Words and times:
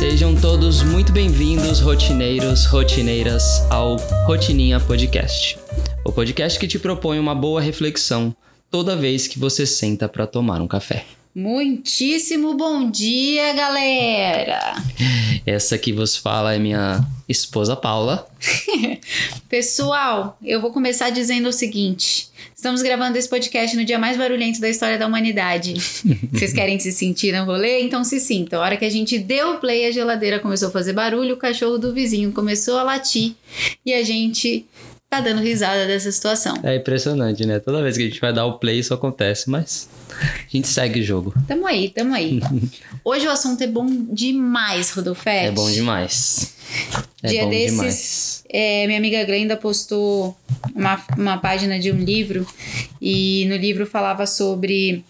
Sejam 0.00 0.34
todos 0.34 0.82
muito 0.82 1.12
bem-vindos, 1.12 1.78
rotineiros, 1.78 2.64
rotineiras, 2.64 3.70
ao 3.70 3.96
Rotininha 4.26 4.80
Podcast. 4.80 5.58
O 6.02 6.10
podcast 6.10 6.58
que 6.58 6.66
te 6.66 6.78
propõe 6.78 7.18
uma 7.18 7.34
boa 7.34 7.60
reflexão 7.60 8.34
toda 8.70 8.96
vez 8.96 9.28
que 9.28 9.38
você 9.38 9.66
senta 9.66 10.08
para 10.08 10.26
tomar 10.26 10.62
um 10.62 10.66
café. 10.66 11.04
Muitíssimo 11.34 12.54
bom 12.54 12.90
dia, 12.90 13.52
galera! 13.52 14.72
Essa 15.46 15.78
que 15.78 15.92
vos 15.92 16.16
fala 16.16 16.54
é 16.54 16.58
minha 16.58 17.04
esposa 17.28 17.74
Paula. 17.74 18.28
Pessoal, 19.48 20.38
eu 20.42 20.60
vou 20.60 20.72
começar 20.72 21.10
dizendo 21.10 21.48
o 21.48 21.52
seguinte: 21.52 22.28
estamos 22.54 22.82
gravando 22.82 23.16
esse 23.16 23.28
podcast 23.28 23.76
no 23.76 23.84
dia 23.84 23.98
mais 23.98 24.16
barulhento 24.16 24.60
da 24.60 24.68
história 24.68 24.98
da 24.98 25.06
humanidade. 25.06 25.74
Vocês 26.32 26.52
querem 26.52 26.78
se 26.78 26.92
sentir 26.92 27.32
no 27.32 27.44
rolê? 27.44 27.80
Então 27.82 28.04
se 28.04 28.20
sintam. 28.20 28.60
A 28.60 28.64
hora 28.64 28.76
que 28.76 28.84
a 28.84 28.90
gente 28.90 29.18
deu 29.18 29.54
o 29.54 29.58
play, 29.58 29.86
a 29.86 29.90
geladeira 29.90 30.38
começou 30.38 30.68
a 30.68 30.72
fazer 30.72 30.92
barulho, 30.92 31.34
o 31.34 31.38
cachorro 31.38 31.78
do 31.78 31.92
vizinho 31.92 32.32
começou 32.32 32.78
a 32.78 32.82
latir 32.82 33.34
e 33.84 33.94
a 33.94 34.02
gente 34.02 34.66
tá 35.10 35.20
dando 35.20 35.42
risada 35.42 35.86
dessa 35.86 36.10
situação. 36.12 36.54
É 36.62 36.76
impressionante, 36.76 37.44
né? 37.44 37.58
Toda 37.58 37.82
vez 37.82 37.96
que 37.96 38.04
a 38.04 38.06
gente 38.06 38.20
vai 38.20 38.32
dar 38.32 38.46
o 38.46 38.58
play, 38.60 38.78
isso 38.78 38.94
acontece, 38.94 39.50
mas 39.50 39.88
a 40.08 40.48
gente 40.48 40.68
segue 40.68 41.00
o 41.00 41.02
jogo. 41.02 41.34
Tamo 41.48 41.66
aí, 41.66 41.88
tamo 41.90 42.14
aí. 42.14 42.40
Hoje 43.04 43.26
o 43.26 43.30
assunto 43.30 43.60
é 43.62 43.66
bom 43.66 43.86
demais, 44.12 44.90
Rodolfete. 44.92 45.46
É 45.46 45.50
bom 45.50 45.68
demais. 45.68 46.54
É 47.24 47.28
Dia 47.28 47.42
bom 47.42 47.50
desses, 47.50 47.72
demais. 47.76 48.44
é, 48.48 48.86
minha 48.86 48.98
amiga 48.98 49.24
Glenda 49.24 49.56
postou 49.56 50.38
uma, 50.74 51.04
uma 51.18 51.38
página 51.38 51.78
de 51.80 51.90
um 51.90 51.98
livro 51.98 52.46
e 53.02 53.46
no 53.48 53.56
livro 53.56 53.84
falava 53.86 54.26
sobre 54.26 55.04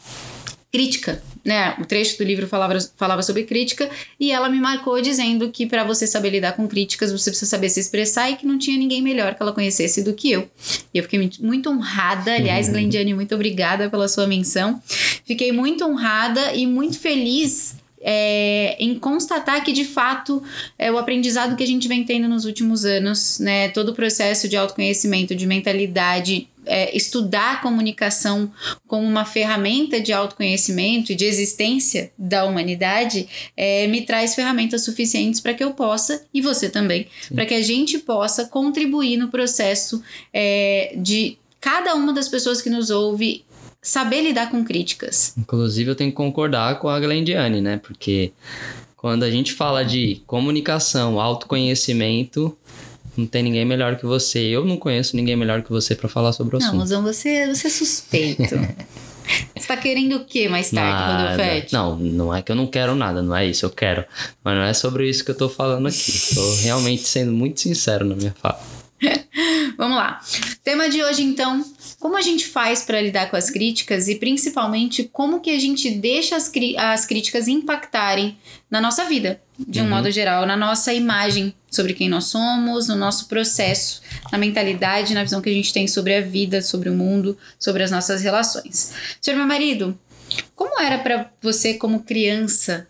crítica, 0.72 1.22
né? 1.44 1.74
O 1.80 1.84
trecho 1.84 2.18
do 2.18 2.24
livro 2.24 2.46
falava, 2.46 2.78
falava 2.96 3.22
sobre 3.22 3.44
crítica 3.44 3.88
e 4.19 4.30
ela 4.30 4.48
me 4.48 4.58
marcou 4.60 5.00
dizendo 5.00 5.50
que 5.50 5.66
para 5.66 5.84
você 5.84 6.06
saber 6.06 6.30
lidar 6.30 6.52
com 6.52 6.66
críticas 6.69 7.12
você 7.12 7.30
precisa 7.30 7.50
saber 7.50 7.69
se 7.69 7.80
expressar 7.80 8.30
e 8.30 8.36
que 8.36 8.47
não 8.47 8.58
tinha 8.58 8.77
ninguém 8.77 9.02
melhor 9.02 9.34
que 9.34 9.42
ela 9.42 9.52
conhecesse 9.52 10.02
do 10.02 10.12
que 10.14 10.30
eu. 10.30 10.48
E 10.92 10.98
eu 10.98 11.02
fiquei 11.05 11.19
muito- 11.41 11.70
honrada, 11.70 12.32
aliás, 12.34 12.66
Uhum. 12.66 12.72
Glendiane, 12.74 13.14
muito 13.14 13.34
obrigada 13.34 13.88
pela 13.91 14.08
sua 14.08 14.27
menção. 14.27 14.82
Fiquei 15.24 15.52
muito 15.52 15.84
honrada 15.84 16.52
e 16.55 16.66
muito 16.66 16.98
feliz 16.98 17.77
é, 18.02 18.77
em 18.80 18.98
constatar 18.98 19.62
que 19.62 19.72
de 19.72 19.84
fato 19.84 20.42
é 20.78 20.91
o 20.91 20.97
aprendizado 20.97 21.54
que 21.54 21.62
a 21.62 21.66
gente 21.66 21.86
vem 21.86 22.02
tendo 22.02 22.27
nos 22.28 22.47
últimos 22.47 22.84
anos, 22.86 23.38
né? 23.38 23.69
Todo 23.69 23.91
o 23.91 23.94
processo 23.94 24.48
de 24.48 24.56
autoconhecimento, 24.56 25.34
de 25.34 25.47
mentalidade, 25.47 26.48
é, 26.66 26.97
estudar 26.97 27.55
a 27.55 27.56
comunicação 27.56 28.50
como 28.86 29.06
uma 29.06 29.25
ferramenta 29.25 30.00
de 30.00 30.12
autoconhecimento 30.12 31.12
e 31.12 31.14
de 31.14 31.25
existência 31.25 32.12
da 32.19 32.44
humanidade, 32.44 33.28
é, 33.56 33.86
me 33.86 34.03
traz 34.03 34.34
ferramentas 34.34 34.84
suficientes 34.84 35.41
para 35.41 35.55
que 35.55 35.64
eu 35.64 35.72
possa, 35.72 36.25
e 36.33 36.41
você 36.41 36.69
também, 36.69 37.06
para 37.34 37.47
que 37.47 37.55
a 37.55 37.62
gente 37.62 37.98
possa 37.98 38.47
contribuir 38.47 39.16
no 39.16 39.28
processo 39.28 40.03
é, 40.33 40.94
de 40.97 41.38
cada 41.61 41.94
uma 41.94 42.12
das 42.12 42.28
pessoas 42.28 42.62
que 42.62 42.70
nos 42.70 42.91
ouve 42.91 43.44
saber 43.83 44.22
lidar 44.22 44.50
com 44.50 44.64
críticas. 44.64 45.34
Inclusive, 45.36 45.91
eu 45.91 45.94
tenho 45.94 46.11
que 46.11 46.16
concordar 46.16 46.78
com 46.78 46.88
a 46.88 46.98
Glendiane, 47.00 47.61
né? 47.61 47.78
Porque 47.78 48.33
quando 48.97 49.22
a 49.22 49.31
gente 49.31 49.53
fala 49.53 49.83
de 49.84 50.22
comunicação, 50.27 51.19
autoconhecimento, 51.19 52.56
não 53.16 53.27
tem 53.27 53.42
ninguém 53.42 53.64
melhor 53.64 53.97
que 53.97 54.06
você. 54.06 54.39
Eu 54.41 54.64
não 54.64 54.77
conheço 54.77 55.16
ninguém 55.16 55.36
melhor 55.36 55.62
que 55.62 55.70
você 55.70 55.94
para 55.94 56.08
falar 56.08 56.33
sobre 56.33 56.56
o 56.56 56.58
Não, 56.58 56.66
assunto. 56.66 56.80
Mozão, 56.80 57.03
você, 57.03 57.47
você 57.47 57.66
é 57.66 57.70
suspeito. 57.70 58.42
você 59.56 59.66
tá 59.66 59.77
querendo 59.77 60.16
o 60.16 60.25
quê 60.25 60.48
mais 60.48 60.70
tarde, 60.70 60.91
Nada. 60.92 61.22
Rodolfete? 61.33 61.72
Não, 61.72 61.97
não 61.97 62.34
é 62.34 62.42
que 62.42 62.50
eu 62.53 62.56
não 62.56 62.66
quero 62.66 62.94
nada, 62.94 63.22
não 63.22 63.34
é 63.36 63.47
isso, 63.47 63.64
eu 63.66 63.70
quero. 63.70 64.05
Mas 64.42 64.55
não 64.56 64.62
é 64.64 64.72
sobre 64.72 65.08
isso 65.08 65.25
que 65.25 65.31
eu 65.31 65.36
tô 65.36 65.48
falando 65.48 65.86
aqui. 65.88 66.12
Tô 66.34 66.55
realmente 66.62 67.03
sendo 67.06 67.33
muito 67.33 67.60
sincero 67.60 68.04
na 68.04 68.15
minha 68.15 68.34
fala. 68.41 68.60
Vamos 69.78 69.97
lá. 69.97 70.21
Tema 70.62 70.91
de 70.91 71.03
hoje, 71.03 71.22
então, 71.22 71.65
como 71.98 72.16
a 72.16 72.21
gente 72.21 72.47
faz 72.47 72.82
para 72.82 73.00
lidar 73.00 73.31
com 73.31 73.37
as 73.37 73.48
críticas 73.48 74.09
e 74.09 74.16
principalmente 74.16 75.04
como 75.04 75.41
que 75.41 75.50
a 75.50 75.59
gente 75.59 75.91
deixa 75.91 76.37
as, 76.37 76.53
as 76.77 77.06
críticas 77.06 77.48
impactarem 77.48 78.37
na 78.71 78.81
nossa 78.81 79.04
vida, 79.06 79.41
de 79.59 79.81
um 79.81 79.84
Uhum. 79.84 79.91
modo 79.91 80.10
geral, 80.10 80.44
na 80.44 80.56
nossa 80.56 80.92
imagem 80.92 81.54
sobre 81.70 81.94
quem 81.94 82.08
nós 82.08 82.25
somos, 82.25 82.88
no 82.88 82.97
nosso 82.97 83.26
processo, 83.28 84.00
na 84.32 84.38
mentalidade, 84.38 85.14
na 85.14 85.22
visão 85.22 85.41
que 85.41 85.48
a 85.48 85.53
gente 85.54 85.72
tem 85.72 85.86
sobre 85.86 86.14
a 86.16 86.20
vida, 86.20 86.60
sobre 86.60 86.88
o 86.91 86.94
mundo, 86.94 87.36
sobre 87.58 87.82
as 87.82 87.91
nossas 87.91 88.20
relações. 88.22 88.92
Senhor 89.20 89.36
meu 89.36 89.47
marido, 89.47 89.97
como 90.54 90.80
era 90.80 90.98
para 90.98 91.30
você 91.42 91.75
como 91.75 92.00
criança 92.00 92.86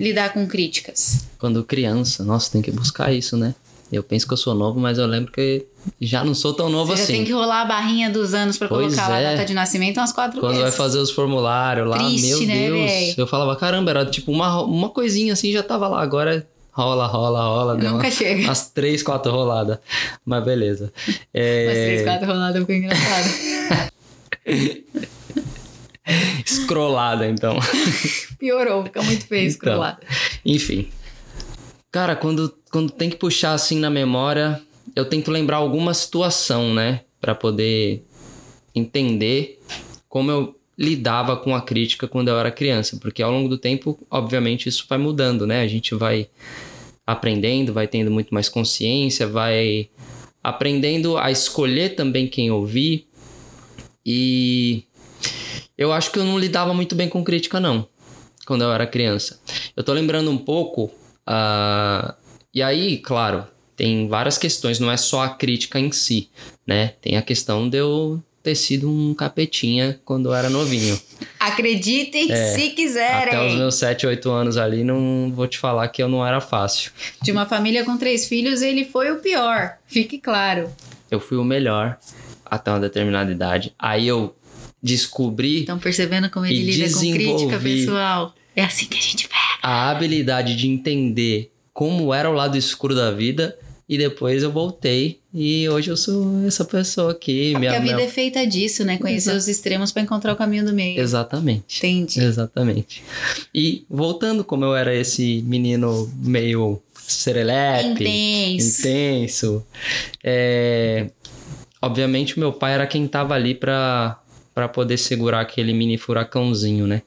lidar 0.00 0.32
com 0.32 0.46
críticas? 0.46 1.26
Quando 1.38 1.62
criança, 1.64 2.24
nossa, 2.24 2.50
tem 2.50 2.62
que 2.62 2.70
buscar 2.70 3.12
isso, 3.12 3.36
né? 3.36 3.54
Eu 3.90 4.02
penso 4.02 4.26
que 4.26 4.32
eu 4.32 4.38
sou 4.38 4.54
novo, 4.54 4.80
mas 4.80 4.96
eu 4.96 5.06
lembro 5.06 5.30
que 5.30 5.66
já 6.00 6.24
não 6.24 6.34
sou 6.34 6.54
tão 6.54 6.70
novo 6.70 6.92
Você 6.92 6.96
já 6.98 7.02
assim. 7.04 7.12
tem 7.12 7.24
que 7.26 7.32
rolar 7.32 7.60
a 7.60 7.64
barrinha 7.66 8.08
dos 8.08 8.32
anos 8.32 8.56
pra 8.56 8.66
Pois 8.66 8.86
colocar 8.94 9.08
lá 9.10 9.16
a 9.16 9.20
é. 9.20 9.32
data 9.36 9.44
de 9.44 9.52
nascimento 9.52 9.98
umas 9.98 10.12
quatro 10.12 10.40
Quando 10.40 10.52
vezes. 10.54 10.62
vai 10.70 10.72
fazer 10.72 10.98
os 10.98 11.10
formulários 11.10 11.86
lá, 11.86 11.98
Triste, 11.98 12.26
meu 12.26 12.46
né, 12.46 12.54
Deus. 12.68 12.90
véi? 12.90 13.14
Eu 13.18 13.26
falava, 13.26 13.54
caramba, 13.54 13.90
era 13.90 14.06
tipo 14.06 14.32
uma, 14.32 14.62
uma 14.62 14.88
coisinha 14.88 15.34
assim, 15.34 15.52
já 15.52 15.62
tava 15.62 15.88
lá. 15.88 16.00
Agora 16.02 16.46
rola, 16.72 17.06
rola, 17.06 17.40
rola. 17.42 17.74
Nunca 17.74 17.88
uma- 18.06 18.10
chega. 18.10 18.42
umas 18.42 18.70
três, 18.70 19.02
quatro 19.02 19.30
roladas. 19.30 19.78
Mas 20.24 20.44
beleza. 20.44 20.92
Umas 21.06 21.18
É, 21.32 21.66
três, 21.72 22.02
quatro 22.02 22.26
roladas 22.26 22.60
ficou 22.60 22.74
engraçado. 22.74 23.28
Escrolada, 26.44 27.26
então. 27.28 27.56
Piorou, 28.38 28.82
fica 28.84 29.02
muito 29.02 29.26
feio 29.26 29.42
Então. 29.42 29.50
escrolado. 29.50 29.98
Enfim. 30.44 30.88
Cara, 31.90 32.16
quando, 32.16 32.52
quando 32.70 32.90
tem 32.90 33.08
que 33.10 33.16
puxar 33.16 33.52
assim 33.52 33.78
na 33.78 33.90
memória, 33.90 34.60
eu 34.96 35.04
tento 35.08 35.30
lembrar 35.30 35.58
alguma 35.58 35.94
situação, 35.94 36.74
né? 36.74 37.02
Pra 37.20 37.34
poder 37.34 38.04
entender 38.74 39.60
como 40.08 40.30
eu 40.30 40.58
lidava 40.82 41.36
com 41.36 41.54
a 41.54 41.62
crítica 41.62 42.08
quando 42.08 42.28
eu 42.28 42.38
era 42.38 42.50
criança. 42.50 42.98
Porque 43.00 43.22
ao 43.22 43.30
longo 43.30 43.48
do 43.48 43.56
tempo, 43.56 43.98
obviamente, 44.10 44.68
isso 44.68 44.84
vai 44.88 44.98
mudando, 44.98 45.46
né? 45.46 45.60
A 45.60 45.68
gente 45.68 45.94
vai 45.94 46.28
aprendendo, 47.06 47.72
vai 47.72 47.86
tendo 47.86 48.10
muito 48.10 48.34
mais 48.34 48.48
consciência, 48.48 49.26
vai 49.26 49.88
aprendendo 50.42 51.16
a 51.16 51.30
escolher 51.30 51.94
também 51.94 52.26
quem 52.26 52.50
ouvir. 52.50 53.06
E 54.04 54.84
eu 55.78 55.92
acho 55.92 56.10
que 56.10 56.18
eu 56.18 56.24
não 56.24 56.38
lidava 56.38 56.74
muito 56.74 56.96
bem 56.96 57.08
com 57.08 57.22
crítica, 57.22 57.60
não, 57.60 57.88
quando 58.44 58.62
eu 58.62 58.72
era 58.72 58.86
criança. 58.86 59.40
Eu 59.76 59.84
tô 59.84 59.92
lembrando 59.92 60.30
um 60.30 60.38
pouco. 60.38 60.90
ah, 61.26 62.16
e 62.54 62.62
aí, 62.62 62.98
claro, 62.98 63.46
tem 63.76 64.08
várias 64.08 64.36
questões, 64.36 64.78
não 64.78 64.90
é 64.90 64.96
só 64.96 65.22
a 65.22 65.30
crítica 65.30 65.78
em 65.80 65.90
si, 65.92 66.28
né? 66.66 66.88
Tem 67.00 67.16
a 67.16 67.22
questão 67.22 67.68
de 67.68 67.78
eu 67.78 68.22
ter 68.42 68.54
sido 68.54 68.90
um 68.90 69.14
capetinha 69.14 70.00
quando 70.04 70.30
eu 70.30 70.34
era 70.34 70.50
novinho. 70.50 70.98
Acreditem 71.38 72.30
É, 72.30 72.54
se 72.54 72.60
Até 72.60 72.66
os 72.68 72.74
quiserem. 72.74 73.56
meus 73.56 73.74
7, 73.76 74.06
8 74.06 74.30
anos 74.30 74.56
ali, 74.56 74.82
não 74.84 75.32
vou 75.34 75.46
te 75.46 75.58
falar 75.58 75.86
que 75.88 76.02
eu 76.02 76.08
não 76.08 76.26
era 76.26 76.40
fácil. 76.40 76.90
De 77.22 77.30
uma 77.32 77.46
família 77.46 77.84
com 77.84 77.96
três 77.96 78.26
filhos, 78.26 78.62
ele 78.62 78.84
foi 78.84 79.10
o 79.12 79.16
pior. 79.20 79.74
Fique 79.86 80.18
claro. 80.18 80.70
Eu 81.10 81.20
fui 81.20 81.36
o 81.36 81.44
melhor 81.44 81.98
até 82.44 82.70
uma 82.70 82.80
determinada 82.80 83.30
idade. 83.30 83.72
Aí 83.78 84.06
eu 84.08 84.34
descobri 84.82 85.60
Estão 85.60 85.78
percebendo 85.78 86.28
como 86.28 86.44
ele 86.46 86.62
lida 86.62 86.92
com 86.92 87.12
crítica, 87.12 87.58
pessoal? 87.58 88.34
É 88.56 88.64
assim 88.64 88.86
que 88.86 88.98
a 88.98 89.00
gente 89.00 89.28
pega. 89.28 89.40
a 89.62 89.90
habilidade 89.90 90.56
de 90.56 90.66
entender 90.68 91.50
como 91.72 92.12
era 92.12 92.28
o 92.28 92.32
lado 92.34 92.56
escuro 92.58 92.94
da 92.94 93.10
vida 93.10 93.56
e 93.92 93.98
depois 93.98 94.42
eu 94.42 94.50
voltei 94.50 95.18
e 95.34 95.68
hoje 95.68 95.90
eu 95.90 95.96
sou 95.98 96.46
essa 96.46 96.64
pessoa 96.64 97.12
aqui. 97.12 97.50
Porque 97.52 97.58
minha, 97.58 97.72
a 97.76 97.80
vida 97.80 97.94
minha- 97.96 98.06
é 98.06 98.08
feita 98.10 98.46
disso, 98.46 98.84
né? 98.86 98.96
Conhecer 98.96 99.28
Exato. 99.30 99.36
os 99.36 99.48
extremos 99.48 99.92
pra 99.92 100.00
encontrar 100.00 100.32
o 100.32 100.36
caminho 100.36 100.64
do 100.64 100.72
meio. 100.72 100.98
Exatamente. 100.98 101.78
Entendi. 101.78 102.20
Exatamente. 102.20 103.02
E 103.54 103.84
voltando 103.90 104.42
como 104.44 104.64
eu 104.64 104.74
era 104.74 104.94
esse 104.94 105.42
menino 105.46 106.10
meio 106.16 106.80
serelepe, 107.06 108.02
Intenso. 108.04 108.80
intenso, 108.80 109.66
é, 110.24 111.10
obviamente 111.82 112.38
meu 112.38 112.52
pai 112.52 112.72
era 112.72 112.86
quem 112.86 113.06
tava 113.06 113.34
ali 113.34 113.54
pra 113.54 114.18
poder 114.72 114.96
segurar 114.96 115.40
aquele 115.40 115.74
mini 115.74 115.98
furacãozinho, 115.98 116.86
né? 116.86 117.02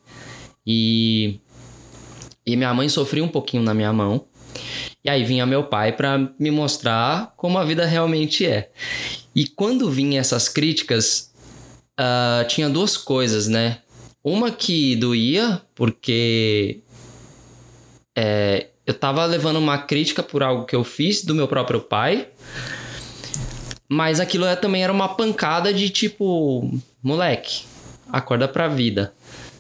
E, 0.68 1.40
e 2.46 2.56
minha 2.56 2.74
mãe 2.76 2.88
sofria 2.90 3.24
um 3.24 3.28
pouquinho 3.28 3.64
na 3.64 3.74
minha 3.74 3.92
mão. 3.92 4.26
E 5.04 5.10
aí 5.10 5.24
vinha 5.24 5.46
meu 5.46 5.64
pai 5.66 5.92
pra 5.92 6.18
me 6.40 6.52
mostrar 6.52 7.34
como 7.38 7.58
a 7.58 7.64
vida 7.64 7.86
realmente 7.86 8.46
é. 8.46 8.70
E 9.36 9.48
quando 9.48 9.90
vinham 9.90 10.20
essas 10.20 10.48
críticas, 10.50 11.32
ah, 11.98 12.46
tinha 12.48 12.70
duas 12.70 12.98
coisas, 12.98 13.48
né? 13.48 13.80
Uma 14.24 14.50
que 14.52 14.96
doía, 14.96 15.62
porque 15.76 16.80
é, 18.18 18.68
eu 18.86 18.94
tava 18.94 19.26
levando 19.26 19.58
uma 19.58 19.78
crítica 19.78 20.24
por 20.24 20.42
algo 20.42 20.66
que 20.66 20.76
eu 20.76 20.84
fiz 20.84 21.24
do 21.24 21.36
meu 21.36 21.48
próprio 21.48 21.82
pai. 21.82 22.28
Mas 23.88 24.20
aquilo 24.20 24.46
é- 24.46 24.56
também 24.56 24.84
era 24.84 24.92
uma 24.92 25.10
pancada 25.10 25.72
de 25.74 25.90
tipo, 25.90 26.72
moleque, 27.04 27.64
acorda 28.12 28.48
pra 28.48 28.68
vida, 28.68 29.14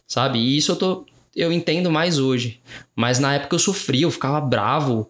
sabe? 0.07 0.39
E 0.39 0.57
isso 0.57 0.71
eu 0.71 0.75
tô. 0.75 1.05
Eu 1.35 1.51
entendo 1.51 1.91
mais 1.91 2.17
hoje. 2.19 2.59
Mas 2.95 3.19
na 3.19 3.33
época 3.35 3.55
eu 3.55 3.59
sofria, 3.59 4.03
eu 4.03 4.11
ficava 4.11 4.39
bravo 4.41 5.09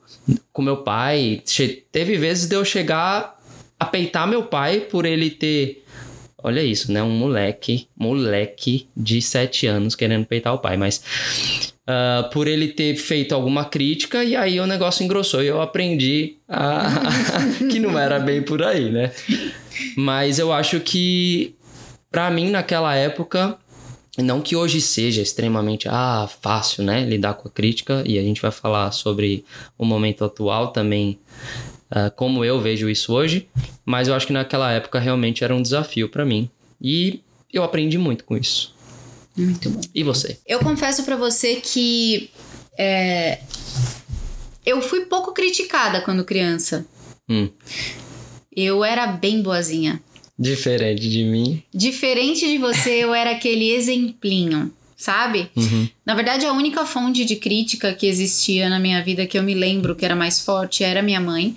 com 0.51 0.61
meu 0.61 0.77
pai. 0.77 1.41
Che- 1.45 1.83
Teve 1.91 2.17
vezes 2.17 2.47
de 2.47 2.55
eu 2.55 2.65
chegar 2.65 3.35
a 3.79 3.85
peitar 3.85 4.27
meu 4.27 4.43
pai 4.43 4.79
por 4.81 5.05
ele 5.05 5.29
ter. 5.29 5.83
Olha 6.41 6.61
isso, 6.63 6.91
né? 6.91 7.01
Um 7.01 7.09
moleque, 7.09 7.87
moleque 7.97 8.87
de 8.95 9.21
7 9.21 9.65
anos 9.67 9.95
querendo 9.95 10.25
peitar 10.25 10.53
o 10.53 10.59
pai, 10.59 10.77
mas. 10.77 11.73
ah, 11.87 12.29
por 12.33 12.47
ele 12.47 12.69
ter 12.69 12.95
feito 12.95 13.33
alguma 13.35 13.65
crítica 13.65 14.23
e 14.23 14.35
aí 14.35 14.59
o 14.59 14.65
negócio 14.67 15.03
engrossou 15.03 15.43
e 15.43 15.47
eu 15.47 15.61
aprendi 15.61 16.37
a- 16.47 16.89
que 17.71 17.79
não 17.79 17.97
era 17.99 18.17
bem 18.19 18.41
por 18.41 18.63
aí, 18.63 18.89
né? 18.91 19.11
Mas 19.95 20.39
eu 20.39 20.51
acho 20.53 20.79
que 20.79 21.53
Pra 22.11 22.31
mim, 22.31 22.49
naquela 22.49 22.95
época, 22.95 23.57
não 24.17 24.41
que 24.41 24.55
hoje 24.55 24.79
seja 24.79 25.21
extremamente 25.21 25.87
ah, 25.89 26.29
fácil, 26.41 26.83
né, 26.83 27.03
lidar 27.05 27.33
com 27.35 27.47
a 27.47 27.51
crítica, 27.51 28.03
e 28.05 28.17
a 28.17 28.21
gente 28.21 28.41
vai 28.41 28.51
falar 28.51 28.91
sobre 28.91 29.43
o 29.77 29.85
momento 29.85 30.23
atual 30.23 30.69
também, 30.69 31.19
ah, 31.91 32.09
como 32.09 32.43
eu 32.45 32.59
vejo 32.61 32.89
isso 32.89 33.13
hoje, 33.13 33.47
mas 33.85 34.07
eu 34.07 34.13
acho 34.15 34.27
que 34.27 34.33
naquela 34.33 34.71
época 34.71 34.99
realmente 34.99 35.43
era 35.43 35.55
um 35.55 35.61
desafio 35.61 36.09
pra 36.09 36.25
mim. 36.25 36.49
E 36.81 37.21
eu 37.51 37.63
aprendi 37.63 37.97
muito 37.97 38.23
com 38.23 38.37
isso. 38.37 38.73
Muito 39.35 39.69
bom. 39.69 39.81
E 39.93 40.03
você? 40.03 40.39
Eu 40.45 40.59
confesso 40.59 41.03
pra 41.03 41.15
você 41.15 41.55
que 41.57 42.29
é, 42.77 43.39
eu 44.65 44.81
fui 44.81 45.05
pouco 45.05 45.33
criticada 45.33 46.01
quando 46.01 46.23
criança. 46.25 46.85
Hum, 47.29 47.49
Eu 48.55 48.83
era 48.83 49.07
bem 49.07 49.41
boazinha. 49.41 50.01
Diferente 50.37 51.09
de 51.09 51.23
mim. 51.23 51.63
Diferente 51.73 52.47
de 52.47 52.57
você, 52.57 53.03
eu 53.03 53.13
era 53.13 53.31
aquele 53.31 53.71
exemplinho, 53.71 54.71
sabe? 54.97 55.49
Uhum. 55.55 55.87
Na 56.05 56.13
verdade, 56.13 56.45
a 56.45 56.53
única 56.53 56.85
fonte 56.85 57.25
de 57.25 57.35
crítica 57.35 57.93
que 57.93 58.05
existia 58.07 58.69
na 58.69 58.79
minha 58.79 59.03
vida 59.03 59.25
que 59.25 59.37
eu 59.37 59.43
me 59.43 59.53
lembro 59.53 59.95
que 59.95 60.05
era 60.05 60.15
mais 60.15 60.41
forte 60.41 60.83
era 60.83 61.01
minha 61.01 61.19
mãe. 61.19 61.55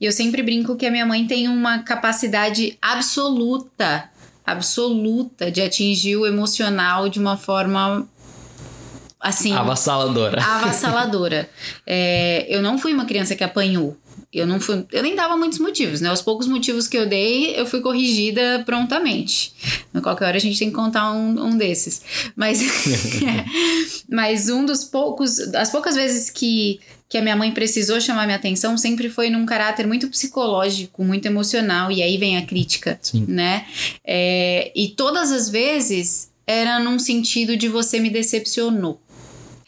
E 0.00 0.04
eu 0.04 0.12
sempre 0.12 0.42
brinco 0.42 0.76
que 0.76 0.86
a 0.86 0.90
minha 0.90 1.06
mãe 1.06 1.26
tem 1.26 1.48
uma 1.48 1.80
capacidade 1.80 2.76
absoluta, 2.80 4.10
absoluta 4.46 5.50
de 5.50 5.60
atingir 5.60 6.16
o 6.16 6.26
emocional 6.26 7.08
de 7.08 7.18
uma 7.18 7.36
forma 7.36 8.08
assim 9.20 9.54
Avassaladora. 9.54 10.42
avassaladora. 10.42 11.48
É, 11.86 12.46
eu 12.48 12.62
não 12.62 12.78
fui 12.78 12.92
uma 12.92 13.04
criança 13.04 13.34
que 13.34 13.44
apanhou. 13.44 13.96
Eu 14.34 14.46
não 14.46 14.58
fui, 14.58 14.84
eu 14.90 15.02
nem 15.02 15.14
dava 15.14 15.36
muitos 15.36 15.58
motivos, 15.58 16.00
né? 16.00 16.12
Os 16.12 16.20
poucos 16.20 16.46
motivos 16.46 16.88
que 16.88 16.96
eu 16.96 17.06
dei, 17.06 17.58
eu 17.58 17.64
fui 17.64 17.80
corrigida 17.80 18.62
prontamente. 18.66 19.54
A 19.94 20.00
qualquer 20.00 20.24
hora 20.26 20.36
a 20.36 20.40
gente 20.40 20.58
tem 20.58 20.70
que 20.70 20.74
contar 20.74 21.12
um, 21.12 21.46
um 21.46 21.56
desses. 21.56 22.02
Mas, 22.34 22.60
mas 24.10 24.48
um 24.48 24.66
dos 24.66 24.84
poucos, 24.84 25.38
as 25.54 25.70
poucas 25.70 25.94
vezes 25.94 26.30
que 26.30 26.80
que 27.06 27.18
a 27.18 27.22
minha 27.22 27.36
mãe 27.36 27.52
precisou 27.52 28.00
chamar 28.00 28.24
minha 28.24 28.36
atenção 28.36 28.76
sempre 28.76 29.08
foi 29.08 29.30
num 29.30 29.46
caráter 29.46 29.86
muito 29.86 30.08
psicológico, 30.08 31.04
muito 31.04 31.26
emocional, 31.26 31.92
e 31.92 32.02
aí 32.02 32.16
vem 32.16 32.36
a 32.36 32.44
crítica, 32.44 32.98
Sim. 33.00 33.24
né? 33.28 33.66
É, 34.04 34.72
e 34.74 34.88
todas 34.88 35.30
as 35.30 35.48
vezes 35.48 36.30
era 36.44 36.80
num 36.80 36.98
sentido 36.98 37.56
de 37.56 37.68
você 37.68 38.00
me 38.00 38.10
decepcionou. 38.10 39.00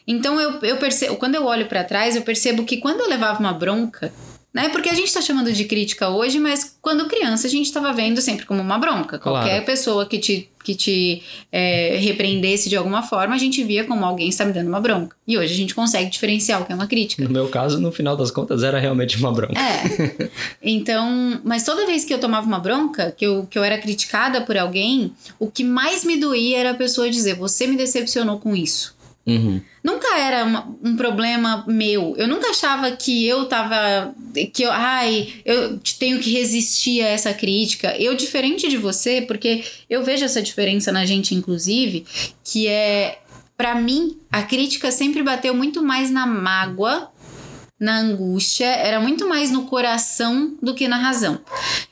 Então 0.07 0.41
eu, 0.41 0.59
eu 0.61 0.77
percebo, 0.79 1.17
quando 1.17 1.37
eu 1.37 1.45
olho 1.45 1.67
pra 1.67 1.85
trás, 1.85 2.17
eu 2.17 2.23
percebo 2.23 2.65
que 2.65 2.79
quando 2.79 3.01
eu 3.01 3.09
levava 3.09 3.39
uma 3.39 3.53
bronca, 3.53 4.13
né? 4.57 4.71
Porque 4.71 4.89
a 4.89 4.95
gente 4.95 5.13
tá 5.13 5.21
chamando 5.21 5.53
de 5.53 5.67
crítica 5.67 6.09
hoje, 6.09 6.41
mas 6.41 6.79
quando 6.81 7.07
criança 7.07 7.47
a 7.47 7.51
gente 7.51 7.71
tava 7.71 7.93
vendo 7.93 8.23
sempre 8.23 8.47
como 8.47 8.63
uma 8.63 8.79
bronca. 8.79 9.19
Claro. 9.19 9.45
Qualquer 9.47 9.63
pessoa 9.67 10.07
que 10.07 10.19
te, 10.19 10.49
que 10.65 10.75
te 10.75 11.23
é, 11.53 11.99
repreendesse 12.01 12.71
de 12.71 12.75
alguma 12.75 13.03
forma, 13.03 13.35
a 13.35 13.39
gente 13.39 13.63
via 13.63 13.85
como 13.85 14.03
alguém 14.03 14.31
está 14.31 14.47
me 14.47 14.55
dando 14.55 14.69
uma 14.69 14.81
bronca. 14.81 15.15
E 15.29 15.37
hoje 15.37 15.53
a 15.53 15.57
gente 15.57 15.75
consegue 15.75 16.09
diferenciar 16.09 16.63
o 16.63 16.65
que 16.65 16.73
é 16.73 16.75
uma 16.75 16.87
crítica. 16.87 17.23
No 17.23 17.29
meu 17.29 17.49
caso, 17.51 17.79
no 17.79 17.93
final 17.93 18.17
das 18.17 18.31
contas, 18.31 18.63
era 18.63 18.79
realmente 18.79 19.19
uma 19.19 19.31
bronca. 19.31 19.61
É. 19.61 20.31
Então, 20.63 21.41
mas 21.45 21.65
toda 21.65 21.87
vez 21.87 22.05
que 22.05 22.13
eu 22.13 22.19
tomava 22.19 22.47
uma 22.47 22.59
bronca, 22.59 23.13
que 23.13 23.27
eu, 23.27 23.47
que 23.49 23.59
eu 23.59 23.63
era 23.63 23.79
criticada 23.79 24.41
por 24.41 24.57
alguém, 24.57 25.13
o 25.39 25.51
que 25.51 25.63
mais 25.63 26.03
me 26.03 26.17
doía 26.17 26.59
era 26.59 26.71
a 26.71 26.75
pessoa 26.75 27.11
dizer: 27.11 27.35
Você 27.35 27.67
me 27.67 27.77
decepcionou 27.77 28.39
com 28.39 28.57
isso. 28.57 28.96
Uhum. 29.27 29.61
Nunca 29.83 30.17
era 30.19 30.45
uma- 30.45 30.77
um 30.85 30.97
problema 30.97 31.65
meu. 31.67 32.15
Eu 32.17 32.29
nunca 32.29 32.51
achava 32.51 32.91
que 32.93 33.27
eu 33.27 33.47
tava. 33.47 34.15
que 34.55 34.63
eu. 34.63 34.71
Ai, 34.71 35.33
eu 35.45 35.81
tenho 35.99 36.21
que 36.21 36.31
resistir 36.31 37.03
a 37.03 37.09
essa 37.09 37.35
crítica. 37.35 37.97
Eu, 37.99 38.15
diferente 38.15 38.69
de 38.69 38.77
você, 38.77 39.23
porque 39.23 39.65
eu 39.91 40.05
vejo 40.05 40.25
essa 40.25 40.41
diferença 40.41 40.93
na 40.93 41.05
gente, 41.05 41.35
inclusive, 41.35 42.07
que 42.45 42.69
é. 42.69 43.19
Pra 43.57 43.75
mim, 43.75 44.19
a 44.31 44.43
crítica 44.43 44.93
sempre 44.93 45.23
bateu 45.23 45.55
muito 45.55 45.83
mais 45.83 46.11
na 46.11 46.27
mágoa, 46.27 47.11
na 47.81 47.99
angústia, 48.01 48.67
era 48.67 49.01
muito 49.01 49.27
mais 49.27 49.51
no 49.51 49.65
coração 49.65 50.55
do 50.63 50.75
que 50.75 50.87
na 50.87 50.99
razão. 50.99 51.41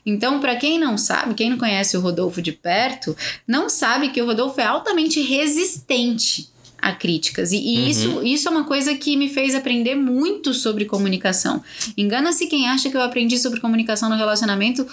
Então, 0.05 0.39
pra 0.39 0.55
quem 0.55 0.77
não 0.77 0.95
sabe, 0.95 1.33
quem 1.33 1.49
não 1.49 1.57
conhece 1.57 1.97
o 1.97 2.01
Rodolfo 2.01 2.39
de 2.41 2.51
perto, 2.51 3.17
não 3.47 3.67
sabe 3.67 4.09
que 4.09 4.21
o 4.21 4.25
Rodolfo 4.27 4.61
é 4.61 4.65
altamente 4.65 5.19
resistente 5.21 6.49
a 6.85 6.91
críticas. 6.93 7.51
E, 7.51 7.57
e 7.57 7.77
Uhum. 7.77 7.87
isso, 7.87 8.23
isso 8.23 8.47
é 8.47 8.51
uma 8.51 8.63
coisa 8.63 8.93
que 8.93 9.17
me 9.17 9.27
fez 9.27 9.55
aprender 9.55 9.95
muito 9.95 10.53
sobre 10.53 10.85
comunicação. 10.85 11.63
Engana-se 11.97 12.45
quem 12.45 12.69
acha 12.69 12.89
que 12.91 12.95
eu 12.95 13.01
aprendi 13.01 13.39
sobre 13.39 13.59
comunicação 13.59 14.07
no 14.07 14.15
relacionamento 14.15 14.85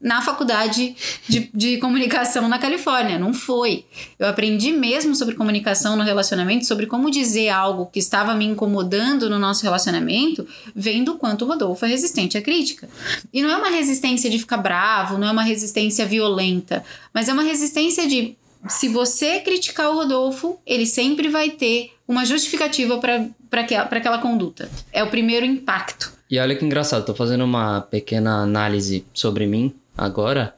na 0.00 0.22
faculdade 0.22 0.94
de, 1.28 1.50
de 1.52 1.78
comunicação 1.78 2.48
na 2.48 2.56
Califórnia. 2.58 3.18
Não 3.18 3.34
foi. 3.34 3.84
Eu 4.16 4.28
aprendi 4.28 4.70
mesmo 4.70 5.14
sobre 5.14 5.34
comunicação 5.34 5.96
no 5.96 6.04
relacionamento, 6.04 6.66
sobre 6.66 6.86
como 6.86 7.10
dizer 7.10 7.48
algo 7.48 7.86
que 7.86 7.98
estava 7.98 8.32
me 8.34 8.44
incomodando 8.44 9.28
no 9.28 9.40
nosso 9.40 9.64
relacionamento, 9.64 10.46
vendo 10.74 11.12
o 11.12 11.18
quanto 11.18 11.44
o 11.44 11.48
Rodolfo 11.48 11.84
é 11.84 11.88
resistente 11.88 12.38
à 12.38 12.42
crítica. 12.42 12.88
E 13.32 13.42
não 13.42 13.50
é 13.50 13.56
uma 13.56 13.70
resistência 13.70 14.30
de 14.30 14.38
ficar 14.38 14.58
bravo, 14.58 15.18
não 15.18 15.26
é 15.26 15.32
uma 15.32 15.42
resistência 15.42 16.06
violenta, 16.06 16.84
mas 17.12 17.28
é 17.28 17.32
uma 17.32 17.42
resistência 17.42 18.06
de 18.06 18.36
se 18.66 18.88
você 18.88 19.40
criticar 19.40 19.90
o 19.90 19.94
Rodolfo, 19.94 20.58
ele 20.66 20.86
sempre 20.86 21.28
vai 21.28 21.50
ter 21.50 21.92
uma 22.06 22.24
justificativa 22.24 22.98
para 22.98 23.60
aquela 23.60 24.18
conduta. 24.18 24.70
É 24.92 25.02
o 25.02 25.10
primeiro 25.10 25.46
impacto. 25.46 26.12
E 26.30 26.38
olha 26.38 26.56
que 26.56 26.64
engraçado, 26.64 27.06
tô 27.06 27.14
fazendo 27.14 27.44
uma 27.44 27.80
pequena 27.80 28.42
análise 28.42 29.04
sobre 29.14 29.46
mim 29.46 29.74
agora. 29.96 30.54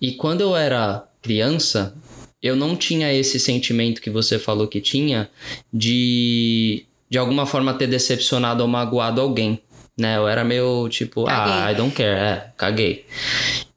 E 0.00 0.12
quando 0.12 0.42
eu 0.42 0.54
era 0.56 1.04
criança, 1.20 1.94
eu 2.42 2.54
não 2.54 2.76
tinha 2.76 3.12
esse 3.12 3.40
sentimento 3.40 4.00
que 4.00 4.10
você 4.10 4.38
falou 4.38 4.68
que 4.68 4.80
tinha 4.80 5.28
de 5.72 6.84
de 7.10 7.16
alguma 7.16 7.46
forma 7.46 7.72
ter 7.72 7.86
decepcionado 7.86 8.62
ou 8.62 8.68
magoado 8.68 9.20
alguém, 9.20 9.62
né? 9.96 10.18
Eu 10.18 10.28
era 10.28 10.44
meio 10.44 10.88
tipo, 10.90 11.26
ah, 11.26 11.46
Caguei. 11.46 11.72
I 11.72 11.74
don't 11.74 11.94
care, 11.94 12.20
é, 12.20 12.50
caguei. 12.56 13.06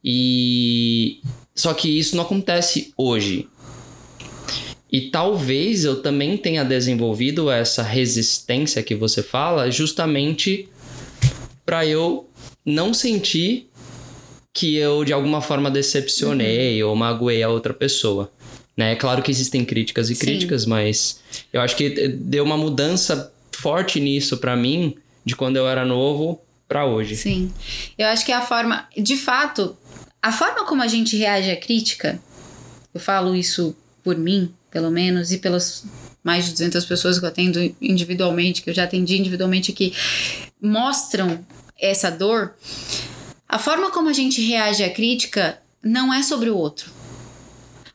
E 0.03 1.21
só 1.55 1.73
que 1.73 1.97
isso 1.97 2.15
não 2.15 2.23
acontece 2.23 2.93
hoje. 2.97 3.47
E 4.91 5.09
talvez 5.09 5.85
eu 5.85 6.01
também 6.01 6.35
tenha 6.35 6.65
desenvolvido 6.65 7.49
essa 7.49 7.81
resistência 7.81 8.83
que 8.83 8.93
você 8.93 9.23
fala, 9.23 9.71
justamente 9.71 10.67
para 11.65 11.85
eu 11.85 12.29
não 12.65 12.93
sentir 12.93 13.69
que 14.53 14.75
eu 14.75 15.05
de 15.05 15.13
alguma 15.13 15.41
forma 15.41 15.71
decepcionei 15.71 16.83
ou 16.83 16.93
magoei 16.95 17.41
a 17.41 17.49
outra 17.49 17.73
pessoa. 17.73 18.29
Né? 18.75 18.91
É 18.91 18.95
claro 18.95 19.21
que 19.21 19.31
existem 19.31 19.63
críticas 19.63 20.09
e 20.09 20.15
Sim. 20.15 20.25
críticas, 20.25 20.65
mas 20.65 21.21
eu 21.53 21.61
acho 21.61 21.75
que 21.75 22.07
deu 22.09 22.43
uma 22.43 22.57
mudança 22.57 23.31
forte 23.51 23.99
nisso 23.99 24.37
para 24.37 24.55
mim 24.55 24.95
de 25.23 25.35
quando 25.35 25.55
eu 25.55 25.67
era 25.67 25.85
novo 25.85 26.41
para 26.67 26.85
hoje. 26.85 27.15
Sim. 27.15 27.51
Eu 27.97 28.07
acho 28.07 28.25
que 28.25 28.31
a 28.31 28.41
forma. 28.41 28.87
De 28.97 29.15
fato, 29.15 29.75
a 30.21 30.31
forma 30.31 30.65
como 30.65 30.81
a 30.81 30.87
gente 30.87 31.15
reage 31.15 31.51
à 31.51 31.55
crítica, 31.55 32.19
eu 32.93 32.99
falo 32.99 33.35
isso 33.35 33.75
por 34.03 34.17
mim, 34.17 34.51
pelo 34.71 34.89
menos, 34.89 35.31
e 35.31 35.37
pelas 35.37 35.85
mais 36.23 36.45
de 36.45 36.51
200 36.51 36.85
pessoas 36.85 37.19
que 37.19 37.25
eu 37.25 37.29
atendo 37.29 37.59
individualmente, 37.81 38.61
que 38.61 38.69
eu 38.69 38.73
já 38.73 38.85
atendi 38.85 39.17
individualmente, 39.17 39.73
que 39.73 39.93
mostram 40.61 41.45
essa 41.79 42.09
dor. 42.09 42.53
A 43.47 43.59
forma 43.59 43.91
como 43.91 44.09
a 44.09 44.13
gente 44.13 44.41
reage 44.41 44.83
à 44.83 44.89
crítica 44.89 45.59
não 45.83 46.13
é 46.13 46.23
sobre 46.23 46.49
o 46.49 46.55
outro. 46.55 46.91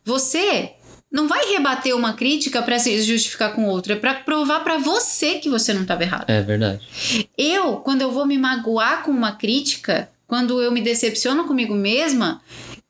Você 0.04 0.72
não 1.10 1.28
vai 1.28 1.52
rebater 1.52 1.96
uma 1.96 2.12
crítica 2.12 2.60
para 2.60 2.78
se 2.78 3.00
justificar 3.02 3.54
com 3.54 3.66
outra, 3.66 3.94
é 3.94 3.96
para 3.96 4.14
provar 4.14 4.60
para 4.60 4.76
você 4.76 5.38
que 5.38 5.48
você 5.48 5.72
não 5.72 5.82
estava 5.82 6.02
errado. 6.02 6.28
É 6.28 6.42
verdade. 6.42 6.86
Eu, 7.38 7.76
quando 7.76 8.02
eu 8.02 8.10
vou 8.10 8.26
me 8.26 8.36
magoar 8.36 9.02
com 9.02 9.12
uma 9.12 9.32
crítica, 9.32 10.10
quando 10.26 10.60
eu 10.60 10.72
me 10.72 10.80
decepciono 10.80 11.44
comigo 11.44 11.74
mesma, 11.74 12.42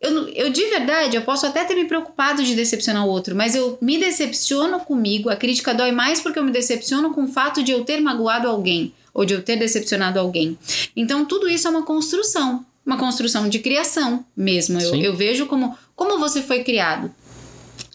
eu, 0.07 0.29
eu 0.29 0.51
de 0.51 0.65
verdade, 0.67 1.17
eu 1.17 1.23
posso 1.23 1.47
até 1.47 1.65
ter 1.65 1.75
me 1.75 1.85
preocupado 1.87 2.43
de 2.43 2.55
decepcionar 2.55 3.05
o 3.07 3.09
outro, 3.09 3.35
mas 3.35 3.55
eu 3.55 3.79
me 3.81 3.99
decepciono 3.99 4.81
comigo. 4.81 5.29
A 5.29 5.37
crítica 5.37 5.75
dói 5.75 5.93
mais 5.93 6.21
porque 6.21 6.39
eu 6.39 6.45
me 6.45 6.53
decepciono 6.53 7.13
com 7.13 7.25
o 7.25 7.29
fato 7.29 7.63
de 7.63 7.73
eu 7.73 7.85
ter 7.85 8.01
magoado 8.01 8.49
alguém 8.49 8.93
ou 9.13 9.25
de 9.25 9.35
eu 9.35 9.43
ter 9.43 9.57
decepcionado 9.57 10.19
alguém. 10.19 10.59
Então, 10.95 11.25
tudo 11.25 11.49
isso 11.49 11.67
é 11.67 11.71
uma 11.71 11.83
construção, 11.85 12.65
uma 12.85 12.97
construção 12.99 13.49
de 13.49 13.59
criação 13.59 14.25
mesmo. 14.37 14.81
Eu, 14.81 14.95
eu 14.97 15.17
vejo 15.17 15.47
como, 15.47 15.77
como 15.95 16.19
você 16.19 16.43
foi 16.43 16.63
criado. 16.63 17.11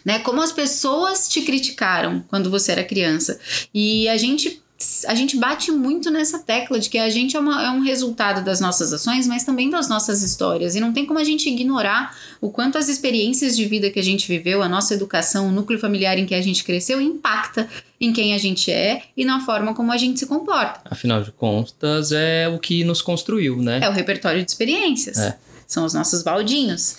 né? 0.04 0.20
Como 0.20 0.42
as 0.42 0.52
pessoas 0.52 1.28
te 1.28 1.42
criticaram 1.42 2.24
quando 2.28 2.50
você 2.50 2.72
era 2.72 2.84
criança. 2.84 3.40
E 3.74 4.08
a 4.10 4.18
gente 4.18 4.61
a 5.08 5.16
gente 5.16 5.38
bate 5.38 5.72
muito 5.72 6.10
nessa 6.10 6.40
tecla 6.40 6.80
de 6.80 6.90
que 6.90 6.98
a 6.98 7.10
gente 7.10 7.36
é, 7.36 7.40
uma, 7.40 7.64
é, 7.64 7.70
um 7.70 7.82
resultado 7.82 8.44
das 8.44 8.60
nossas 8.60 8.92
ações, 8.94 9.28
mas 9.28 9.44
também 9.44 9.70
das 9.70 9.88
nossas 9.90 10.22
histórias. 10.22 10.76
E 10.76 10.80
não 10.80 10.94
tem 10.94 11.06
como 11.06 11.20
a 11.20 11.24
gente 11.24 11.50
ignorar 11.50 12.16
o 12.40 12.50
quanto 12.50 12.78
as 12.78 12.90
experiências 12.90 13.56
de 13.56 13.66
vida 13.66 13.90
que 13.90 14.00
a 14.00 14.04
gente 14.04 14.28
viveu, 14.28 14.62
a 14.62 14.70
nossa 14.70 14.94
educação, 14.94 15.48
o 15.48 15.52
núcleo 15.52 15.80
familiar 15.80 16.18
em 16.18 16.26
que 16.26 16.36
a 16.36 16.42
gente 16.42 16.64
cresceu, 16.64 17.02
impacta 17.02 17.68
em 18.00 18.12
quem 18.12 18.34
a 18.34 18.38
gente 18.38 18.72
é 18.72 19.04
e 19.16 19.24
na 19.24 19.46
forma 19.46 19.74
como 19.74 19.92
a 19.92 19.98
gente 19.98 20.20
se 20.20 20.26
comporta. 20.26 20.82
Afinal 20.86 21.22
de 21.24 21.32
contas, 21.32 22.12
é 22.12 22.48
o 22.48 22.58
que 22.58 22.84
nos 22.84 23.02
construiu, 23.02 23.58
né? 23.58 23.80
É 23.82 23.90
o 23.90 23.94
repertório 23.94 24.44
de 24.44 24.50
experiências. 24.50 25.18
É 25.18 25.38
são 25.72 25.86
os 25.86 25.94
nossos 25.94 26.22
baldinhos. 26.22 26.98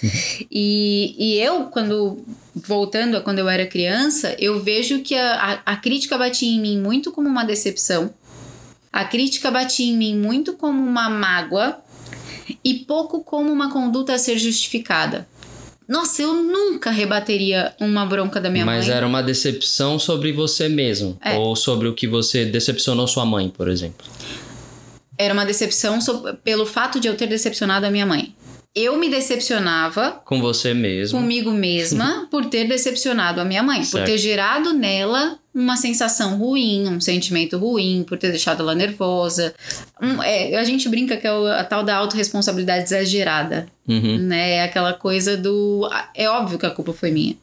e, 0.50 1.14
e 1.19 1.38
eu, 1.38 1.64
quando 1.67 2.25
voltando 2.55 3.19
a 3.19 3.21
quando 3.21 3.38
eu 3.38 3.47
era 3.47 3.67
criança, 3.67 4.35
eu 4.38 4.62
vejo 4.62 5.00
que 5.00 5.14
a, 5.14 5.61
a, 5.67 5.73
a 5.73 5.76
crítica 5.76 6.17
batia 6.17 6.50
em 6.50 6.59
mim 6.59 6.81
muito 6.81 7.12
como 7.12 7.29
uma 7.29 7.45
decepção, 7.45 8.11
a 8.91 9.05
crítica 9.05 9.50
batia 9.50 9.93
em 9.93 9.95
mim 9.95 10.17
muito 10.17 10.55
como 10.55 10.83
uma 10.83 11.11
mágoa 11.11 11.76
e 12.64 12.75
pouco 12.75 13.23
como 13.23 13.52
uma 13.52 13.71
conduta 13.71 14.14
a 14.14 14.19
ser 14.19 14.38
justificada. 14.38 15.29
Nossa, 15.87 16.23
eu 16.23 16.33
nunca 16.33 16.91
rebateria 16.91 17.75
uma 17.79 18.07
bronca 18.07 18.41
da 18.41 18.49
minha 18.49 18.64
Mas 18.64 18.76
mãe. 18.76 18.87
Mas 18.87 18.97
era 18.97 19.07
uma 19.07 19.23
decepção 19.23 19.99
sobre 19.99 20.33
você 20.33 20.67
mesmo. 20.67 21.19
É. 21.21 21.37
Ou 21.37 21.55
sobre 21.55 21.88
o 21.88 21.95
que 21.95 22.07
você 22.07 22.47
decepcionou 22.47 23.07
sua 23.07 23.26
mãe, 23.26 23.50
por 23.50 23.69
exemplo. 23.69 24.07
Era 25.19 25.35
uma 25.35 25.45
decepção 25.45 26.00
so 26.00 26.23
pelo 26.43 26.64
fato 26.64 26.99
de 26.99 27.09
eu 27.09 27.14
ter 27.14 27.26
decepcionado 27.26 27.85
a 27.85 27.91
minha 27.91 28.07
mãe 28.07 28.35
eu 28.75 28.97
me 28.99 29.11
decepcionava 29.11 30.23
com 30.25 30.41
você 30.41 30.73
mesmo, 30.73 31.19
comigo 31.19 31.50
mesma, 31.50 32.26
por 32.31 32.47
ter 32.47 32.67
decepcionado 32.67 33.41
a 33.41 33.45
minha 33.45 33.62
mãe, 33.62 33.85
certo. 33.85 34.05
por 34.05 34.11
ter 34.11 34.19
gerado 34.19 34.73
nela 34.73 35.38
uma 35.55 35.76
sensação 35.76 36.38
ruim, 36.38 36.88
um 36.88 37.00
sentimento 37.00 37.59
ruim, 37.59 38.05
por 38.09 38.17
ter 38.17 38.31
deixado 38.31 38.62
ela 38.62 38.75
nervosa. 38.75 39.55
Um, 40.00 40.23
é, 40.23 40.57
a 40.57 40.64
gente 40.64 40.88
brinca 40.88 41.17
que 41.19 41.26
é 41.26 41.31
a 41.31 41.64
tal 41.64 41.85
da 41.85 41.97
autorresponsabilidade 41.97 42.85
exagerada, 42.85 43.67
uhum. 43.87 44.19
né? 44.19 44.52
É 44.52 44.62
aquela 44.62 44.95
coisa 44.95 45.37
do. 45.37 45.88
É 46.14 46.29
óbvio 46.31 46.59
que 46.59 46.64
a 46.64 46.71
culpa 46.71 46.95
foi 46.95 47.11
minha 47.11 47.37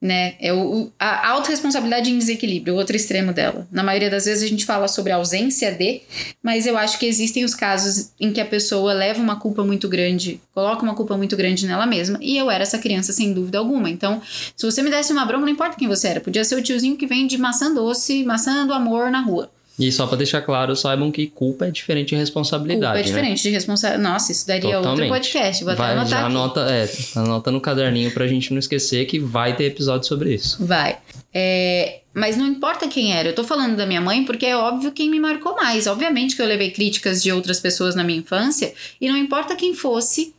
né? 0.00 0.34
É 0.40 0.52
o, 0.52 0.90
a 0.98 1.28
autorresponsabilidade 1.30 2.10
em 2.10 2.18
desequilíbrio, 2.18 2.74
o 2.74 2.76
outro 2.76 2.94
extremo 2.94 3.32
dela. 3.32 3.66
Na 3.70 3.82
maioria 3.82 4.08
das 4.08 4.26
vezes 4.26 4.44
a 4.44 4.46
gente 4.46 4.64
fala 4.64 4.86
sobre 4.86 5.12
a 5.12 5.16
ausência 5.16 5.72
de, 5.72 6.02
mas 6.42 6.66
eu 6.66 6.78
acho 6.78 6.98
que 6.98 7.06
existem 7.06 7.44
os 7.44 7.54
casos 7.54 8.10
em 8.20 8.32
que 8.32 8.40
a 8.40 8.46
pessoa 8.46 8.92
leva 8.92 9.20
uma 9.20 9.36
culpa 9.36 9.64
muito 9.64 9.88
grande, 9.88 10.40
coloca 10.54 10.82
uma 10.82 10.94
culpa 10.94 11.16
muito 11.16 11.36
grande 11.36 11.66
nela 11.66 11.86
mesma, 11.86 12.18
e 12.22 12.36
eu 12.36 12.50
era 12.50 12.62
essa 12.62 12.78
criança 12.78 13.12
sem 13.12 13.32
dúvida 13.32 13.58
alguma. 13.58 13.90
Então, 13.90 14.22
se 14.56 14.64
você 14.64 14.82
me 14.82 14.90
desse 14.90 15.12
uma 15.12 15.24
bronca, 15.24 15.44
não 15.44 15.52
importa 15.52 15.76
quem 15.76 15.88
você 15.88 16.08
era, 16.08 16.20
podia 16.20 16.44
ser 16.44 16.54
o 16.54 16.62
tiozinho 16.62 16.96
que 16.96 17.06
vende 17.06 17.36
maçã 17.36 17.72
doce, 17.72 18.24
maçã 18.24 18.66
do 18.66 18.72
amor 18.72 19.10
na 19.10 19.20
rua. 19.20 19.50
E 19.78 19.92
só 19.92 20.06
para 20.06 20.18
deixar 20.18 20.42
claro, 20.42 20.74
saibam 20.74 21.10
que 21.12 21.26
culpa 21.28 21.66
é 21.66 21.70
diferente 21.70 22.08
de 22.08 22.16
responsabilidade. 22.16 22.80
Culpa 22.80 22.98
é 22.98 23.02
né? 23.02 23.06
diferente 23.06 23.38
né? 23.38 23.42
de 23.42 23.50
responsabilidade. 23.50 24.12
Nossa, 24.12 24.32
isso 24.32 24.46
daria 24.46 24.62
Totalmente. 24.62 24.88
outro 24.88 25.08
podcast. 25.08 25.64
Vou 25.64 25.76
vai, 25.76 25.86
até 25.86 25.94
anotar. 25.94 26.10
Já 26.10 26.26
aqui. 26.26 26.26
anota, 26.26 26.60
é, 26.70 26.88
anota 27.16 27.50
no 27.52 27.60
caderninho 27.60 28.10
pra 28.10 28.26
gente 28.26 28.50
não 28.50 28.58
esquecer 28.58 29.06
que 29.06 29.18
vai 29.20 29.54
ter 29.54 29.64
episódio 29.64 30.08
sobre 30.08 30.34
isso. 30.34 30.64
Vai. 30.64 30.98
É, 31.32 32.00
mas 32.12 32.36
não 32.36 32.46
importa 32.46 32.88
quem 32.88 33.14
era. 33.14 33.28
Eu 33.28 33.34
tô 33.34 33.44
falando 33.44 33.76
da 33.76 33.86
minha 33.86 34.00
mãe 34.00 34.24
porque 34.24 34.46
é 34.46 34.56
óbvio 34.56 34.90
quem 34.90 35.08
me 35.08 35.20
marcou 35.20 35.54
mais. 35.54 35.86
Obviamente 35.86 36.34
que 36.34 36.42
eu 36.42 36.46
levei 36.46 36.72
críticas 36.72 37.22
de 37.22 37.30
outras 37.30 37.60
pessoas 37.60 37.94
na 37.94 38.02
minha 38.02 38.18
infância 38.18 38.74
e 39.00 39.08
não 39.08 39.16
importa 39.16 39.54
quem 39.54 39.74
fosse, 39.74 40.34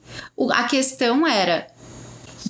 a 0.51 0.63
questão 0.63 1.25
era 1.25 1.67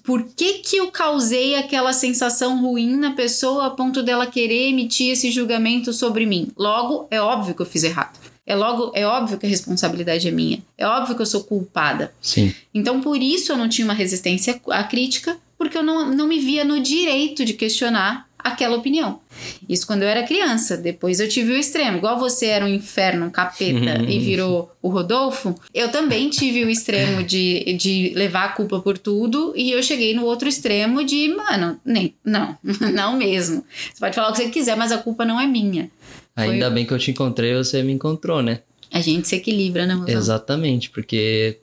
por 0.10 0.24
que, 0.24 0.54
que 0.54 0.78
eu 0.78 0.90
causei 0.90 1.54
aquela 1.54 1.94
sensação 1.94 2.60
ruim 2.60 2.96
na 2.96 3.12
pessoa 3.12 3.68
a 3.68 3.70
ponto 3.70 4.02
dela 4.02 4.26
querer 4.26 4.70
emitir 4.70 5.12
esse 5.12 5.30
julgamento 5.30 5.94
sobre 5.94 6.26
mim? 6.26 6.48
Logo, 6.58 7.08
é 7.12 7.22
óbvio 7.22 7.54
que 7.54 7.62
eu 7.62 7.66
fiz 7.68 7.84
errado. 7.84 8.18
É 8.44 8.56
logo, 8.56 8.92
é 8.96 9.06
óbvio 9.06 9.38
que 9.38 9.46
a 9.46 9.50
responsabilidade 9.50 10.28
é 10.28 10.32
minha. 10.32 10.64
É 10.76 10.88
óbvio 10.88 11.16
que 11.16 11.22
eu 11.22 11.28
sou 11.28 11.44
culpada. 11.44 12.12
Sim. 12.20 12.52
Então, 12.74 13.02
por 13.02 13.22
isso 13.22 13.52
eu 13.52 13.56
não 13.56 13.70
tinha 13.70 13.86
uma 13.86 13.94
resistência 13.94 14.60
à 14.72 14.84
crítica, 14.84 15.38
porque 15.56 15.78
eu 15.78 15.84
não, 15.84 16.10
não 16.10 16.28
me 16.28 16.40
via 16.40 16.66
no 16.66 16.80
direito 16.80 17.46
de 17.46 17.54
questionar 17.54 18.28
aquela 18.40 18.78
opinião. 18.78 19.20
Isso 19.68 19.86
quando 19.86 20.04
eu 20.04 20.08
era 20.08 20.24
criança. 20.24 20.78
Depois 20.78 21.20
eu 21.20 21.28
tive 21.28 21.52
o 21.52 21.58
extremo. 21.58 21.98
Igual 21.98 22.18
você 22.18 22.46
era 22.48 22.66
um 22.66 22.70
inferno, 22.70 23.26
um 23.26 23.30
capeta 23.30 24.02
e 24.08 24.20
virou 24.20 24.72
o 24.82 24.90
Rodolfo, 24.90 25.54
eu 25.74 25.90
também 25.90 26.30
tive 26.30 26.64
o 26.64 26.70
extremo 26.70 27.22
de, 27.22 27.74
de 27.74 28.14
levar 28.16 28.46
a 28.46 28.50
culpa 28.50 28.80
por 28.80 28.98
tudo 28.98 29.54
e 29.56 29.72
eu 29.72 29.84
cheguei 29.84 30.14
no 30.14 30.24
outro 30.24 30.48
extremo 30.48 31.04
de, 31.04 31.28
mano, 31.28 31.80
nem, 31.84 32.16
não, 32.24 32.58
não 32.94 33.18
mesmo. 33.18 33.64
Você 33.94 34.00
pode 34.00 34.16
falar 34.16 34.30
o 34.30 34.32
que 34.32 34.44
você 34.44 34.50
quiser, 34.50 34.78
mas 34.78 34.92
a 34.92 34.98
culpa 34.98 35.26
não 35.26 35.40
é 35.40 35.46
minha. 35.46 35.92
Ainda 36.36 36.68
Foi... 36.68 36.76
bem 36.76 36.86
que 36.86 36.94
eu 36.94 37.00
te 37.00 37.12
encontrei, 37.12 37.54
você 37.54 37.84
me 37.84 37.92
encontrou, 37.92 38.42
né? 38.42 38.62
A 38.92 39.02
gente 39.02 39.28
se 39.28 39.36
equilibra, 39.36 39.86
né, 39.86 39.94
Rosão? 39.94 40.18
Exatamente, 40.18 40.90
porque 40.90 41.60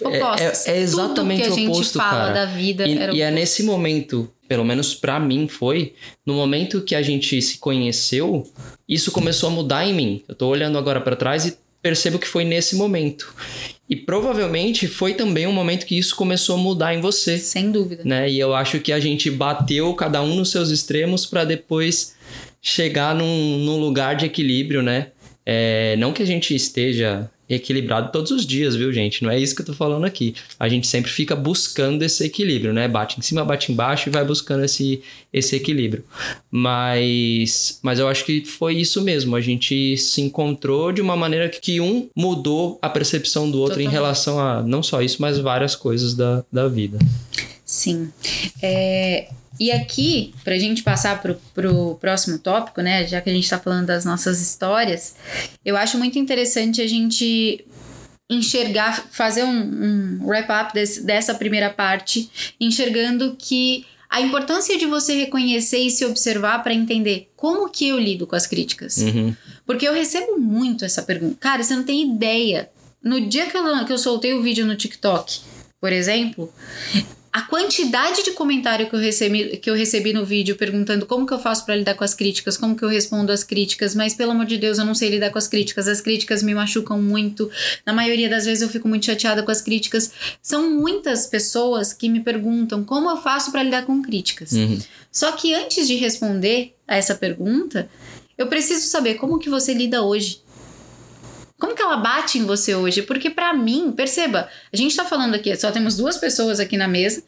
Opostos. 0.00 0.66
É, 0.66 0.78
é, 0.78 0.80
exatamente 0.80 1.42
que 1.42 1.48
a 1.48 1.50
gente 1.50 1.84
fala 1.90 2.32
cara. 2.32 2.32
da 2.32 2.46
vida. 2.46 2.86
E, 2.86 3.16
e 3.16 3.20
é 3.20 3.30
nesse 3.30 3.62
momento 3.62 4.28
pelo 4.52 4.66
menos 4.66 4.94
para 4.94 5.18
mim 5.18 5.48
foi, 5.48 5.94
no 6.26 6.34
momento 6.34 6.82
que 6.82 6.94
a 6.94 7.00
gente 7.00 7.40
se 7.40 7.56
conheceu, 7.56 8.46
isso 8.86 9.10
começou 9.10 9.48
a 9.48 9.50
mudar 9.50 9.86
em 9.86 9.94
mim. 9.94 10.22
Eu 10.28 10.34
tô 10.34 10.46
olhando 10.48 10.76
agora 10.76 11.00
para 11.00 11.16
trás 11.16 11.46
e 11.46 11.56
percebo 11.80 12.18
que 12.18 12.28
foi 12.28 12.44
nesse 12.44 12.76
momento. 12.76 13.34
E 13.88 13.96
provavelmente 13.96 14.86
foi 14.86 15.14
também 15.14 15.46
um 15.46 15.54
momento 15.54 15.86
que 15.86 15.96
isso 15.96 16.14
começou 16.14 16.56
a 16.56 16.58
mudar 16.58 16.94
em 16.94 17.00
você. 17.00 17.38
Sem 17.38 17.70
dúvida. 17.70 18.02
Né? 18.04 18.28
E 18.28 18.38
eu 18.38 18.54
acho 18.54 18.78
que 18.80 18.92
a 18.92 19.00
gente 19.00 19.30
bateu 19.30 19.94
cada 19.94 20.20
um 20.20 20.34
nos 20.34 20.50
seus 20.50 20.68
extremos 20.68 21.24
para 21.24 21.46
depois 21.46 22.14
chegar 22.60 23.14
num, 23.14 23.56
num 23.56 23.80
lugar 23.80 24.16
de 24.16 24.26
equilíbrio, 24.26 24.82
né? 24.82 25.12
É, 25.46 25.96
não 25.96 26.12
que 26.12 26.22
a 26.22 26.26
gente 26.26 26.54
esteja 26.54 27.30
equilibrado 27.48 28.10
todos 28.12 28.30
os 28.30 28.46
dias, 28.46 28.74
viu, 28.74 28.92
gente? 28.92 29.22
Não 29.22 29.30
é 29.30 29.38
isso 29.38 29.54
que 29.54 29.62
eu 29.62 29.66
tô 29.66 29.74
falando 29.74 30.04
aqui. 30.04 30.34
A 30.58 30.68
gente 30.68 30.86
sempre 30.86 31.10
fica 31.10 31.34
buscando 31.36 32.02
esse 32.02 32.24
equilíbrio, 32.24 32.72
né? 32.72 32.88
Bate 32.88 33.18
em 33.18 33.22
cima, 33.22 33.44
bate 33.44 33.72
embaixo 33.72 34.08
e 34.08 34.12
vai 34.12 34.24
buscando 34.24 34.64
esse, 34.64 35.02
esse 35.32 35.56
equilíbrio. 35.56 36.04
Mas, 36.50 37.78
mas 37.82 37.98
eu 37.98 38.08
acho 38.08 38.24
que 38.24 38.44
foi 38.44 38.76
isso 38.76 39.02
mesmo. 39.02 39.36
A 39.36 39.40
gente 39.40 39.96
se 39.96 40.20
encontrou 40.20 40.92
de 40.92 41.00
uma 41.00 41.16
maneira 41.16 41.48
que 41.48 41.80
um 41.80 42.08
mudou 42.16 42.78
a 42.80 42.88
percepção 42.88 43.50
do 43.50 43.58
outro 43.58 43.74
Totalmente. 43.74 43.90
em 43.90 43.92
relação 43.92 44.40
a 44.40 44.62
não 44.62 44.82
só 44.82 45.02
isso, 45.02 45.20
mas 45.20 45.38
várias 45.38 45.74
coisas 45.74 46.14
da, 46.14 46.44
da 46.50 46.68
vida. 46.68 46.98
Sim. 47.64 48.12
É, 48.62 49.28
e 49.62 49.70
aqui, 49.70 50.34
para 50.42 50.54
a 50.54 50.58
gente 50.58 50.82
passar 50.82 51.22
para 51.22 51.70
o 51.70 51.94
próximo 51.94 52.36
tópico, 52.36 52.80
né? 52.80 53.06
Já 53.06 53.20
que 53.20 53.30
a 53.30 53.32
gente 53.32 53.44
está 53.44 53.60
falando 53.60 53.86
das 53.86 54.04
nossas 54.04 54.40
histórias, 54.40 55.14
eu 55.64 55.76
acho 55.76 55.96
muito 55.98 56.18
interessante 56.18 56.82
a 56.82 56.86
gente 56.88 57.64
enxergar, 58.28 59.06
fazer 59.12 59.44
um, 59.44 60.18
um 60.20 60.26
wrap-up 60.26 60.72
dessa 61.04 61.32
primeira 61.36 61.70
parte, 61.70 62.28
enxergando 62.58 63.36
que 63.38 63.86
a 64.10 64.20
importância 64.20 64.76
de 64.76 64.84
você 64.84 65.14
reconhecer 65.14 65.78
e 65.78 65.92
se 65.92 66.04
observar 66.04 66.60
para 66.64 66.74
entender 66.74 67.30
como 67.36 67.70
que 67.70 67.86
eu 67.86 68.00
lido 68.00 68.26
com 68.26 68.34
as 68.34 68.48
críticas. 68.48 68.96
Uhum. 68.96 69.32
Porque 69.64 69.86
eu 69.86 69.94
recebo 69.94 70.40
muito 70.40 70.84
essa 70.84 71.04
pergunta. 71.04 71.36
Cara, 71.38 71.62
você 71.62 71.76
não 71.76 71.84
tem 71.84 72.02
ideia. 72.02 72.68
No 73.00 73.20
dia 73.20 73.46
que 73.46 73.56
eu, 73.56 73.86
que 73.86 73.92
eu 73.92 73.98
soltei 73.98 74.34
o 74.34 74.42
vídeo 74.42 74.66
no 74.66 74.74
TikTok, 74.74 75.40
por 75.80 75.92
exemplo, 75.92 76.52
a 77.32 77.40
quantidade 77.40 78.22
de 78.22 78.32
comentário 78.32 78.90
que 78.90 78.94
eu 78.94 79.00
recebi, 79.00 79.56
que 79.56 79.70
eu 79.70 79.74
recebi 79.74 80.12
no 80.12 80.22
vídeo 80.22 80.54
perguntando 80.54 81.06
como 81.06 81.26
que 81.26 81.32
eu 81.32 81.38
faço 81.38 81.64
para 81.64 81.74
lidar 81.74 81.94
com 81.94 82.04
as 82.04 82.12
críticas, 82.12 82.58
como 82.58 82.76
que 82.76 82.84
eu 82.84 82.90
respondo 82.90 83.32
às 83.32 83.42
críticas, 83.42 83.94
mas 83.94 84.12
pelo 84.12 84.32
amor 84.32 84.44
de 84.44 84.58
Deus, 84.58 84.76
eu 84.76 84.84
não 84.84 84.94
sei 84.94 85.08
lidar 85.08 85.30
com 85.30 85.38
as 85.38 85.48
críticas. 85.48 85.88
As 85.88 86.02
críticas 86.02 86.42
me 86.42 86.54
machucam 86.54 87.00
muito. 87.00 87.50
Na 87.86 87.92
maioria 87.94 88.28
das 88.28 88.44
vezes 88.44 88.60
eu 88.60 88.68
fico 88.68 88.86
muito 88.86 89.06
chateada 89.06 89.42
com 89.42 89.50
as 89.50 89.62
críticas. 89.62 90.12
São 90.42 90.70
muitas 90.72 91.26
pessoas 91.26 91.94
que 91.94 92.06
me 92.06 92.20
perguntam 92.20 92.84
como 92.84 93.08
eu 93.08 93.16
faço 93.16 93.50
para 93.50 93.62
lidar 93.62 93.86
com 93.86 94.02
críticas. 94.02 94.52
Uhum. 94.52 94.78
Só 95.10 95.32
que 95.32 95.54
antes 95.54 95.88
de 95.88 95.94
responder 95.94 96.74
a 96.86 96.96
essa 96.96 97.14
pergunta, 97.14 97.88
eu 98.36 98.46
preciso 98.46 98.86
saber 98.88 99.14
como 99.14 99.38
que 99.38 99.48
você 99.48 99.72
lida 99.72 100.02
hoje. 100.02 100.42
Como 101.62 101.76
que 101.76 101.82
ela 101.82 101.96
bate 101.96 102.38
em 102.38 102.44
você 102.44 102.74
hoje? 102.74 103.02
Porque 103.02 103.30
para 103.30 103.54
mim, 103.54 103.92
perceba, 103.92 104.48
a 104.72 104.76
gente 104.76 104.96
tá 104.96 105.04
falando 105.04 105.36
aqui, 105.36 105.54
só 105.54 105.70
temos 105.70 105.96
duas 105.96 106.16
pessoas 106.16 106.58
aqui 106.58 106.76
na 106.76 106.88
mesa, 106.88 107.22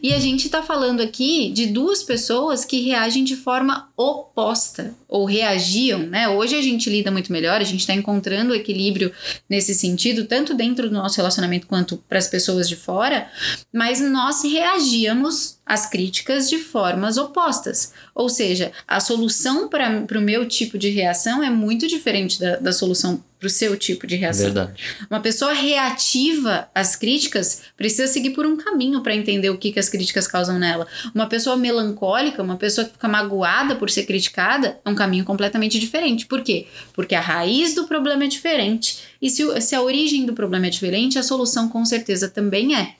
e 0.00 0.12
a 0.14 0.20
gente 0.20 0.48
tá 0.48 0.62
falando 0.62 1.00
aqui 1.00 1.50
de 1.50 1.66
duas 1.66 2.00
pessoas 2.04 2.64
que 2.64 2.82
reagem 2.82 3.24
de 3.24 3.34
forma 3.34 3.90
oposta, 3.96 4.94
ou 5.08 5.24
reagiam, 5.24 6.04
né? 6.04 6.28
Hoje 6.28 6.54
a 6.54 6.62
gente 6.62 6.88
lida 6.88 7.10
muito 7.10 7.32
melhor, 7.32 7.60
a 7.60 7.64
gente 7.64 7.84
tá 7.84 7.92
encontrando 7.92 8.54
equilíbrio 8.54 9.12
nesse 9.48 9.74
sentido, 9.74 10.24
tanto 10.24 10.54
dentro 10.54 10.88
do 10.88 10.94
nosso 10.94 11.16
relacionamento 11.16 11.66
quanto 11.66 11.96
para 11.96 12.18
as 12.18 12.28
pessoas 12.28 12.68
de 12.68 12.76
fora, 12.76 13.26
mas 13.74 14.00
nós 14.00 14.44
reagíamos 14.44 15.58
às 15.66 15.86
críticas 15.86 16.48
de 16.48 16.58
formas 16.58 17.16
opostas. 17.16 17.92
Ou 18.14 18.28
seja, 18.28 18.70
a 18.86 19.00
solução 19.00 19.68
para 19.68 20.06
o 20.16 20.20
meu 20.20 20.46
tipo 20.46 20.78
de 20.78 20.90
reação 20.90 21.42
é 21.42 21.50
muito 21.50 21.88
diferente 21.88 22.38
da, 22.38 22.54
da 22.54 22.72
solução 22.72 23.20
para 23.40 23.46
o 23.46 23.50
seu 23.50 23.74
tipo 23.76 24.06
de 24.06 24.16
reação. 24.16 24.44
Verdade. 24.44 24.74
Uma 25.08 25.18
pessoa 25.18 25.54
reativa 25.54 26.68
às 26.74 26.94
críticas 26.94 27.62
precisa 27.74 28.06
seguir 28.06 28.30
por 28.30 28.44
um 28.44 28.54
caminho 28.54 29.02
para 29.02 29.14
entender 29.14 29.48
o 29.48 29.56
que, 29.56 29.72
que 29.72 29.80
as 29.80 29.88
críticas 29.88 30.26
causam 30.26 30.58
nela. 30.58 30.86
Uma 31.14 31.26
pessoa 31.26 31.56
melancólica, 31.56 32.42
uma 32.42 32.58
pessoa 32.58 32.84
que 32.84 32.92
fica 32.92 33.08
magoada 33.08 33.74
por 33.74 33.88
ser 33.88 34.04
criticada, 34.04 34.78
é 34.84 34.90
um 34.90 34.94
caminho 34.94 35.24
completamente 35.24 35.78
diferente. 35.78 36.26
Por 36.26 36.42
quê? 36.42 36.66
Porque 36.92 37.14
a 37.14 37.20
raiz 37.20 37.74
do 37.74 37.86
problema 37.86 38.24
é 38.24 38.28
diferente. 38.28 38.98
E 39.22 39.30
se, 39.30 39.60
se 39.62 39.74
a 39.74 39.80
origem 39.80 40.26
do 40.26 40.34
problema 40.34 40.66
é 40.66 40.70
diferente, 40.70 41.18
a 41.18 41.22
solução 41.22 41.66
com 41.66 41.82
certeza 41.84 42.28
também 42.28 42.76
é. 42.76 42.94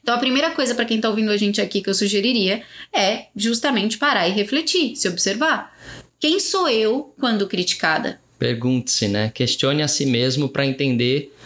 Então, 0.00 0.14
a 0.14 0.18
primeira 0.18 0.50
coisa 0.50 0.74
para 0.74 0.84
quem 0.84 0.98
está 0.98 1.08
ouvindo 1.08 1.30
a 1.30 1.36
gente 1.36 1.60
aqui 1.60 1.80
que 1.80 1.90
eu 1.90 1.94
sugeriria 1.94 2.62
é 2.92 3.26
justamente 3.34 3.98
parar 3.98 4.28
e 4.28 4.32
refletir, 4.32 4.94
se 4.94 5.08
observar. 5.08 5.74
Quem 6.20 6.38
sou 6.38 6.68
eu 6.68 7.14
quando 7.18 7.48
criticada? 7.48 8.20
Pergunte-se, 8.40 9.06
né? 9.06 9.30
Questione 9.34 9.82
a 9.82 9.88
si 9.88 10.06
mesmo 10.06 10.48
para 10.48 10.64
entender 10.64 11.36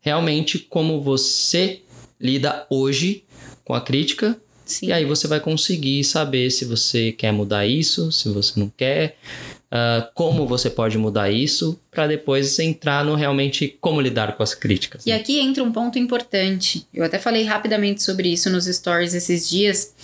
realmente 0.00 0.58
como 0.58 1.00
você 1.00 1.82
lida 2.20 2.66
hoje 2.68 3.22
com 3.64 3.72
a 3.72 3.80
crítica. 3.80 4.36
Sim. 4.66 4.86
E 4.88 4.92
aí 4.92 5.04
você 5.04 5.28
vai 5.28 5.38
conseguir 5.38 6.02
saber 6.02 6.50
se 6.50 6.64
você 6.64 7.12
quer 7.12 7.32
mudar 7.32 7.66
isso, 7.66 8.10
se 8.10 8.28
você 8.28 8.58
não 8.58 8.68
quer, 8.68 9.16
uh, 9.70 10.10
como 10.12 10.44
você 10.44 10.68
pode 10.68 10.98
mudar 10.98 11.30
isso, 11.30 11.80
para 11.88 12.08
depois 12.08 12.58
entrar 12.58 13.04
no 13.04 13.14
realmente 13.14 13.78
como 13.80 14.00
lidar 14.00 14.36
com 14.36 14.42
as 14.42 14.52
críticas. 14.52 15.06
E 15.06 15.12
aqui 15.12 15.38
entra 15.38 15.62
um 15.62 15.70
ponto 15.70 16.00
importante. 16.00 16.84
Eu 16.92 17.04
até 17.04 17.20
falei 17.20 17.44
rapidamente 17.44 18.02
sobre 18.02 18.28
isso 18.28 18.50
nos 18.50 18.64
stories 18.64 19.14
esses 19.14 19.48
dias 19.48 19.94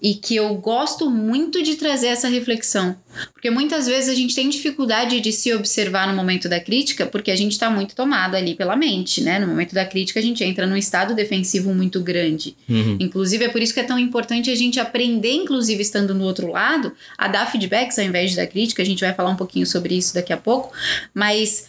e 0.00 0.14
que 0.14 0.36
eu 0.36 0.54
gosto 0.54 1.10
muito 1.10 1.60
de 1.62 1.74
trazer 1.74 2.08
essa 2.08 2.28
reflexão. 2.28 2.96
Porque 3.32 3.50
muitas 3.50 3.86
vezes 3.86 4.08
a 4.08 4.14
gente 4.14 4.34
tem 4.34 4.48
dificuldade 4.48 5.20
de 5.20 5.32
se 5.32 5.52
observar 5.52 6.06
no 6.06 6.14
momento 6.14 6.48
da 6.48 6.60
crítica, 6.60 7.04
porque 7.04 7.32
a 7.32 7.36
gente 7.36 7.52
está 7.52 7.68
muito 7.68 7.96
tomado 7.96 8.36
ali 8.36 8.54
pela 8.54 8.76
mente, 8.76 9.20
né? 9.20 9.40
No 9.40 9.48
momento 9.48 9.74
da 9.74 9.84
crítica 9.84 10.20
a 10.20 10.22
gente 10.22 10.44
entra 10.44 10.66
num 10.66 10.76
estado 10.76 11.14
defensivo 11.14 11.74
muito 11.74 12.00
grande. 12.00 12.56
Uhum. 12.68 12.96
Inclusive 13.00 13.46
é 13.46 13.48
por 13.48 13.60
isso 13.60 13.74
que 13.74 13.80
é 13.80 13.84
tão 13.84 13.98
importante 13.98 14.50
a 14.50 14.54
gente 14.54 14.78
aprender, 14.78 15.32
inclusive 15.32 15.82
estando 15.82 16.14
no 16.14 16.24
outro 16.24 16.52
lado, 16.52 16.92
a 17.16 17.26
dar 17.26 17.50
feedbacks 17.50 17.98
ao 17.98 18.04
invés 18.04 18.30
de 18.30 18.36
dar 18.36 18.46
crítica. 18.46 18.82
A 18.82 18.86
gente 18.86 19.00
vai 19.00 19.12
falar 19.12 19.30
um 19.30 19.36
pouquinho 19.36 19.66
sobre 19.66 19.96
isso 19.96 20.14
daqui 20.14 20.32
a 20.32 20.36
pouco, 20.36 20.72
mas 21.12 21.66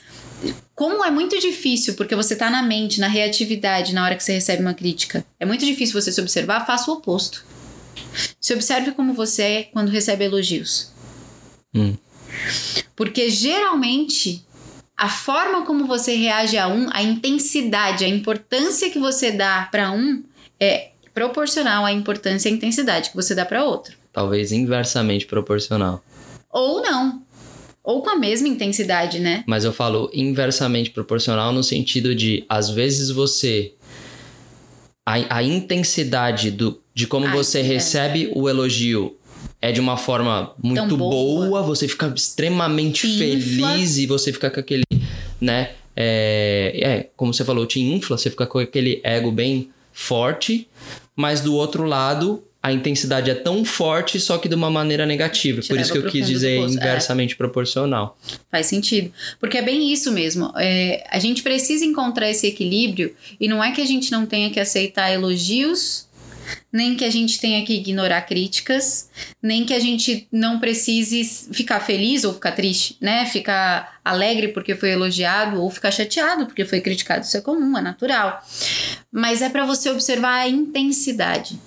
como 0.75 1.03
é 1.03 1.11
muito 1.11 1.37
difícil, 1.39 1.95
porque 1.95 2.15
você 2.15 2.35
tá 2.35 2.49
na 2.49 2.61
mente, 2.61 2.99
na 2.99 3.07
reatividade, 3.07 3.93
na 3.93 4.03
hora 4.03 4.15
que 4.15 4.23
você 4.23 4.33
recebe 4.33 4.61
uma 4.61 4.73
crítica, 4.73 5.25
é 5.39 5.45
muito 5.45 5.65
difícil 5.65 5.99
você 5.99 6.11
se 6.11 6.21
observar, 6.21 6.65
faça 6.65 6.91
o 6.91 6.93
oposto. 6.93 7.48
Se 8.39 8.53
observe 8.53 8.91
como 8.91 9.13
você 9.13 9.41
é 9.41 9.63
quando 9.63 9.89
recebe 9.89 10.25
elogios. 10.25 10.91
Hum. 11.73 11.95
Porque 12.95 13.29
geralmente 13.29 14.45
a 14.99 15.07
forma 15.07 15.65
como 15.65 15.87
você 15.87 16.15
reage 16.15 16.57
a 16.57 16.67
um, 16.67 16.89
a 16.91 17.01
intensidade, 17.01 18.03
a 18.03 18.07
importância 18.07 18.89
que 18.89 18.99
você 18.99 19.31
dá 19.31 19.67
para 19.71 19.91
um 19.91 20.23
é 20.59 20.89
proporcional 21.13 21.85
à 21.85 21.91
importância 21.91 22.49
e 22.49 22.51
à 22.51 22.55
intensidade 22.55 23.09
que 23.09 23.15
você 23.15 23.33
dá 23.33 23.45
para 23.45 23.63
outro. 23.63 23.95
Talvez 24.11 24.51
inversamente 24.51 25.25
proporcional. 25.25 26.03
Ou 26.49 26.81
não. 26.81 27.21
Ou 27.81 28.01
com 28.01 28.09
a 28.09 28.15
mesma 28.17 28.47
intensidade, 28.47 29.19
né? 29.19 29.43
Mas 29.47 29.63
eu 29.63 29.71
falo 29.71 30.09
inversamente 30.13 30.91
proporcional 30.91 31.53
no 31.53 31.63
sentido 31.63 32.13
de, 32.13 32.45
às 32.49 32.69
vezes 32.69 33.09
você. 33.09 33.73
A, 35.05 35.37
a 35.37 35.43
intensidade 35.43 36.51
do, 36.51 36.79
de 36.99 37.07
como 37.07 37.25
Ai, 37.25 37.33
você 37.33 37.59
é. 37.59 37.61
recebe 37.61 38.29
o 38.35 38.49
elogio 38.49 39.15
é 39.61 39.71
de 39.71 39.79
uma 39.79 39.95
forma 39.95 40.53
muito 40.61 40.97
boa. 40.97 41.47
boa. 41.47 41.63
você 41.63 41.87
fica 41.87 42.11
extremamente 42.13 43.07
Te 43.07 43.23
infla. 43.23 43.71
feliz 43.71 43.97
e 43.97 44.05
você 44.05 44.33
fica 44.33 44.49
com 44.49 44.59
aquele, 44.59 44.83
né? 45.39 45.71
É, 45.95 46.79
é, 46.81 47.09
como 47.15 47.33
você 47.33 47.45
falou, 47.45 47.65
te 47.65 47.79
infla, 47.79 48.17
você 48.17 48.29
fica 48.29 48.45
com 48.45 48.59
aquele 48.59 48.99
ego 49.01 49.31
bem 49.31 49.69
forte, 49.93 50.67
mas 51.15 51.39
do 51.39 51.55
outro 51.55 51.83
lado, 51.85 52.43
a 52.61 52.73
intensidade 52.73 53.31
é 53.31 53.35
tão 53.35 53.63
forte, 53.63 54.19
só 54.19 54.37
que 54.37 54.49
de 54.49 54.55
uma 54.55 54.69
maneira 54.69 55.05
negativa. 55.05 55.61
Te 55.61 55.69
Por 55.69 55.79
isso 55.79 55.93
que 55.93 55.97
eu 55.97 56.09
quis 56.09 56.27
dizer. 56.27 56.59
É. 56.59 56.65
inversamente 56.65 57.37
proporcional. 57.37 58.17
Faz 58.51 58.65
sentido. 58.65 59.11
Porque 59.39 59.57
é 59.57 59.61
bem 59.61 59.91
isso 59.91 60.11
mesmo. 60.11 60.51
É, 60.57 61.05
a 61.09 61.19
gente 61.19 61.41
precisa 61.41 61.85
encontrar 61.85 62.29
esse 62.29 62.45
equilíbrio 62.47 63.15
e 63.39 63.47
não 63.47 63.63
é 63.63 63.71
que 63.71 63.79
a 63.81 63.85
gente 63.85 64.11
não 64.11 64.25
tenha 64.25 64.49
que 64.49 64.59
aceitar 64.59 65.09
elogios, 65.11 66.08
nem 66.71 66.95
que 66.95 67.05
a 67.05 67.09
gente 67.09 67.39
tenha 67.39 67.65
que 67.65 67.73
ignorar 67.73 68.21
críticas, 68.21 69.09
nem 69.41 69.65
que 69.65 69.73
a 69.73 69.79
gente 69.79 70.27
não 70.31 70.59
precise 70.59 71.23
ficar 71.51 71.79
feliz 71.79 72.23
ou 72.23 72.33
ficar 72.33 72.51
triste, 72.51 72.97
né? 73.01 73.25
Ficar 73.25 73.99
alegre 74.03 74.49
porque 74.49 74.75
foi 74.75 74.91
elogiado 74.91 75.61
ou 75.61 75.69
ficar 75.69 75.91
chateado 75.91 76.45
porque 76.45 76.65
foi 76.65 76.81
criticado. 76.81 77.25
Isso 77.25 77.37
é 77.37 77.41
comum, 77.41 77.77
é 77.77 77.81
natural. 77.81 78.43
Mas 79.11 79.41
é 79.41 79.49
para 79.49 79.65
você 79.65 79.89
observar 79.89 80.39
a 80.39 80.47
intensidade. 80.47 81.59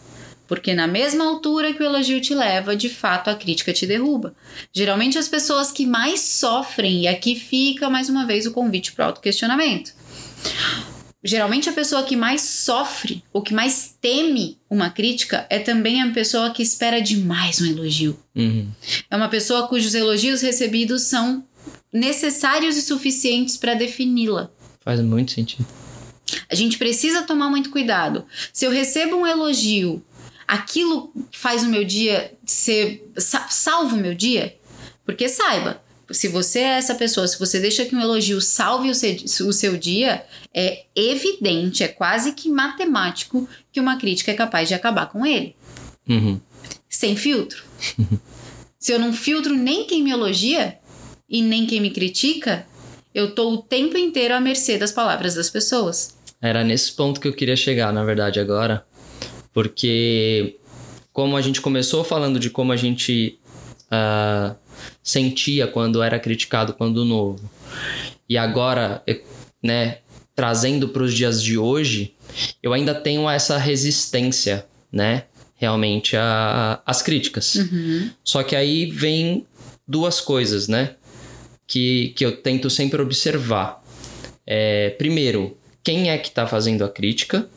Porque 0.46 0.74
na 0.74 0.86
mesma 0.86 1.24
altura 1.24 1.72
que 1.72 1.82
o 1.82 1.86
elogio 1.86 2.20
te 2.20 2.34
leva, 2.34 2.76
de 2.76 2.90
fato 2.90 3.30
a 3.30 3.34
crítica 3.34 3.72
te 3.72 3.86
derruba. 3.86 4.34
Geralmente 4.72 5.16
as 5.16 5.26
pessoas 5.26 5.72
que 5.72 5.86
mais 5.86 6.20
sofrem, 6.20 7.02
e 7.02 7.08
aqui 7.08 7.34
fica 7.36 7.88
mais 7.88 8.10
uma 8.10 8.26
vez 8.26 8.44
o 8.44 8.52
convite 8.52 8.92
para 8.92 9.04
o 9.04 9.08
autoquestionamento. 9.08 9.94
Geralmente 11.24 11.68
a 11.68 11.72
pessoa 11.72 12.02
que 12.02 12.16
mais 12.16 12.40
sofre 12.40 13.22
ou 13.32 13.42
que 13.42 13.54
mais 13.54 13.94
teme 14.00 14.58
uma 14.68 14.90
crítica 14.90 15.46
é 15.48 15.58
também 15.60 16.02
a 16.02 16.10
pessoa 16.10 16.50
que 16.50 16.62
espera 16.62 17.00
demais 17.00 17.60
um 17.60 17.66
elogio. 17.66 18.18
Uhum. 18.34 18.68
É 19.10 19.16
uma 19.16 19.28
pessoa 19.28 19.68
cujos 19.68 19.94
elogios 19.94 20.40
recebidos 20.42 21.02
são 21.02 21.44
necessários 21.92 22.76
e 22.76 22.82
suficientes 22.82 23.56
para 23.56 23.74
defini-la. 23.74 24.50
Faz 24.80 25.00
muito 25.00 25.32
sentido. 25.32 25.66
A 26.50 26.54
gente 26.54 26.78
precisa 26.78 27.22
tomar 27.22 27.48
muito 27.50 27.70
cuidado. 27.70 28.24
Se 28.52 28.64
eu 28.64 28.70
recebo 28.70 29.16
um 29.16 29.26
elogio, 29.26 30.02
aquilo 30.48 31.12
faz 31.30 31.62
o 31.62 31.68
meu 31.68 31.84
dia 31.84 32.32
ser. 32.44 33.08
sa- 33.18 33.48
salva 33.48 33.94
o 33.94 33.98
meu 33.98 34.14
dia? 34.14 34.56
Porque 35.04 35.28
saiba, 35.28 35.81
se 36.12 36.28
você 36.28 36.60
é 36.60 36.78
essa 36.78 36.94
pessoa, 36.94 37.26
se 37.26 37.38
você 37.38 37.58
deixa 37.58 37.84
que 37.84 37.94
um 37.94 38.00
elogio 38.00 38.40
salve 38.40 38.90
o 38.90 38.94
seu, 38.94 39.16
o 39.46 39.52
seu 39.52 39.76
dia, 39.76 40.24
é 40.54 40.84
evidente, 40.94 41.82
é 41.82 41.88
quase 41.88 42.32
que 42.32 42.48
matemático 42.48 43.48
que 43.70 43.80
uma 43.80 43.96
crítica 43.96 44.30
é 44.30 44.34
capaz 44.34 44.68
de 44.68 44.74
acabar 44.74 45.06
com 45.06 45.24
ele. 45.26 45.56
Uhum. 46.08 46.40
Sem 46.88 47.16
filtro. 47.16 47.62
se 48.78 48.92
eu 48.92 48.98
não 48.98 49.12
filtro 49.12 49.54
nem 49.54 49.86
quem 49.86 50.02
me 50.02 50.10
elogia 50.10 50.78
e 51.28 51.42
nem 51.42 51.66
quem 51.66 51.80
me 51.80 51.90
critica, 51.90 52.66
eu 53.14 53.34
tô 53.34 53.52
o 53.52 53.58
tempo 53.58 53.96
inteiro 53.96 54.34
à 54.34 54.40
mercê 54.40 54.78
das 54.78 54.92
palavras 54.92 55.34
das 55.34 55.50
pessoas. 55.50 56.16
Era 56.40 56.64
nesse 56.64 56.92
ponto 56.92 57.20
que 57.20 57.28
eu 57.28 57.32
queria 57.32 57.56
chegar, 57.56 57.92
na 57.92 58.04
verdade, 58.04 58.40
agora. 58.40 58.84
Porque, 59.52 60.58
como 61.12 61.36
a 61.36 61.40
gente 61.40 61.60
começou 61.60 62.02
falando 62.02 62.38
de 62.38 62.50
como 62.50 62.72
a 62.72 62.76
gente 62.76 63.38
ah, 63.90 64.56
sentia 65.02 65.66
quando 65.66 66.02
era 66.02 66.18
criticado 66.18 66.74
quando 66.74 67.04
novo, 67.04 67.48
e 68.28 68.36
agora, 68.38 69.02
né, 69.62 69.98
trazendo 70.34 70.88
para 70.88 71.02
os 71.02 71.12
dias 71.12 71.42
de 71.42 71.58
hoje, 71.58 72.14
eu 72.62 72.72
ainda 72.72 72.94
tenho 72.94 73.28
essa 73.28 73.58
resistência, 73.58 74.66
né, 74.90 75.24
realmente 75.56 76.16
a- 76.16 76.80
às 76.86 77.02
críticas. 77.02 77.54
Uhum. 77.56 78.10
Só 78.24 78.42
que 78.42 78.56
aí 78.56 78.86
vem 78.86 79.46
duas 79.86 80.20
coisas, 80.20 80.66
né? 80.66 80.96
Que, 81.66 82.08
que 82.16 82.24
eu 82.24 82.36
tento 82.36 82.68
sempre 82.68 83.00
observar. 83.00 83.80
É, 84.46 84.90
primeiro, 84.90 85.56
quem 85.84 86.10
é 86.10 86.18
que 86.18 86.28
está 86.28 86.46
fazendo 86.46 86.84
a 86.84 86.88
crítica? 86.88 87.48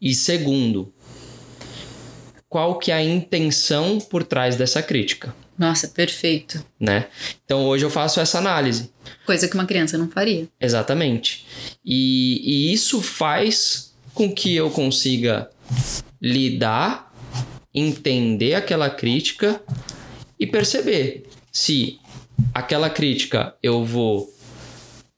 E 0.00 0.14
segundo, 0.14 0.92
qual 2.56 2.78
que 2.78 2.90
é 2.90 2.94
a 2.94 3.02
intenção 3.04 3.98
por 4.00 4.24
trás 4.24 4.56
dessa 4.56 4.82
crítica, 4.82 5.36
Nossa, 5.58 5.88
perfeito. 5.88 6.64
né? 6.80 7.08
Então 7.44 7.66
hoje 7.66 7.84
eu 7.84 7.90
faço 7.90 8.18
essa 8.18 8.38
análise. 8.38 8.90
Coisa 9.26 9.46
que 9.46 9.52
uma 9.54 9.66
criança 9.66 9.98
não 9.98 10.08
faria. 10.08 10.48
Exatamente. 10.58 11.46
E, 11.84 12.40
e 12.42 12.72
isso 12.72 13.02
faz 13.02 13.92
com 14.14 14.32
que 14.32 14.56
eu 14.56 14.70
consiga 14.70 15.50
lidar, 16.18 17.12
entender 17.74 18.54
aquela 18.54 18.88
crítica 18.88 19.60
e 20.40 20.46
perceber 20.46 21.28
se 21.52 21.98
aquela 22.54 22.88
crítica 22.88 23.54
eu 23.62 23.84
vou, 23.84 24.34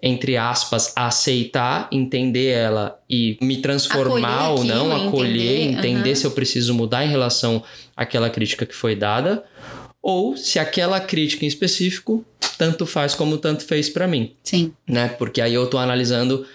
entre 0.00 0.36
aspas, 0.36 0.92
aceitar, 0.94 1.88
entender 1.90 2.46
ela 2.46 3.00
e 3.10 3.36
me 3.42 3.56
transformar 3.56 4.46
Acolher 4.46 4.58
ou 4.58 4.64
não, 4.64 4.92
aquilo, 4.92 5.08
acolher, 5.08 5.60
entender, 5.60 5.78
entender 5.78 6.10
aham. 6.10 6.14
se 6.14 6.24
eu 6.24 6.30
preciso 6.30 6.72
mudar 6.72 7.04
em 7.04 7.08
relação 7.08 7.62
àquela 7.96 8.30
crítica 8.30 8.64
que 8.64 8.74
foi 8.74 8.94
dada, 8.94 9.44
ou 10.00 10.36
se 10.36 10.58
aquela 10.58 11.00
crítica 11.00 11.44
em 11.44 11.48
específico 11.48 12.24
tanto 12.56 12.86
faz 12.86 13.14
como 13.14 13.38
tanto 13.38 13.64
fez 13.64 13.88
para 13.88 14.06
mim 14.06 14.32
Sim. 14.42 14.72
né? 14.86 15.08
Porque 15.08 15.40
aí 15.40 15.54
eu 15.54 15.66
tô 15.66 15.78
analisando 15.78 16.46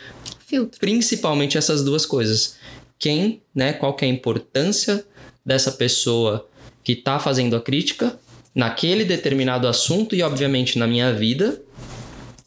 Filtro. 0.45 0.79
principalmente 0.79 1.58
essas 1.58 1.84
duas 1.84 2.06
coisas. 2.06 2.58
Quem, 2.97 3.41
né? 3.53 3.73
Qual 3.73 3.93
que 3.93 4.06
é 4.06 4.08
a 4.08 4.12
importância 4.12 5.06
dessa 5.45 5.71
pessoa 5.71 6.47
que 6.84 6.95
tá 6.95 7.19
fazendo 7.19 7.56
a 7.56 7.62
crítica 7.62 8.17
naquele 8.56 9.03
determinado 9.03 9.67
assunto 9.67 10.15
e 10.15 10.23
obviamente 10.23 10.77
na 10.79 10.88
minha 10.88 11.12
vida 11.13 11.62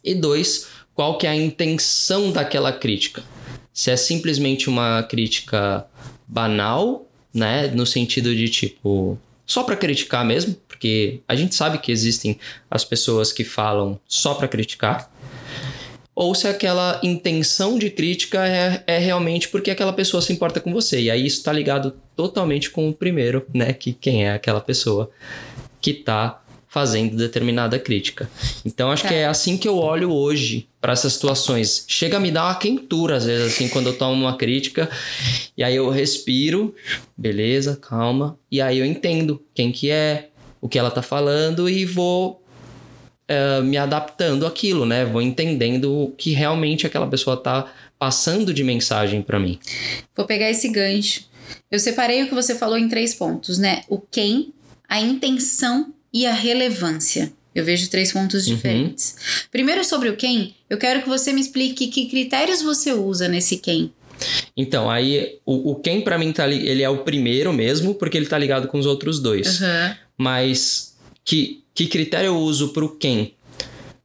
E 0.03 0.15
dois, 0.15 0.67
qual 0.97 1.15
que 1.15 1.27
é 1.27 1.29
a 1.29 1.35
intenção 1.35 2.31
daquela 2.31 2.73
crítica? 2.73 3.23
Se 3.71 3.91
é 3.91 3.95
simplesmente 3.95 4.67
uma 4.67 5.03
crítica 5.03 5.85
banal, 6.27 7.07
né, 7.31 7.67
no 7.67 7.85
sentido 7.85 8.35
de 8.35 8.49
tipo 8.49 9.15
só 9.45 9.61
para 9.61 9.75
criticar 9.75 10.25
mesmo, 10.25 10.55
porque 10.67 11.21
a 11.27 11.35
gente 11.35 11.53
sabe 11.53 11.77
que 11.77 11.91
existem 11.91 12.39
as 12.69 12.83
pessoas 12.83 13.31
que 13.31 13.43
falam 13.43 13.99
só 14.07 14.33
para 14.33 14.47
criticar, 14.47 15.13
ou 16.15 16.33
se 16.33 16.47
aquela 16.47 16.99
intenção 17.03 17.77
de 17.77 17.91
crítica 17.91 18.47
é, 18.47 18.83
é 18.87 18.97
realmente 18.97 19.49
porque 19.49 19.69
aquela 19.69 19.93
pessoa 19.93 20.19
se 20.19 20.33
importa 20.33 20.59
com 20.59 20.73
você. 20.73 20.99
E 20.99 21.11
aí 21.11 21.27
isso 21.27 21.37
está 21.37 21.53
ligado 21.53 21.93
totalmente 22.15 22.71
com 22.71 22.89
o 22.89 22.93
primeiro, 22.93 23.45
né? 23.53 23.71
Que 23.71 23.93
quem 23.93 24.25
é 24.25 24.33
aquela 24.33 24.59
pessoa 24.59 25.11
que 25.79 25.91
está 25.91 26.41
fazendo 26.67 27.15
determinada 27.15 27.79
crítica. 27.79 28.29
Então 28.65 28.91
acho 28.91 29.03
tá. 29.03 29.09
que 29.09 29.15
é 29.15 29.25
assim 29.25 29.57
que 29.57 29.67
eu 29.67 29.77
olho 29.77 30.11
hoje 30.11 30.67
para 30.87 30.93
essas 30.93 31.11
situações. 31.11 31.83
Chega 31.85 32.15
a 32.15 32.19
me 32.19 32.31
dar 32.31 32.45
uma 32.45 32.55
quentura 32.55 33.17
às 33.17 33.25
vezes 33.25 33.53
assim 33.53 33.67
quando 33.67 33.87
eu 33.87 33.97
tomo 33.97 34.13
uma 34.13 34.37
crítica 34.37 34.89
e 35.57 35.61
aí 35.61 35.75
eu 35.75 35.89
respiro, 35.89 36.73
beleza, 37.17 37.75
calma, 37.75 38.39
e 38.49 38.61
aí 38.61 38.77
eu 38.79 38.85
entendo 38.85 39.43
quem 39.53 39.69
que 39.69 39.91
é, 39.91 40.29
o 40.61 40.69
que 40.69 40.79
ela 40.79 40.89
tá 40.89 41.01
falando 41.01 41.69
e 41.69 41.83
vou 41.83 42.41
uh, 43.29 43.61
me 43.63 43.75
adaptando 43.75 44.45
àquilo, 44.45 44.85
né? 44.85 45.03
Vou 45.03 45.21
entendendo 45.21 45.93
o 45.93 46.11
que 46.11 46.31
realmente 46.31 46.87
aquela 46.87 47.07
pessoa 47.07 47.35
tá 47.35 47.69
passando 47.99 48.53
de 48.53 48.63
mensagem 48.63 49.21
para 49.21 49.37
mim. 49.41 49.59
Vou 50.15 50.25
pegar 50.25 50.49
esse 50.49 50.69
gancho. 50.69 51.25
Eu 51.69 51.79
separei 51.79 52.23
o 52.23 52.29
que 52.29 52.33
você 52.33 52.55
falou 52.55 52.77
em 52.77 52.87
três 52.87 53.13
pontos, 53.13 53.57
né? 53.57 53.83
O 53.89 53.99
quem, 53.99 54.53
a 54.87 55.01
intenção 55.01 55.93
e 56.13 56.25
a 56.25 56.31
relevância. 56.31 57.33
Eu 57.57 57.65
vejo 57.65 57.89
três 57.89 58.11
pontos 58.11 58.45
uhum. 58.45 58.53
diferentes. 58.53 59.15
Primeiro, 59.51 59.83
sobre 59.83 60.09
o 60.09 60.15
quem, 60.15 60.53
eu 60.69 60.77
quero 60.77 61.01
que 61.01 61.09
você 61.09 61.33
me 61.33 61.41
explique 61.41 61.87
que 61.87 62.05
critérios 62.05 62.61
você 62.61 62.93
usa 62.93 63.27
nesse 63.27 63.57
quem. 63.57 63.91
Então, 64.55 64.87
aí 64.87 65.39
o, 65.43 65.71
o 65.71 65.75
quem 65.75 66.01
para 66.01 66.19
mim 66.19 66.31
tá 66.31 66.47
ele 66.47 66.83
é 66.83 66.89
o 66.89 66.99
primeiro 66.99 67.51
mesmo, 67.51 67.95
porque 67.95 68.15
ele 68.15 68.27
tá 68.27 68.37
ligado 68.37 68.67
com 68.67 68.77
os 68.77 68.85
outros 68.85 69.19
dois. 69.19 69.59
Uhum. 69.59 69.95
Mas 70.15 70.95
que, 71.25 71.63
que 71.73 71.87
critério 71.87 72.27
eu 72.27 72.37
uso 72.37 72.73
pro 72.73 72.95
quem? 72.95 73.33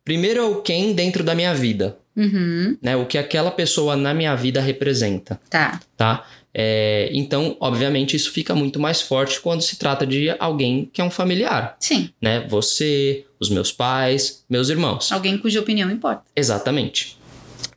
Primeiro 0.02 0.40
é 0.40 0.44
o 0.44 0.62
quem 0.62 0.94
dentro 0.94 1.22
da 1.22 1.34
minha 1.34 1.54
vida. 1.54 1.98
Uhum. 2.16 2.78
Né? 2.80 2.96
O 2.96 3.04
que 3.04 3.18
aquela 3.18 3.50
pessoa 3.50 3.96
na 3.96 4.14
minha 4.14 4.34
vida 4.34 4.62
representa. 4.62 5.38
Tá. 5.50 5.78
Tá? 5.94 6.26
É, 6.54 7.08
então, 7.12 7.56
obviamente, 7.60 8.14
isso 8.14 8.30
fica 8.30 8.54
muito 8.54 8.78
mais 8.78 9.00
forte 9.00 9.40
quando 9.40 9.62
se 9.62 9.76
trata 9.76 10.06
de 10.06 10.34
alguém 10.38 10.88
que 10.92 11.00
é 11.00 11.04
um 11.04 11.10
familiar. 11.10 11.76
Sim. 11.80 12.10
Né? 12.20 12.46
Você, 12.48 13.24
os 13.40 13.48
meus 13.48 13.72
pais, 13.72 14.44
meus 14.48 14.68
irmãos. 14.68 15.10
Alguém 15.10 15.38
cuja 15.38 15.60
opinião 15.60 15.90
importa. 15.90 16.24
Exatamente. 16.36 17.16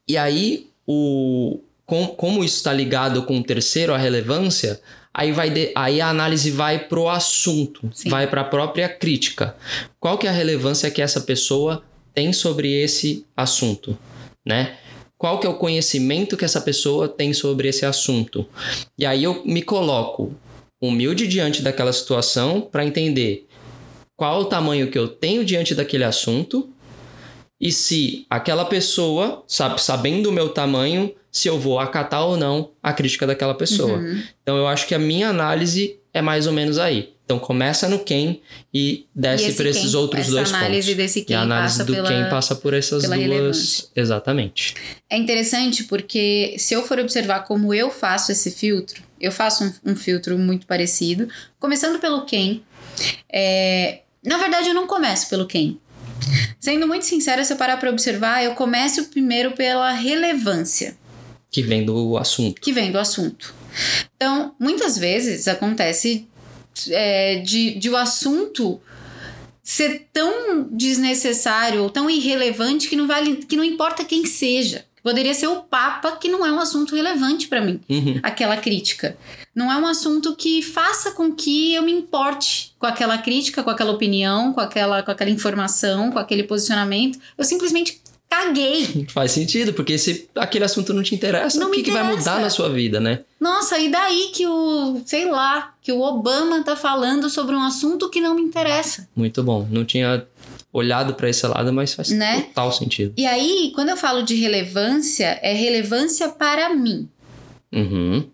E 0.07 0.17
aí, 0.17 0.67
o, 0.85 1.59
com, 1.85 2.07
como 2.07 2.43
isso 2.43 2.57
está 2.57 2.73
ligado 2.73 3.23
com 3.23 3.37
o 3.37 3.43
terceiro, 3.43 3.93
a 3.93 3.97
relevância, 3.97 4.81
aí, 5.13 5.31
vai 5.31 5.49
de, 5.49 5.71
aí 5.73 6.01
a 6.01 6.09
análise 6.09 6.51
vai 6.51 6.79
pro 6.79 7.07
assunto, 7.07 7.89
Sim. 7.93 8.09
vai 8.09 8.27
para 8.27 8.41
a 8.41 8.45
própria 8.45 8.89
crítica. 8.89 9.55
Qual 9.99 10.17
que 10.17 10.27
é 10.27 10.29
a 10.29 10.33
relevância 10.33 10.91
que 10.91 11.01
essa 11.01 11.21
pessoa 11.21 11.81
tem 12.13 12.31
sobre 12.33 12.71
esse 12.71 13.25
assunto, 13.35 13.97
né? 14.45 14.77
Qual 15.17 15.39
que 15.39 15.47
é 15.47 15.49
o 15.49 15.55
conhecimento 15.55 16.37
que 16.37 16.45
essa 16.45 16.61
pessoa 16.61 17.07
tem 17.07 17.33
sobre 17.33 17.67
esse 17.67 17.85
assunto. 17.85 18.47
E 18.97 19.05
aí 19.05 19.23
eu 19.23 19.43
me 19.45 19.61
coloco 19.61 20.33
humilde 20.81 21.27
diante 21.27 21.61
daquela 21.61 21.93
situação 21.93 22.61
para 22.61 22.85
entender 22.85 23.47
qual 24.15 24.41
o 24.41 24.45
tamanho 24.45 24.89
que 24.89 24.97
eu 24.97 25.07
tenho 25.07 25.43
diante 25.43 25.73
daquele 25.73 26.03
assunto 26.03 26.69
e 27.59 27.71
se 27.71 28.25
aquela 28.29 28.65
pessoa, 28.65 29.43
sabe, 29.47 29.81
sabendo 29.81 30.29
o 30.29 30.31
meu 30.31 30.49
tamanho, 30.49 31.13
se 31.31 31.47
eu 31.47 31.59
vou 31.59 31.79
acatar 31.79 32.25
ou 32.25 32.37
não 32.37 32.71
a 32.83 32.93
crítica 32.93 33.25
daquela 33.25 33.53
pessoa. 33.53 33.97
Uhum. 33.97 34.21
Então 34.41 34.57
eu 34.57 34.67
acho 34.67 34.87
que 34.87 34.95
a 34.95 34.99
minha 34.99 35.29
análise 35.29 35.99
é 36.13 36.21
mais 36.21 36.47
ou 36.47 36.53
menos 36.53 36.77
aí. 36.77 37.14
Então 37.25 37.39
começa 37.39 37.89
no 37.89 37.99
quem 37.99 38.41
e 38.71 39.07
desce 39.13 39.51
para 39.53 39.67
esses 39.67 39.91
quem, 39.91 39.99
outros 39.99 40.27
dois 40.27 40.53
análise 40.53 40.91
pontos. 40.91 40.95
Desse 40.95 41.21
quem 41.23 41.35
e 41.35 41.37
a 41.37 41.41
análise 41.41 41.83
do 41.83 41.93
pela, 41.93 42.07
quem 42.07 42.29
passa 42.29 42.55
por 42.55 42.73
essas 42.75 43.03
duas. 43.03 43.17
Relevância. 43.17 43.87
Exatamente. 43.95 44.75
É 45.09 45.17
interessante 45.17 45.85
porque 45.85 46.55
se 46.59 46.75
eu 46.75 46.83
for 46.83 46.99
observar 46.99 47.41
como 47.41 47.73
eu 47.73 47.89
faço 47.89 48.31
esse 48.31 48.51
filtro, 48.51 49.01
eu 49.19 49.31
faço 49.31 49.63
um, 49.63 49.91
um 49.91 49.95
filtro 49.95 50.37
muito 50.37 50.67
parecido, 50.67 51.27
começando 51.59 51.99
pelo 51.99 52.25
quem. 52.25 52.63
É, 53.27 54.01
na 54.23 54.37
verdade, 54.37 54.69
eu 54.69 54.75
não 54.75 54.85
começo 54.85 55.27
pelo 55.27 55.47
quem. 55.47 55.79
Sendo 56.59 56.87
muito 56.87 57.05
sincera, 57.05 57.43
se 57.43 57.53
eu 57.53 57.57
parar 57.57 57.77
para 57.77 57.89
observar, 57.89 58.43
eu 58.43 58.53
começo 58.53 59.05
primeiro 59.05 59.51
pela 59.51 59.91
relevância. 59.91 60.95
Que 61.49 61.63
vem 61.63 61.83
do 61.83 62.17
assunto. 62.17 62.61
Que 62.61 62.71
vem 62.71 62.91
do 62.91 62.99
assunto. 62.99 63.53
Então, 64.15 64.55
muitas 64.59 64.97
vezes 64.97 65.47
acontece 65.47 66.27
é, 66.89 67.37
de, 67.37 67.75
de 67.75 67.89
o 67.89 67.97
assunto 67.97 68.79
ser 69.63 70.07
tão 70.13 70.67
desnecessário 70.71 71.81
ou 71.81 71.89
tão 71.89 72.09
irrelevante 72.09 72.87
que 72.87 72.95
não 72.95 73.07
vale, 73.07 73.37
que 73.37 73.57
não 73.57 73.63
importa 73.63 74.05
quem 74.05 74.25
seja. 74.25 74.85
Poderia 75.01 75.35
ser 75.35 75.47
o 75.47 75.61
Papa, 75.61 76.13
que 76.13 76.27
não 76.27 76.43
é 76.43 76.51
um 76.51 76.59
assunto 76.59 76.95
relevante 76.95 77.47
para 77.47 77.61
mim, 77.61 77.79
uhum. 77.87 78.19
aquela 78.23 78.57
crítica. 78.57 79.15
Não 79.53 79.71
é 79.71 79.77
um 79.77 79.85
assunto 79.85 80.35
que 80.35 80.63
faça 80.63 81.11
com 81.11 81.31
que 81.31 81.75
eu 81.75 81.83
me 81.83 81.91
importe 81.91 82.73
com 82.79 82.87
aquela 82.87 83.17
crítica, 83.19 83.61
com 83.61 83.69
aquela 83.69 83.91
opinião, 83.91 84.51
com 84.51 84.59
aquela, 84.59 85.03
com 85.03 85.11
aquela 85.11 85.29
informação, 85.29 86.11
com 86.11 86.17
aquele 86.17 86.43
posicionamento. 86.43 87.19
Eu 87.37 87.45
simplesmente 87.45 88.01
caguei. 88.29 89.05
Faz 89.09 89.31
sentido, 89.31 89.73
porque 89.73 89.97
se 89.97 90.29
aquele 90.35 90.65
assunto 90.65 90.93
não 90.93 91.03
te 91.03 91.15
interessa, 91.15 91.59
não 91.59 91.69
o 91.69 91.71
que, 91.71 91.83
que 91.83 91.91
vai 91.91 92.03
mudar 92.03 92.39
na 92.39 92.49
sua 92.49 92.69
vida, 92.69 92.99
né? 92.99 93.19
Nossa, 93.39 93.77
e 93.79 93.89
daí 93.89 94.31
que 94.33 94.45
o, 94.45 95.01
sei 95.05 95.29
lá, 95.29 95.73
que 95.81 95.91
o 95.91 96.01
Obama 96.01 96.63
tá 96.63 96.75
falando 96.75 97.29
sobre 97.29 97.55
um 97.55 97.61
assunto 97.61 98.09
que 98.09 98.21
não 98.21 98.35
me 98.35 98.41
interessa. 98.41 99.07
Muito 99.15 99.43
bom. 99.43 99.67
Não 99.69 99.85
tinha 99.85 100.25
olhado 100.71 101.13
para 101.13 101.29
esse 101.29 101.45
lado, 101.47 101.71
mas 101.71 101.93
faz 101.93 102.09
né? 102.09 102.41
total 102.41 102.71
sentido. 102.71 103.13
E 103.15 103.25
aí, 103.25 103.71
quando 103.73 103.89
eu 103.89 103.97
falo 103.97 104.23
de 104.23 104.35
relevância, 104.35 105.39
é 105.41 105.53
relevância 105.53 106.27
para 106.29 106.73
mim. 106.75 107.09
Uhum. 107.71 108.27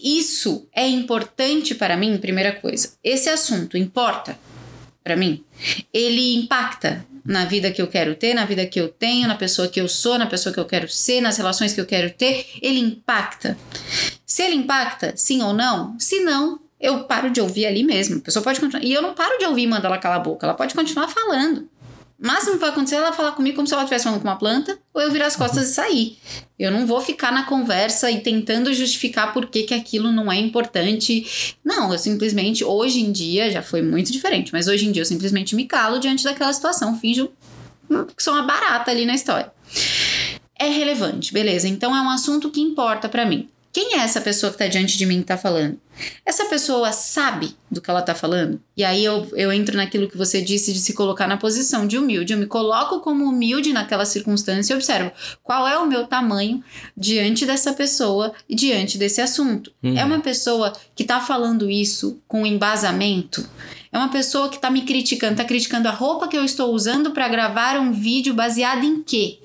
Isso 0.00 0.68
é 0.72 0.86
importante 0.86 1.74
para 1.74 1.96
mim, 1.96 2.16
primeira 2.18 2.52
coisa. 2.52 2.92
Esse 3.02 3.28
assunto 3.28 3.76
importa 3.76 4.38
para 5.02 5.16
mim? 5.16 5.42
Ele 5.92 6.36
impacta 6.36 7.04
na 7.28 7.44
vida 7.44 7.70
que 7.70 7.80
eu 7.82 7.86
quero 7.86 8.14
ter, 8.14 8.32
na 8.32 8.46
vida 8.46 8.64
que 8.64 8.80
eu 8.80 8.88
tenho, 8.88 9.28
na 9.28 9.34
pessoa 9.34 9.68
que 9.68 9.78
eu 9.78 9.86
sou, 9.86 10.16
na 10.16 10.26
pessoa 10.26 10.50
que 10.50 10.58
eu 10.58 10.64
quero 10.64 10.88
ser, 10.88 11.20
nas 11.20 11.36
relações 11.36 11.74
que 11.74 11.80
eu 11.80 11.84
quero 11.84 12.10
ter, 12.10 12.46
ele 12.62 12.80
impacta. 12.80 13.56
Se 14.24 14.42
ele 14.42 14.54
impacta, 14.54 15.12
sim 15.14 15.42
ou 15.42 15.52
não? 15.52 15.94
Se 16.00 16.20
não, 16.20 16.58
eu 16.80 17.04
paro 17.04 17.28
de 17.28 17.38
ouvir 17.38 17.66
ali 17.66 17.84
mesmo. 17.84 18.16
A 18.16 18.20
pessoa 18.22 18.42
pode 18.42 18.58
continuar. 18.58 18.82
E 18.82 18.94
eu 18.94 19.02
não 19.02 19.12
paro 19.12 19.38
de 19.38 19.44
ouvir 19.44 19.64
e 19.64 19.66
mando 19.66 19.86
ela 19.86 19.98
calar 19.98 20.18
a 20.18 20.22
boca. 20.22 20.46
Ela 20.46 20.54
pode 20.54 20.74
continuar 20.74 21.08
falando. 21.08 21.68
Máximo 22.20 22.54
que 22.54 22.60
vai 22.60 22.70
acontecer 22.70 22.96
é 22.96 22.98
ela 22.98 23.12
falar 23.12 23.32
comigo 23.32 23.54
como 23.54 23.68
se 23.68 23.72
ela 23.72 23.84
estivesse 23.84 24.04
falando 24.04 24.20
com 24.20 24.26
uma 24.26 24.36
planta, 24.36 24.76
ou 24.92 25.00
eu 25.00 25.12
virar 25.12 25.26
as 25.26 25.36
costas 25.36 25.68
e 25.68 25.72
sair. 25.72 26.18
Eu 26.58 26.72
não 26.72 26.84
vou 26.84 27.00
ficar 27.00 27.30
na 27.30 27.44
conversa 27.44 28.10
e 28.10 28.20
tentando 28.20 28.74
justificar 28.74 29.32
por 29.32 29.46
que, 29.46 29.62
que 29.62 29.74
aquilo 29.74 30.10
não 30.10 30.30
é 30.30 30.36
importante. 30.36 31.56
Não, 31.64 31.92
eu 31.92 31.98
simplesmente, 31.98 32.64
hoje 32.64 33.00
em 33.00 33.12
dia, 33.12 33.52
já 33.52 33.62
foi 33.62 33.82
muito 33.82 34.10
diferente, 34.10 34.52
mas 34.52 34.66
hoje 34.66 34.86
em 34.86 34.90
dia 34.90 35.02
eu 35.02 35.06
simplesmente 35.06 35.54
me 35.54 35.66
calo 35.66 36.00
diante 36.00 36.24
daquela 36.24 36.52
situação, 36.52 36.98
finjo 36.98 37.30
que 38.16 38.22
sou 38.22 38.34
uma 38.34 38.42
barata 38.42 38.90
ali 38.90 39.06
na 39.06 39.14
história. 39.14 39.52
É 40.58 40.66
relevante, 40.66 41.32
beleza. 41.32 41.68
Então 41.68 41.96
é 41.96 42.00
um 42.00 42.10
assunto 42.10 42.50
que 42.50 42.60
importa 42.60 43.08
para 43.08 43.24
mim. 43.24 43.48
Quem 43.78 43.94
é 43.94 43.98
essa 43.98 44.20
pessoa 44.20 44.50
que 44.50 44.56
está 44.56 44.66
diante 44.66 44.98
de 44.98 45.06
mim 45.06 45.18
que 45.18 45.20
está 45.20 45.38
falando? 45.38 45.78
Essa 46.26 46.46
pessoa 46.46 46.90
sabe 46.90 47.54
do 47.70 47.80
que 47.80 47.88
ela 47.88 48.00
está 48.00 48.12
falando? 48.12 48.60
E 48.76 48.84
aí 48.84 49.04
eu, 49.04 49.28
eu 49.34 49.52
entro 49.52 49.76
naquilo 49.76 50.08
que 50.08 50.16
você 50.16 50.42
disse 50.42 50.72
de 50.72 50.80
se 50.80 50.94
colocar 50.94 51.28
na 51.28 51.36
posição 51.36 51.86
de 51.86 51.96
humilde. 51.96 52.32
Eu 52.32 52.40
me 52.40 52.46
coloco 52.46 52.98
como 52.98 53.24
humilde 53.24 53.72
naquela 53.72 54.04
circunstância 54.04 54.72
e 54.72 54.76
observo 54.76 55.12
qual 55.44 55.68
é 55.68 55.78
o 55.78 55.86
meu 55.86 56.08
tamanho 56.08 56.60
diante 56.96 57.46
dessa 57.46 57.72
pessoa 57.72 58.32
e 58.48 58.56
diante 58.56 58.98
desse 58.98 59.20
assunto. 59.20 59.72
Uhum. 59.80 59.96
É 59.96 60.04
uma 60.04 60.18
pessoa 60.18 60.72
que 60.96 61.04
está 61.04 61.20
falando 61.20 61.70
isso 61.70 62.20
com 62.26 62.44
embasamento? 62.44 63.48
É 63.92 63.96
uma 63.96 64.08
pessoa 64.08 64.48
que 64.48 64.56
está 64.56 64.72
me 64.72 64.82
criticando, 64.82 65.34
está 65.34 65.44
criticando 65.44 65.86
a 65.86 65.92
roupa 65.92 66.26
que 66.26 66.36
eu 66.36 66.44
estou 66.44 66.74
usando 66.74 67.12
para 67.12 67.28
gravar 67.28 67.78
um 67.78 67.92
vídeo 67.92 68.34
baseado 68.34 68.82
em 68.82 69.04
quê? 69.04 69.38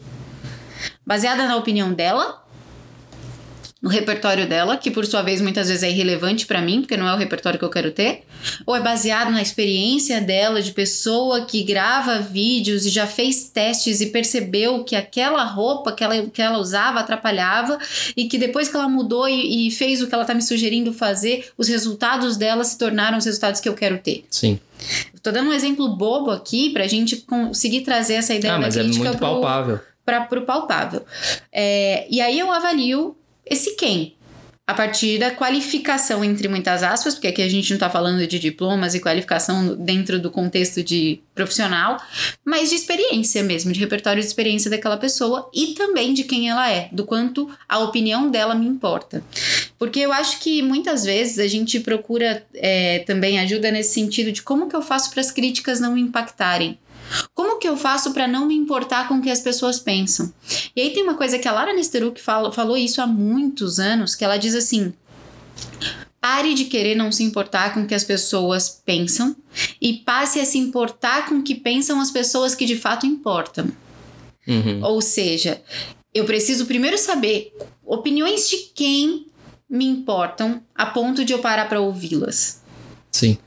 Baseada 1.06 1.48
na 1.48 1.56
opinião 1.56 1.94
dela 1.94 2.43
no 3.84 3.90
repertório 3.90 4.48
dela, 4.48 4.78
que 4.78 4.90
por 4.90 5.06
sua 5.06 5.22
vez 5.22 5.42
muitas 5.42 5.68
vezes 5.68 5.84
é 5.84 5.92
irrelevante 5.92 6.46
para 6.46 6.62
mim, 6.62 6.80
porque 6.80 6.96
não 6.96 7.06
é 7.06 7.14
o 7.14 7.18
repertório 7.18 7.60
que 7.60 7.66
eu 7.66 7.70
quero 7.70 7.92
ter, 7.92 8.24
ou 8.66 8.74
é 8.74 8.80
baseado 8.80 9.30
na 9.30 9.42
experiência 9.42 10.22
dela 10.22 10.62
de 10.62 10.72
pessoa 10.72 11.42
que 11.42 11.62
grava 11.64 12.20
vídeos 12.20 12.86
e 12.86 12.90
já 12.90 13.06
fez 13.06 13.50
testes 13.50 14.00
e 14.00 14.06
percebeu 14.06 14.86
que 14.86 14.96
aquela 14.96 15.44
roupa 15.44 15.92
que 15.92 16.02
ela, 16.02 16.22
que 16.28 16.42
ela 16.42 16.60
usava 16.60 17.02
atrapalhava 17.02 17.78
e 18.16 18.30
que 18.30 18.38
depois 18.38 18.70
que 18.70 18.76
ela 18.78 18.88
mudou 18.88 19.28
e, 19.28 19.68
e 19.68 19.72
fez 19.72 20.02
o 20.02 20.08
que 20.08 20.16
ela 20.16 20.24
tá 20.24 20.34
me 20.34 20.42
sugerindo 20.42 20.94
fazer, 20.94 21.50
os 21.58 21.68
resultados 21.68 22.38
dela 22.38 22.64
se 22.64 22.78
tornaram 22.78 23.18
os 23.18 23.26
resultados 23.26 23.60
que 23.60 23.68
eu 23.68 23.74
quero 23.74 23.98
ter. 23.98 24.24
Sim. 24.30 24.62
Tô 25.22 25.30
dando 25.30 25.50
um 25.50 25.54
exemplo 25.54 25.90
bobo 25.90 26.32
aqui 26.32 26.70
pra 26.70 26.88
gente 26.88 27.18
conseguir 27.18 27.82
trazer 27.82 28.14
essa 28.14 28.34
ideia 28.34 28.54
ah, 28.54 28.58
da 28.58 28.66
mas 28.66 28.78
é 28.78 28.82
crítica 28.82 29.10
muito 29.10 29.18
pro, 29.18 29.28
palpável. 29.28 29.80
para 30.06 30.40
o 30.40 30.46
palpável. 30.46 31.06
É, 31.52 32.08
e 32.10 32.22
aí 32.22 32.40
eu 32.40 32.50
avalio 32.50 33.18
esse 33.46 33.76
quem 33.76 34.16
a 34.66 34.74
partir 34.74 35.20
da 35.20 35.30
qualificação, 35.30 36.24
entre 36.24 36.48
muitas 36.48 36.84
aspas, 36.84 37.16
porque 37.16 37.28
aqui 37.28 37.42
a 37.42 37.50
gente 37.50 37.70
não 37.70 37.76
está 37.76 37.90
falando 37.90 38.26
de 38.26 38.40
diplomas 38.40 38.96
e 38.96 39.02
qualificação 39.02 39.76
dentro 39.76 40.18
do 40.18 40.32
contexto 40.32 40.82
de 40.82 41.20
profissional, 41.36 42.02
mas 42.46 42.70
de 42.70 42.76
experiência 42.76 43.44
mesmo, 43.44 43.74
de 43.74 43.80
repertório 43.80 44.22
de 44.22 44.28
experiência 44.28 44.72
daquela 44.72 44.96
pessoa 44.96 45.50
e 45.54 45.74
também 45.74 46.14
de 46.14 46.24
quem 46.24 46.50
ela 46.50 46.72
é, 46.72 46.88
do 46.94 47.04
quanto 47.04 47.50
a 47.68 47.80
opinião 47.80 48.32
dela 48.32 48.56
me 48.56 48.66
importa. 48.66 49.22
Porque 49.78 50.00
eu 50.00 50.14
acho 50.14 50.40
que 50.40 50.62
muitas 50.62 51.04
vezes 51.04 51.40
a 51.40 51.48
gente 51.48 51.82
procura 51.82 52.46
é, 52.54 53.00
também 53.00 53.40
ajuda 53.40 53.70
nesse 53.70 53.94
sentido 53.94 54.32
de 54.32 54.42
como 54.42 54.70
que 54.70 54.76
eu 54.76 54.82
faço 54.82 55.12
para 55.12 55.20
as 55.20 55.30
críticas 55.30 55.82
não 55.82 55.96
me 55.96 56.02
impactarem. 56.02 56.80
Como 57.34 57.60
que 57.60 57.68
eu 57.68 57.78
faço 57.78 58.14
para 58.14 58.28
não 58.28 58.46
me 58.46 58.56
importar 58.56 59.08
com 59.08 59.16
o 59.16 59.22
que 59.22 59.30
as 59.30 59.40
pessoas 59.40 59.80
pensam? 59.80 60.34
E 60.76 60.82
aí 60.82 60.90
tem 60.92 61.04
uma 61.04 61.16
coisa 61.16 61.40
que 61.40 61.48
a 61.48 61.52
Lara 61.52 61.74
Nesteruk 61.74 62.20
fala, 62.20 62.52
falou 62.52 62.78
isso 62.78 63.02
há 63.02 63.08
muitos 63.08 63.80
anos, 63.80 64.16
que 64.16 64.24
ela 64.24 64.38
diz 64.38 64.56
assim: 64.56 64.94
Pare 66.20 66.54
de 66.54 66.66
querer 66.66 66.96
não 66.96 67.12
se 67.12 67.24
importar 67.24 67.74
com 67.74 67.84
o 67.84 67.88
que 67.88 67.96
as 67.96 68.04
pessoas 68.04 68.70
pensam 68.86 69.36
e 69.82 69.94
passe 69.94 70.40
a 70.40 70.46
se 70.46 70.58
importar 70.58 71.28
com 71.28 71.36
o 71.36 71.44
que 71.44 71.56
pensam 71.56 72.00
as 72.00 72.12
pessoas 72.12 72.56
que 72.56 72.66
de 72.66 72.76
fato 72.76 73.06
importam. 73.06 73.72
Uhum. 74.48 74.84
Ou 74.84 75.02
seja, 75.02 75.62
eu 76.14 76.26
preciso 76.26 76.66
primeiro 76.66 76.98
saber 76.98 77.54
opiniões 77.86 78.50
de 78.50 78.58
quem 78.74 79.28
me 79.70 79.86
importam 79.86 80.62
a 80.76 80.86
ponto 80.86 81.26
de 81.26 81.34
eu 81.34 81.40
parar 81.40 81.68
para 81.68 81.82
ouvi-las. 81.82 82.62
Sim. 83.12 83.38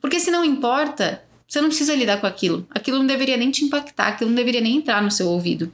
Porque 0.00 0.20
se 0.20 0.30
não 0.30 0.44
importa, 0.44 1.23
você 1.54 1.60
não 1.60 1.68
precisa 1.68 1.94
lidar 1.94 2.20
com 2.20 2.26
aquilo. 2.26 2.66
Aquilo 2.68 2.98
não 2.98 3.06
deveria 3.06 3.36
nem 3.36 3.50
te 3.50 3.64
impactar, 3.64 4.08
aquilo 4.08 4.30
não 4.30 4.36
deveria 4.36 4.60
nem 4.60 4.76
entrar 4.76 5.00
no 5.00 5.10
seu 5.10 5.28
ouvido. 5.28 5.72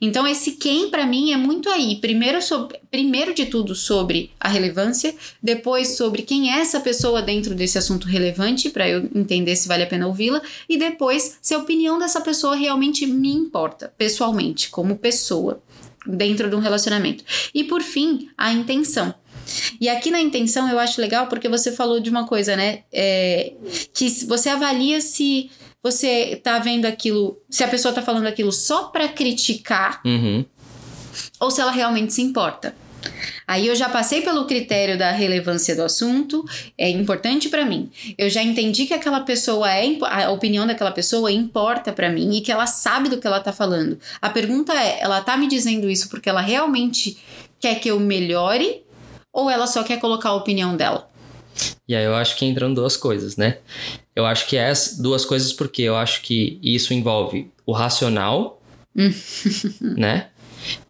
Então, 0.00 0.26
esse 0.26 0.52
quem 0.52 0.88
para 0.88 1.06
mim 1.06 1.30
é 1.32 1.36
muito 1.36 1.68
aí. 1.68 1.96
Primeiro, 1.96 2.40
sobre, 2.40 2.80
primeiro 2.90 3.34
de 3.34 3.44
tudo 3.44 3.74
sobre 3.74 4.30
a 4.40 4.48
relevância, 4.48 5.14
depois 5.42 5.96
sobre 5.96 6.22
quem 6.22 6.50
é 6.50 6.60
essa 6.60 6.80
pessoa 6.80 7.20
dentro 7.20 7.54
desse 7.54 7.76
assunto 7.76 8.08
relevante, 8.08 8.70
para 8.70 8.88
eu 8.88 9.08
entender 9.14 9.54
se 9.56 9.68
vale 9.68 9.82
a 9.82 9.86
pena 9.86 10.06
ouvi-la, 10.06 10.40
e 10.66 10.78
depois 10.78 11.38
se 11.42 11.52
a 11.52 11.58
opinião 11.58 11.98
dessa 11.98 12.22
pessoa 12.22 12.56
realmente 12.56 13.06
me 13.06 13.30
importa, 13.30 13.92
pessoalmente, 13.98 14.70
como 14.70 14.96
pessoa, 14.96 15.62
dentro 16.06 16.48
de 16.48 16.56
um 16.56 16.60
relacionamento. 16.60 17.22
E 17.54 17.62
por 17.62 17.82
fim, 17.82 18.30
a 18.38 18.52
intenção. 18.52 19.14
E 19.80 19.88
aqui 19.88 20.10
na 20.10 20.20
intenção 20.20 20.68
eu 20.68 20.78
acho 20.78 21.00
legal 21.00 21.26
porque 21.26 21.48
você 21.48 21.72
falou 21.72 22.00
de 22.00 22.10
uma 22.10 22.26
coisa, 22.26 22.56
né? 22.56 22.80
É, 22.92 23.52
que 23.92 24.08
você 24.26 24.48
avalia 24.48 25.00
se 25.00 25.50
você 25.82 26.40
tá 26.42 26.58
vendo 26.58 26.86
aquilo, 26.86 27.40
se 27.48 27.64
a 27.64 27.68
pessoa 27.68 27.94
tá 27.94 28.02
falando 28.02 28.26
aquilo 28.26 28.52
só 28.52 28.84
para 28.84 29.08
criticar 29.08 30.00
uhum. 30.04 30.44
ou 31.38 31.50
se 31.50 31.60
ela 31.60 31.70
realmente 31.70 32.12
se 32.12 32.22
importa. 32.22 32.74
Aí 33.46 33.66
eu 33.66 33.74
já 33.74 33.88
passei 33.88 34.20
pelo 34.20 34.46
critério 34.46 34.96
da 34.96 35.10
relevância 35.10 35.74
do 35.74 35.82
assunto, 35.82 36.44
é 36.78 36.88
importante 36.88 37.48
para 37.48 37.64
mim. 37.64 37.90
Eu 38.16 38.30
já 38.30 38.42
entendi 38.42 38.86
que 38.86 38.94
aquela 38.94 39.20
pessoa 39.20 39.72
é 39.72 39.98
a 40.02 40.30
opinião 40.30 40.66
daquela 40.66 40.92
pessoa 40.92 41.32
importa 41.32 41.92
para 41.92 42.10
mim 42.10 42.36
e 42.36 42.40
que 42.42 42.52
ela 42.52 42.66
sabe 42.66 43.08
do 43.08 43.18
que 43.18 43.26
ela 43.26 43.40
tá 43.40 43.52
falando. 43.52 43.98
A 44.20 44.30
pergunta 44.30 44.72
é, 44.74 45.00
ela 45.00 45.20
tá 45.20 45.36
me 45.36 45.48
dizendo 45.48 45.90
isso 45.90 46.08
porque 46.08 46.28
ela 46.28 46.40
realmente 46.40 47.18
quer 47.58 47.80
que 47.80 47.90
eu 47.90 47.98
melhore 47.98 48.84
ou 49.32 49.50
ela 49.50 49.66
só 49.66 49.82
quer 49.82 50.00
colocar 50.00 50.30
a 50.30 50.34
opinião 50.34 50.76
dela? 50.76 51.08
E 51.86 51.94
aí 51.94 52.04
eu 52.04 52.14
acho 52.14 52.36
que 52.36 52.46
entram 52.46 52.72
duas 52.72 52.96
coisas, 52.96 53.36
né? 53.36 53.58
Eu 54.14 54.24
acho 54.24 54.46
que 54.46 54.56
é 54.56 54.72
duas 54.98 55.24
coisas 55.24 55.52
porque 55.52 55.82
eu 55.82 55.96
acho 55.96 56.22
que 56.22 56.58
isso 56.62 56.94
envolve 56.94 57.50
o 57.66 57.72
racional, 57.72 58.62
né? 59.80 60.28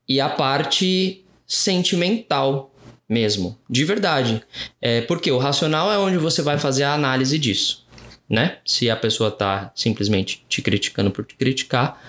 E 0.09 0.21
a 0.21 0.29
parte 0.29 1.25
sentimental 1.47 2.71
mesmo, 3.09 3.59
de 3.69 3.85
verdade. 3.85 4.43
É, 4.81 5.01
porque 5.01 5.31
o 5.33 5.39
racional 5.39 5.91
é 5.91 5.99
onde 5.99 6.17
você 6.17 6.43
vai 6.43 6.59
fazer 6.59 6.85
a 6.85 6.95
análise 6.95 7.39
disso, 7.39 7.85
né? 8.29 8.59
Se 8.65 8.89
a 8.89 8.97
pessoa 8.97 9.31
tá 9.31 9.73
simplesmente 9.75 10.45
te 10.49 10.63
criticando 10.63 11.11
por 11.11 11.25
te 11.25 11.35
criticar 11.35 12.01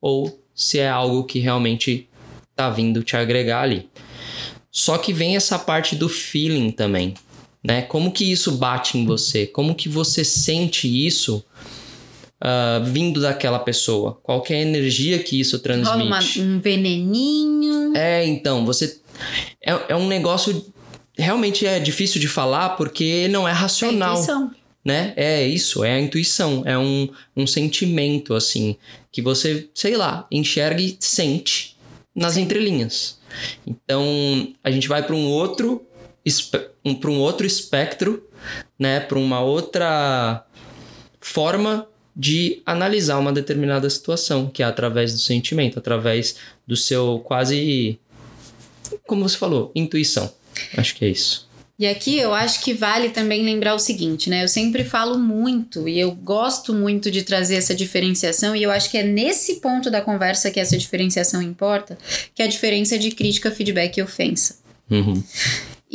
ou 0.00 0.42
se 0.54 0.78
é 0.78 0.88
algo 0.88 1.24
que 1.24 1.38
realmente 1.38 2.08
tá 2.54 2.70
vindo 2.70 3.02
te 3.02 3.16
agregar 3.16 3.60
ali. 3.60 3.90
Só 4.76 4.98
que 4.98 5.10
vem 5.10 5.36
essa 5.36 5.58
parte 5.58 5.96
do 5.96 6.06
feeling 6.06 6.70
também, 6.70 7.14
né? 7.64 7.80
Como 7.80 8.12
que 8.12 8.30
isso 8.30 8.52
bate 8.52 8.98
em 8.98 9.06
você? 9.06 9.46
Como 9.46 9.74
que 9.74 9.88
você 9.88 10.22
sente 10.22 10.86
isso 10.86 11.42
uh, 12.44 12.84
vindo 12.84 13.18
daquela 13.18 13.58
pessoa? 13.58 14.20
Qual 14.22 14.42
que 14.42 14.52
é 14.52 14.58
a 14.58 14.60
energia 14.60 15.18
que 15.18 15.40
isso 15.40 15.60
transmite? 15.60 16.40
Rola 16.40 16.46
um 16.46 16.60
veneninho. 16.60 17.96
É, 17.96 18.26
então, 18.26 18.66
você... 18.66 19.00
É, 19.64 19.72
é 19.88 19.96
um 19.96 20.06
negócio... 20.06 20.66
Realmente 21.16 21.66
é 21.66 21.80
difícil 21.80 22.20
de 22.20 22.28
falar 22.28 22.76
porque 22.76 23.28
não 23.28 23.48
é 23.48 23.52
racional. 23.52 24.16
É 24.16 24.20
intuição. 24.20 24.50
Né? 24.84 25.14
É 25.16 25.46
isso, 25.46 25.84
é 25.84 25.94
a 25.94 26.00
intuição, 26.00 26.62
é 26.66 26.76
um, 26.76 27.08
um 27.34 27.46
sentimento, 27.46 28.34
assim, 28.34 28.76
que 29.10 29.22
você, 29.22 29.70
sei 29.74 29.96
lá, 29.96 30.26
enxerga 30.30 30.82
e 30.82 30.98
sente 31.00 31.78
nas 32.14 32.34
Sim. 32.34 32.42
entrelinhas. 32.42 33.15
Então, 33.66 34.52
a 34.62 34.70
gente 34.70 34.88
vai 34.88 35.02
para 35.02 35.14
um 35.14 35.26
outro 35.26 35.86
um, 36.84 36.94
para 36.94 37.10
um 37.10 37.20
outro 37.20 37.46
espectro, 37.46 38.28
né, 38.78 38.98
para 38.98 39.18
uma 39.18 39.40
outra 39.40 40.44
forma 41.20 41.86
de 42.14 42.62
analisar 42.64 43.18
uma 43.18 43.32
determinada 43.32 43.88
situação, 43.90 44.48
que 44.48 44.62
é 44.62 44.66
através 44.66 45.12
do 45.12 45.18
sentimento, 45.18 45.78
através 45.78 46.36
do 46.66 46.74
seu 46.74 47.20
quase 47.20 48.00
como 49.06 49.28
você 49.28 49.36
falou, 49.36 49.72
intuição. 49.74 50.32
Acho 50.76 50.94
que 50.94 51.04
é 51.04 51.08
isso. 51.08 51.45
E 51.78 51.86
aqui 51.86 52.18
eu 52.18 52.32
acho 52.32 52.62
que 52.62 52.72
vale 52.72 53.10
também 53.10 53.44
lembrar 53.44 53.74
o 53.74 53.78
seguinte, 53.78 54.30
né? 54.30 54.42
Eu 54.42 54.48
sempre 54.48 54.82
falo 54.82 55.18
muito 55.18 55.86
e 55.86 55.98
eu 55.98 56.10
gosto 56.10 56.72
muito 56.72 57.10
de 57.10 57.22
trazer 57.22 57.56
essa 57.56 57.74
diferenciação, 57.74 58.56
e 58.56 58.62
eu 58.62 58.70
acho 58.70 58.90
que 58.90 58.96
é 58.96 59.02
nesse 59.02 59.56
ponto 59.56 59.90
da 59.90 60.00
conversa 60.00 60.50
que 60.50 60.58
essa 60.58 60.78
diferenciação 60.78 61.42
importa, 61.42 61.98
que 62.34 62.40
é 62.40 62.46
a 62.46 62.48
diferença 62.48 62.98
de 62.98 63.10
crítica, 63.10 63.50
feedback 63.50 63.98
e 63.98 64.02
ofensa. 64.02 64.56
Uhum. 64.90 65.22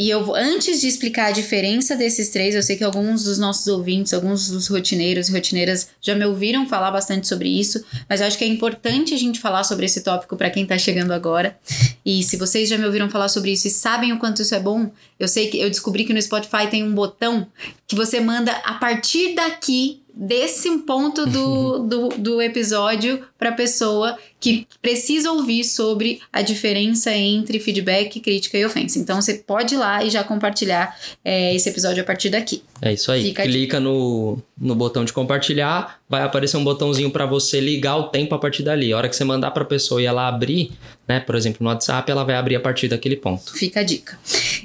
E 0.02 0.10
eu, 0.10 0.36
antes 0.36 0.82
de 0.82 0.88
explicar 0.88 1.28
a 1.28 1.32
diferença 1.32 1.96
desses 1.96 2.30
três, 2.30 2.56
eu 2.56 2.64
sei 2.64 2.76
que 2.76 2.84
alguns 2.84 3.26
dos 3.26 3.38
nossos 3.38 3.68
ouvintes, 3.68 4.16
alguns 4.16 4.50
dos 4.50 4.68
rotineiros 4.68 5.30
e 5.30 5.32
rotineiras 5.32 5.90
já 6.02 6.16
me 6.16 6.26
ouviram 6.26 6.68
falar 6.68 6.90
bastante 6.90 7.28
sobre 7.28 7.48
isso, 7.48 7.86
mas 8.10 8.20
eu 8.20 8.26
acho 8.26 8.36
que 8.36 8.44
é 8.44 8.48
importante 8.48 9.14
a 9.14 9.18
gente 9.18 9.40
falar 9.40 9.64
sobre 9.64 9.86
esse 9.86 10.02
tópico 10.02 10.36
para 10.36 10.50
quem 10.50 10.64
está 10.64 10.76
chegando 10.76 11.12
agora. 11.12 11.56
E 12.04 12.24
se 12.24 12.36
vocês 12.36 12.68
já 12.68 12.80
me 12.80 12.86
ouviram 12.86 13.12
falar 13.12 13.30
sobre 13.30 13.52
isso 13.52 13.68
e 13.68 13.70
sabem 13.70 14.12
o 14.12 14.18
quanto 14.18 14.42
isso 14.42 14.56
é 14.56 14.60
bom, 14.60 14.90
eu 15.20 15.28
sei 15.28 15.52
que 15.52 15.60
eu 15.60 15.70
descobri 15.70 16.04
que 16.04 16.14
no 16.14 16.20
Spotify 16.20 16.66
tem 16.68 16.84
um 16.84 16.96
botão 16.96 17.46
que 17.88 17.96
você 17.96 18.20
manda 18.20 18.54
a 18.66 18.74
partir 18.74 19.36
daqui 19.36 20.02
desse 20.12 20.80
ponto 20.80 21.28
do, 21.28 21.78
do, 21.86 22.10
do 22.10 22.42
episódio 22.42 23.24
para 23.38 23.50
a 23.50 23.54
pessoa 23.54 24.18
que 24.42 24.68
precisa 24.82 25.32
ouvir 25.32 25.64
sobre 25.64 26.20
a 26.34 26.42
diferença 26.42 27.16
entre 27.16 27.60
feedback, 27.60 28.20
crítica 28.20 28.58
e 28.58 28.66
ofensa. 28.66 28.98
Então 28.98 29.22
você 29.22 29.36
pode 29.36 29.76
ir 29.76 29.78
lá 29.78 30.04
e 30.04 30.10
já 30.10 30.24
compartilhar 30.24 30.98
é, 31.24 31.56
esse 31.56 31.70
episódio 31.70 32.02
a 32.02 32.06
partir 32.06 32.32
daqui. 32.32 32.64
É 32.82 32.92
isso 32.92 33.12
aí. 33.12 33.26
Fica 33.26 33.44
Clica 33.44 33.80
no, 33.80 34.40
no 34.60 34.74
botão 34.74 35.06
de 35.06 35.14
compartilhar, 35.14 36.01
vai 36.12 36.24
aparecer 36.24 36.58
um 36.58 36.64
botãozinho 36.64 37.10
para 37.10 37.26
você 37.26 37.62
ligar 37.62 37.96
o 37.96 38.10
tempo 38.10 38.36
a 38.36 38.38
partir 38.38 38.64
dali. 38.64 38.92
A 38.92 38.98
hora 38.98 39.08
que 39.08 39.16
você 39.16 39.24
mandar 39.24 39.52
para 39.52 39.64
a 39.64 39.66
pessoa 39.66 40.02
e 40.02 40.06
ela 40.06 40.28
abrir, 40.28 40.74
né, 41.08 41.22
por 41.22 41.36
exemplo, 41.36 41.64
no 41.64 41.70
WhatsApp, 41.70 42.12
ela 42.12 42.26
vai 42.26 42.36
abrir 42.36 42.58
a 42.58 42.60
partir 42.60 42.90
daquele 42.90 43.16
ponto. 43.16 43.54
Fica 43.54 43.80
a 43.80 43.84
dica. 43.84 44.20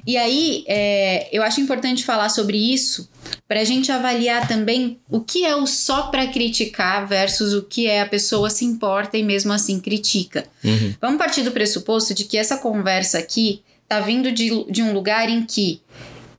E 0.04 0.16
aí, 0.16 0.64
é, 0.66 1.28
eu 1.30 1.44
acho 1.44 1.60
importante 1.60 2.04
falar 2.04 2.30
sobre 2.30 2.58
isso 2.58 3.08
para 3.46 3.60
a 3.60 3.64
gente 3.64 3.92
avaliar 3.92 4.48
também 4.48 4.98
o 5.08 5.20
que 5.20 5.44
é 5.44 5.54
o 5.54 5.68
só 5.68 6.08
para 6.08 6.26
criticar 6.26 7.06
versus 7.06 7.54
o 7.54 7.62
que 7.62 7.86
é 7.86 8.00
a 8.00 8.06
pessoa 8.06 8.50
se 8.50 8.64
importa 8.64 9.16
e 9.16 9.22
mesmo 9.22 9.52
assim 9.52 9.78
critica. 9.78 10.44
Uhum. 10.64 10.94
Vamos 11.00 11.18
partir 11.18 11.42
do 11.42 11.52
pressuposto 11.52 12.12
de 12.12 12.24
que 12.24 12.36
essa 12.36 12.56
conversa 12.56 13.18
aqui 13.18 13.62
tá 13.86 14.00
vindo 14.00 14.32
de, 14.32 14.50
de 14.68 14.82
um 14.82 14.92
lugar 14.92 15.30
em 15.30 15.44
que 15.44 15.80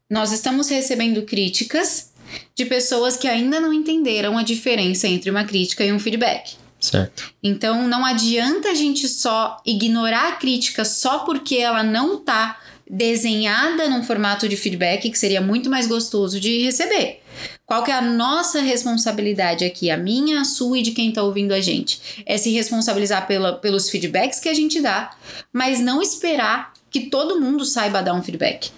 nós 0.10 0.34
estamos 0.34 0.68
recebendo 0.68 1.22
críticas 1.22 2.12
de 2.56 2.66
pessoas 2.66 3.18
que 3.18 3.28
ainda 3.28 3.60
não 3.60 3.74
entenderam 3.74 4.38
a 4.38 4.44
diferença 4.44 5.08
entre 5.08 5.30
uma 5.30 5.44
crítica 5.44 5.84
e 5.84 5.92
um 5.92 6.00
feedback. 6.00 6.56
Certo. 6.80 7.34
Então 7.42 7.88
não 7.88 8.06
adianta 8.06 8.70
a 8.70 8.74
gente 8.74 9.08
só 9.08 9.58
ignorar 9.66 10.30
a 10.30 10.36
crítica 10.36 10.86
só 10.86 11.20
porque 11.20 11.58
ela 11.58 11.84
não 11.84 12.18
tá 12.18 12.60
desenhada 12.90 13.90
num 13.90 14.04
formato 14.04 14.48
de 14.48 14.56
feedback 14.56 15.10
que 15.10 15.18
seria 15.18 15.42
muito 15.42 15.70
mais 15.70 15.88
gostoso 15.88 16.40
de 16.40 16.64
receber. 16.64 17.22
Qual 17.66 17.84
que 17.84 17.92
é 17.92 17.94
a 17.94 18.02
nossa 18.02 18.62
responsabilidade 18.62 19.66
aqui, 19.66 19.92
a 19.92 19.98
minha, 19.98 20.42
a 20.42 20.46
sua 20.46 20.80
e 20.80 20.82
de 20.82 20.92
quem 20.92 21.10
está 21.10 21.22
ouvindo 21.22 21.52
a 21.52 21.60
gente? 21.60 22.24
É 22.26 22.38
se 22.38 22.50
responsabilizar 22.52 23.28
pela, 23.28 23.54
pelos 23.54 23.90
feedbacks 23.90 24.40
que 24.40 24.48
a 24.48 24.54
gente 24.54 24.80
dá, 24.80 25.12
mas 25.52 25.80
não 25.80 26.02
esperar 26.02 26.74
que 26.90 27.02
todo 27.10 27.40
mundo 27.40 27.66
saiba 27.66 28.02
dar 28.02 28.14
um 28.14 28.24
feedback. 28.24 28.72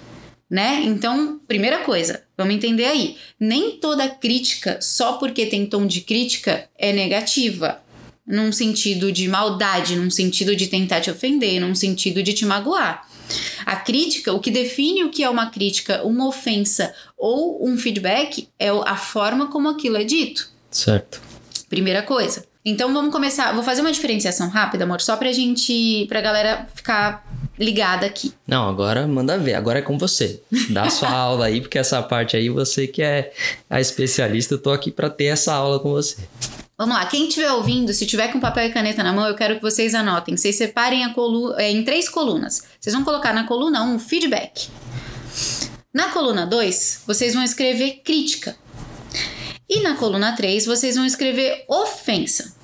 Né? 0.49 0.81
Então, 0.85 1.39
primeira 1.47 1.79
coisa, 1.79 2.23
vamos 2.35 2.55
entender 2.55 2.85
aí. 2.85 3.17
Nem 3.39 3.77
toda 3.77 4.09
crítica, 4.09 4.79
só 4.81 5.13
porque 5.13 5.45
tem 5.45 5.67
tom 5.67 5.85
de 5.85 6.01
crítica, 6.01 6.67
é 6.75 6.91
negativa. 6.91 7.81
num 8.29 8.51
sentido 8.51 9.11
de 9.11 9.27
maldade, 9.27 9.95
num 9.95 10.11
sentido 10.11 10.55
de 10.55 10.67
tentar 10.67 11.01
te 11.01 11.09
ofender, 11.09 11.59
num 11.59 11.73
sentido 11.73 12.21
de 12.21 12.31
te 12.33 12.45
magoar. 12.45 13.07
A 13.65 13.75
crítica, 13.75 14.33
o 14.33 14.39
que 14.39 14.51
define 14.51 15.03
o 15.03 15.09
que 15.09 15.23
é 15.23 15.29
uma 15.29 15.49
crítica, 15.49 16.03
uma 16.03 16.27
ofensa 16.27 16.93
ou 17.17 17.67
um 17.67 17.75
feedback 17.77 18.47
é 18.59 18.69
a 18.69 18.95
forma 18.95 19.47
como 19.47 19.67
aquilo 19.69 19.97
é 19.97 20.03
dito. 20.03 20.47
Certo. 20.69 21.19
Primeira 21.69 22.03
coisa. 22.03 22.45
Então 22.63 22.93
vamos 22.93 23.11
começar. 23.11 23.51
Vou 23.53 23.63
fazer 23.63 23.81
uma 23.81 23.91
diferenciação 23.91 24.49
rápida, 24.49 24.83
amor, 24.83 25.01
só 25.01 25.17
pra 25.17 25.31
gente. 25.31 26.05
pra 26.07 26.21
galera 26.21 26.67
ficar 26.75 27.25
ligada 27.59 28.05
aqui. 28.05 28.33
Não, 28.47 28.69
agora 28.69 29.05
manda 29.05 29.37
ver. 29.37 29.55
Agora 29.55 29.79
é 29.79 29.81
com 29.81 29.97
você. 29.97 30.41
Dá 30.69 30.89
sua 30.89 31.09
aula 31.11 31.47
aí, 31.47 31.59
porque 31.59 31.77
essa 31.77 32.01
parte 32.01 32.37
aí 32.37 32.49
você 32.49 32.87
que 32.87 33.01
é 33.01 33.33
a 33.69 33.81
especialista, 33.81 34.53
eu 34.53 34.57
tô 34.57 34.71
aqui 34.71 34.89
para 34.89 35.09
ter 35.09 35.25
essa 35.25 35.53
aula 35.53 35.79
com 35.79 35.91
você. 35.91 36.17
Vamos 36.77 36.95
lá, 36.95 37.05
quem 37.07 37.27
estiver 37.27 37.51
ouvindo, 37.51 37.93
se 37.93 38.05
tiver 38.05 38.29
com 38.29 38.39
papel 38.39 38.67
e 38.67 38.71
caneta 38.71 39.03
na 39.03 39.11
mão, 39.11 39.27
eu 39.27 39.35
quero 39.35 39.57
que 39.57 39.61
vocês 39.61 39.93
anotem. 39.93 40.37
Vocês 40.37 40.55
separem 40.55 41.03
a 41.03 41.13
coluna 41.13 41.61
é, 41.61 41.69
em 41.69 41.83
três 41.83 42.07
colunas. 42.07 42.63
Vocês 42.79 42.95
vão 42.95 43.03
colocar 43.03 43.33
na 43.33 43.43
coluna 43.43 43.83
1 43.83 43.93
um, 43.95 43.99
feedback. 43.99 44.69
Na 45.93 46.09
coluna 46.09 46.45
2, 46.45 47.03
vocês 47.05 47.33
vão 47.33 47.43
escrever 47.43 48.01
crítica. 48.05 48.55
E 49.67 49.81
na 49.81 49.95
coluna 49.95 50.31
3, 50.31 50.65
vocês 50.65 50.95
vão 50.95 51.05
escrever 51.05 51.65
ofensa. 51.67 52.55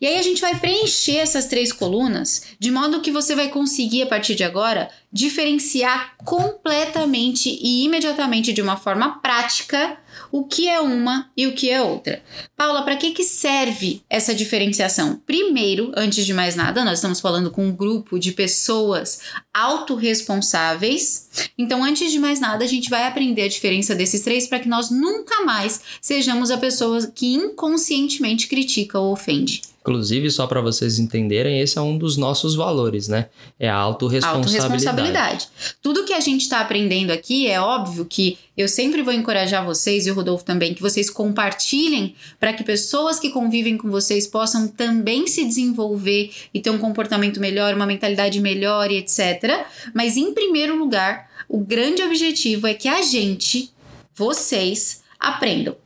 E 0.00 0.06
aí 0.06 0.16
a 0.16 0.22
gente 0.22 0.40
vai 0.40 0.58
preencher 0.58 1.16
essas 1.16 1.46
três 1.46 1.72
colunas 1.72 2.42
de 2.58 2.70
modo 2.70 3.00
que 3.00 3.10
você 3.10 3.34
vai 3.34 3.48
conseguir, 3.48 4.02
a 4.02 4.06
partir 4.06 4.34
de 4.34 4.44
agora, 4.44 4.90
diferenciar 5.12 6.14
completamente 6.24 7.48
e 7.48 7.84
imediatamente 7.84 8.52
de 8.52 8.62
uma 8.62 8.76
forma 8.76 9.20
prática 9.20 9.98
o 10.30 10.44
que 10.44 10.68
é 10.68 10.80
uma 10.80 11.30
e 11.36 11.46
o 11.46 11.52
que 11.52 11.70
é 11.70 11.80
outra. 11.82 12.22
Paula, 12.56 12.82
para 12.82 12.96
que, 12.96 13.10
que 13.10 13.24
serve 13.24 14.02
essa 14.08 14.34
diferenciação? 14.34 15.20
Primeiro, 15.26 15.92
antes 15.96 16.24
de 16.24 16.34
mais 16.34 16.56
nada, 16.56 16.84
nós 16.84 16.98
estamos 16.98 17.20
falando 17.20 17.50
com 17.50 17.66
um 17.66 17.74
grupo 17.74 18.18
de 18.18 18.32
pessoas 18.32 19.20
autorresponsáveis. 19.52 21.50
Então, 21.56 21.82
antes 21.82 22.12
de 22.12 22.18
mais 22.18 22.40
nada, 22.40 22.64
a 22.64 22.68
gente 22.68 22.90
vai 22.90 23.06
aprender 23.06 23.42
a 23.42 23.48
diferença 23.48 23.94
desses 23.94 24.22
três 24.22 24.46
para 24.46 24.60
que 24.60 24.68
nós 24.68 24.90
nunca 24.90 25.44
mais 25.44 25.80
sejamos 26.00 26.50
a 26.50 26.58
pessoa 26.58 27.06
que 27.06 27.34
inconscientemente 27.34 28.46
critica 28.46 28.98
ou 28.98 29.12
ofende. 29.12 29.62
Inclusive, 29.88 30.30
só 30.30 30.46
para 30.46 30.60
vocês 30.60 30.98
entenderem, 30.98 31.60
esse 31.60 31.78
é 31.78 31.80
um 31.80 31.96
dos 31.96 32.18
nossos 32.18 32.54
valores, 32.54 33.08
né? 33.08 33.28
É 33.58 33.70
a 33.70 33.74
autorresponsabilidade. 33.74 34.62
autorresponsabilidade. 34.62 35.48
Tudo 35.80 36.04
que 36.04 36.12
a 36.12 36.20
gente 36.20 36.42
está 36.42 36.60
aprendendo 36.60 37.10
aqui 37.10 37.46
é 37.46 37.58
óbvio 37.58 38.04
que 38.04 38.36
eu 38.58 38.66
sempre 38.66 39.02
vou 39.02 39.12
encorajar 39.12 39.64
vocês 39.64 40.04
e 40.04 40.10
o 40.10 40.14
Rodolfo 40.14 40.44
também 40.44 40.74
que 40.74 40.82
vocês 40.82 41.08
compartilhem 41.08 42.16
para 42.40 42.52
que 42.52 42.64
pessoas 42.64 43.20
que 43.20 43.30
convivem 43.30 43.78
com 43.78 43.88
vocês 43.88 44.26
possam 44.26 44.66
também 44.66 45.28
se 45.28 45.44
desenvolver 45.44 46.32
e 46.52 46.60
ter 46.60 46.70
um 46.70 46.78
comportamento 46.78 47.38
melhor, 47.38 47.72
uma 47.72 47.86
mentalidade 47.86 48.40
melhor 48.40 48.90
e 48.90 48.96
etc. 48.96 49.64
Mas 49.94 50.16
em 50.16 50.34
primeiro 50.34 50.76
lugar, 50.76 51.30
o 51.48 51.60
grande 51.60 52.02
objetivo 52.02 52.66
é 52.66 52.74
que 52.74 52.88
a 52.88 53.00
gente, 53.00 53.70
vocês, 54.12 55.02
aprendam 55.20 55.76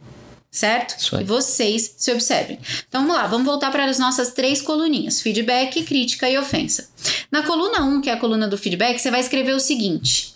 certo? 0.51 0.95
E 1.19 1.25
vocês 1.25 1.95
se 1.97 2.13
observem. 2.13 2.59
Então 2.87 3.01
vamos 3.01 3.17
lá, 3.17 3.27
vamos 3.27 3.47
voltar 3.47 3.71
para 3.71 3.87
as 3.87 3.99
nossas 3.99 4.33
três 4.33 4.61
coluninhas: 4.61 5.21
feedback, 5.21 5.83
crítica 5.83 6.29
e 6.29 6.37
ofensa. 6.37 6.91
Na 7.31 7.43
coluna 7.43 7.83
1, 7.83 8.03
que 8.03 8.11
é 8.11 8.13
a 8.13 8.19
coluna 8.19 8.47
do 8.47 8.59
feedback, 8.59 8.99
você 8.99 9.11
vai 9.11 9.21
escrever 9.21 9.55
o 9.55 9.61
seguinte: 9.61 10.32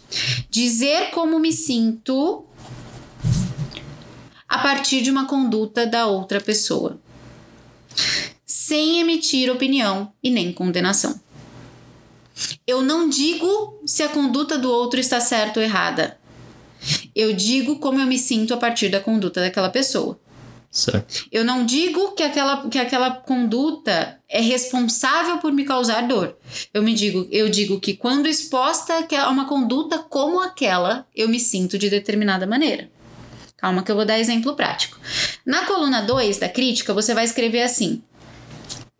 dizer 0.51 1.11
como 1.11 1.39
me 1.39 1.53
sinto 1.53 2.45
a 4.49 4.59
partir 4.59 5.03
de 5.03 5.11
uma 5.11 5.27
conduta 5.27 5.87
da 5.87 6.07
outra 6.07 6.41
pessoa, 6.41 7.01
sem 8.45 9.01
emitir 9.01 9.51
opinião 9.51 10.13
e 10.23 10.31
nem 10.31 10.53
condenação. 10.53 11.21
Eu 12.67 12.83
não 12.83 13.09
digo 13.09 13.81
se 13.87 14.03
a 14.03 14.09
conduta 14.09 14.59
do 14.59 14.71
outro 14.71 15.01
está 15.01 15.21
certa 15.21 15.61
ou 15.61 15.65
errada. 15.65 16.19
Eu 17.15 17.33
digo 17.33 17.79
como 17.79 18.01
eu 18.01 18.07
me 18.07 18.19
sinto 18.19 18.53
a 18.53 18.57
partir 18.57 18.89
da 18.89 19.01
conduta 19.01 19.41
daquela 19.41 19.71
pessoa. 19.71 20.21
Certo. 20.77 21.25
Eu 21.33 21.43
não 21.43 21.65
digo 21.65 22.13
que 22.13 22.23
aquela, 22.23 22.69
que 22.69 22.79
aquela 22.79 23.11
conduta 23.11 24.21
é 24.29 24.43
responsável 24.43 25.39
por 25.39 25.51
me 25.51 25.65
causar 25.65 26.03
dor. 26.03 26.37
Eu 26.75 26.83
me 26.83 26.93
digo, 26.93 27.27
eu 27.31 27.49
digo 27.49 27.81
que 27.81 27.97
quando 27.97 28.29
exposta 28.29 28.93
a 29.19 29.31
uma 29.31 29.47
conduta 29.47 30.01
como 30.01 30.39
aquela, 30.39 31.07
eu 31.15 31.31
me 31.31 31.41
sinto 31.41 31.79
de 31.79 31.89
determinada 31.89 32.47
maneira. 32.47 32.91
Calma 33.57 33.83
que 33.83 33.91
eu 33.91 33.97
vou 33.97 34.05
dar 34.05 34.19
exemplo 34.19 34.55
prático. 34.55 35.01
Na 35.47 35.65
coluna 35.65 36.03
2 36.03 36.37
da 36.37 36.49
crítica, 36.51 36.93
você 36.93 37.15
vai 37.15 37.25
escrever 37.25 37.63
assim: 37.63 38.03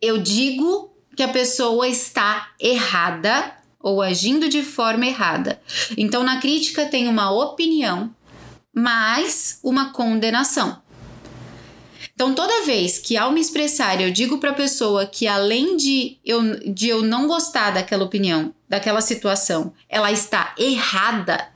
Eu 0.01 0.17
digo 0.17 0.91
que 1.15 1.21
a 1.21 1.27
pessoa 1.27 1.87
está 1.87 2.53
errada 2.59 3.53
ou 3.79 4.01
agindo 4.01 4.49
de 4.49 4.63
forma 4.63 5.05
errada. 5.05 5.61
Então, 5.95 6.23
na 6.23 6.39
crítica 6.39 6.87
tem 6.87 7.07
uma 7.07 7.29
opinião 7.29 8.11
mais 8.73 9.59
uma 9.63 9.91
condenação. 9.93 10.81
Então, 12.17 12.33
toda 12.33 12.65
vez 12.65 12.97
que 12.97 13.15
ao 13.15 13.31
me 13.31 13.39
expressar 13.39 14.01
eu 14.01 14.09
digo 14.09 14.39
para 14.39 14.49
a 14.49 14.55
pessoa 14.55 15.05
que 15.05 15.27
além 15.27 15.77
de 15.77 16.17
eu, 16.25 16.59
de 16.73 16.89
eu 16.89 17.03
não 17.03 17.27
gostar 17.27 17.69
daquela 17.69 18.03
opinião, 18.03 18.51
daquela 18.67 19.01
situação, 19.01 19.71
ela 19.87 20.11
está 20.11 20.55
errada, 20.57 21.47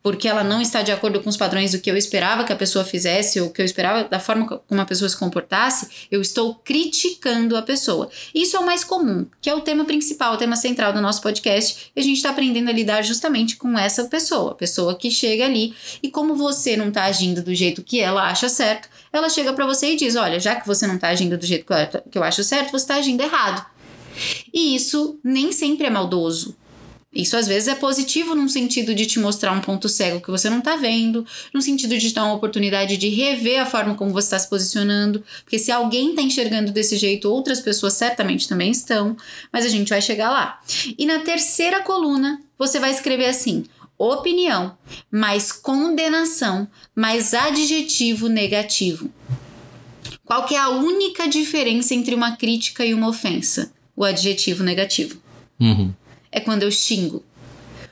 porque 0.00 0.28
ela 0.28 0.44
não 0.44 0.62
está 0.62 0.82
de 0.82 0.92
acordo 0.92 1.20
com 1.20 1.28
os 1.28 1.36
padrões 1.36 1.72
do 1.72 1.80
que 1.80 1.90
eu 1.90 1.96
esperava 1.96 2.44
que 2.44 2.52
a 2.52 2.56
pessoa 2.56 2.84
fizesse 2.84 3.40
ou 3.40 3.50
que 3.50 3.60
eu 3.60 3.64
esperava 3.66 4.04
da 4.04 4.20
forma 4.20 4.46
como 4.46 4.80
a 4.80 4.84
pessoa 4.84 5.08
se 5.08 5.16
comportasse, 5.16 5.88
eu 6.12 6.22
estou 6.22 6.54
criticando 6.54 7.56
a 7.56 7.62
pessoa. 7.62 8.08
Isso 8.32 8.56
é 8.56 8.60
o 8.60 8.64
mais 8.64 8.84
comum, 8.84 9.26
que 9.40 9.50
é 9.50 9.54
o 9.56 9.62
tema 9.62 9.84
principal, 9.84 10.34
o 10.34 10.38
tema 10.38 10.54
central 10.54 10.92
do 10.92 11.02
nosso 11.02 11.20
podcast, 11.20 11.90
e 11.96 11.98
a 11.98 12.04
gente 12.04 12.18
está 12.18 12.30
aprendendo 12.30 12.68
a 12.68 12.72
lidar 12.72 13.02
justamente 13.02 13.56
com 13.56 13.76
essa 13.76 14.04
pessoa, 14.04 14.52
a 14.52 14.54
pessoa 14.54 14.96
que 14.96 15.10
chega 15.10 15.44
ali 15.44 15.74
e 16.00 16.08
como 16.08 16.36
você 16.36 16.76
não 16.76 16.86
está 16.86 17.02
agindo 17.02 17.42
do 17.42 17.52
jeito 17.52 17.82
que 17.82 17.98
ela 17.98 18.30
acha 18.30 18.48
certo, 18.48 18.88
ela 19.18 19.28
chega 19.28 19.52
para 19.52 19.66
você 19.66 19.92
e 19.92 19.96
diz: 19.96 20.16
Olha, 20.16 20.40
já 20.40 20.56
que 20.56 20.66
você 20.66 20.86
não 20.86 20.94
está 20.96 21.08
agindo 21.08 21.36
do 21.36 21.46
jeito 21.46 21.66
que 22.10 22.18
eu 22.18 22.22
acho 22.22 22.42
certo, 22.42 22.70
você 22.70 22.84
está 22.84 22.94
agindo 22.96 23.22
errado. 23.22 23.64
E 24.52 24.74
isso 24.74 25.18
nem 25.22 25.52
sempre 25.52 25.86
é 25.86 25.90
maldoso. 25.90 26.56
Isso 27.12 27.36
às 27.36 27.48
vezes 27.48 27.68
é 27.68 27.74
positivo 27.74 28.34
num 28.34 28.48
sentido 28.48 28.94
de 28.94 29.06
te 29.06 29.18
mostrar 29.18 29.52
um 29.52 29.60
ponto 29.60 29.88
cego 29.88 30.20
que 30.20 30.30
você 30.30 30.50
não 30.50 30.58
está 30.58 30.76
vendo, 30.76 31.24
no 31.54 31.62
sentido 31.62 31.96
de 31.96 32.08
te 32.08 32.14
dar 32.14 32.24
uma 32.24 32.34
oportunidade 32.34 32.98
de 32.98 33.08
rever 33.08 33.60
a 33.60 33.66
forma 33.66 33.94
como 33.94 34.12
você 34.12 34.26
está 34.26 34.38
se 34.38 34.48
posicionando, 34.48 35.24
porque 35.42 35.58
se 35.58 35.72
alguém 35.72 36.10
está 36.10 36.20
enxergando 36.20 36.70
desse 36.70 36.98
jeito, 36.98 37.30
outras 37.30 37.60
pessoas 37.60 37.94
certamente 37.94 38.46
também 38.46 38.70
estão, 38.70 39.16
mas 39.50 39.64
a 39.64 39.68
gente 39.68 39.88
vai 39.88 40.02
chegar 40.02 40.30
lá. 40.30 40.60
E 40.98 41.06
na 41.06 41.20
terceira 41.20 41.82
coluna, 41.82 42.42
você 42.58 42.78
vai 42.78 42.90
escrever 42.90 43.26
assim: 43.26 43.64
opinião, 43.98 44.78
mais 45.10 45.50
condenação, 45.50 46.68
mais 46.94 47.34
adjetivo 47.34 48.28
negativo. 48.28 49.10
Qual 50.24 50.44
que 50.44 50.54
é 50.54 50.58
a 50.58 50.68
única 50.68 51.26
diferença 51.28 51.94
entre 51.94 52.14
uma 52.14 52.36
crítica 52.36 52.84
e 52.84 52.94
uma 52.94 53.08
ofensa? 53.08 53.72
O 53.96 54.04
adjetivo 54.04 54.62
negativo. 54.62 55.20
Uhum 55.58 55.92
é 56.30 56.40
quando 56.40 56.62
eu 56.62 56.70
xingo 56.70 57.24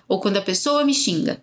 ou 0.08 0.20
quando 0.20 0.36
a 0.36 0.42
pessoa 0.42 0.84
me 0.84 0.94
xinga. 0.94 1.42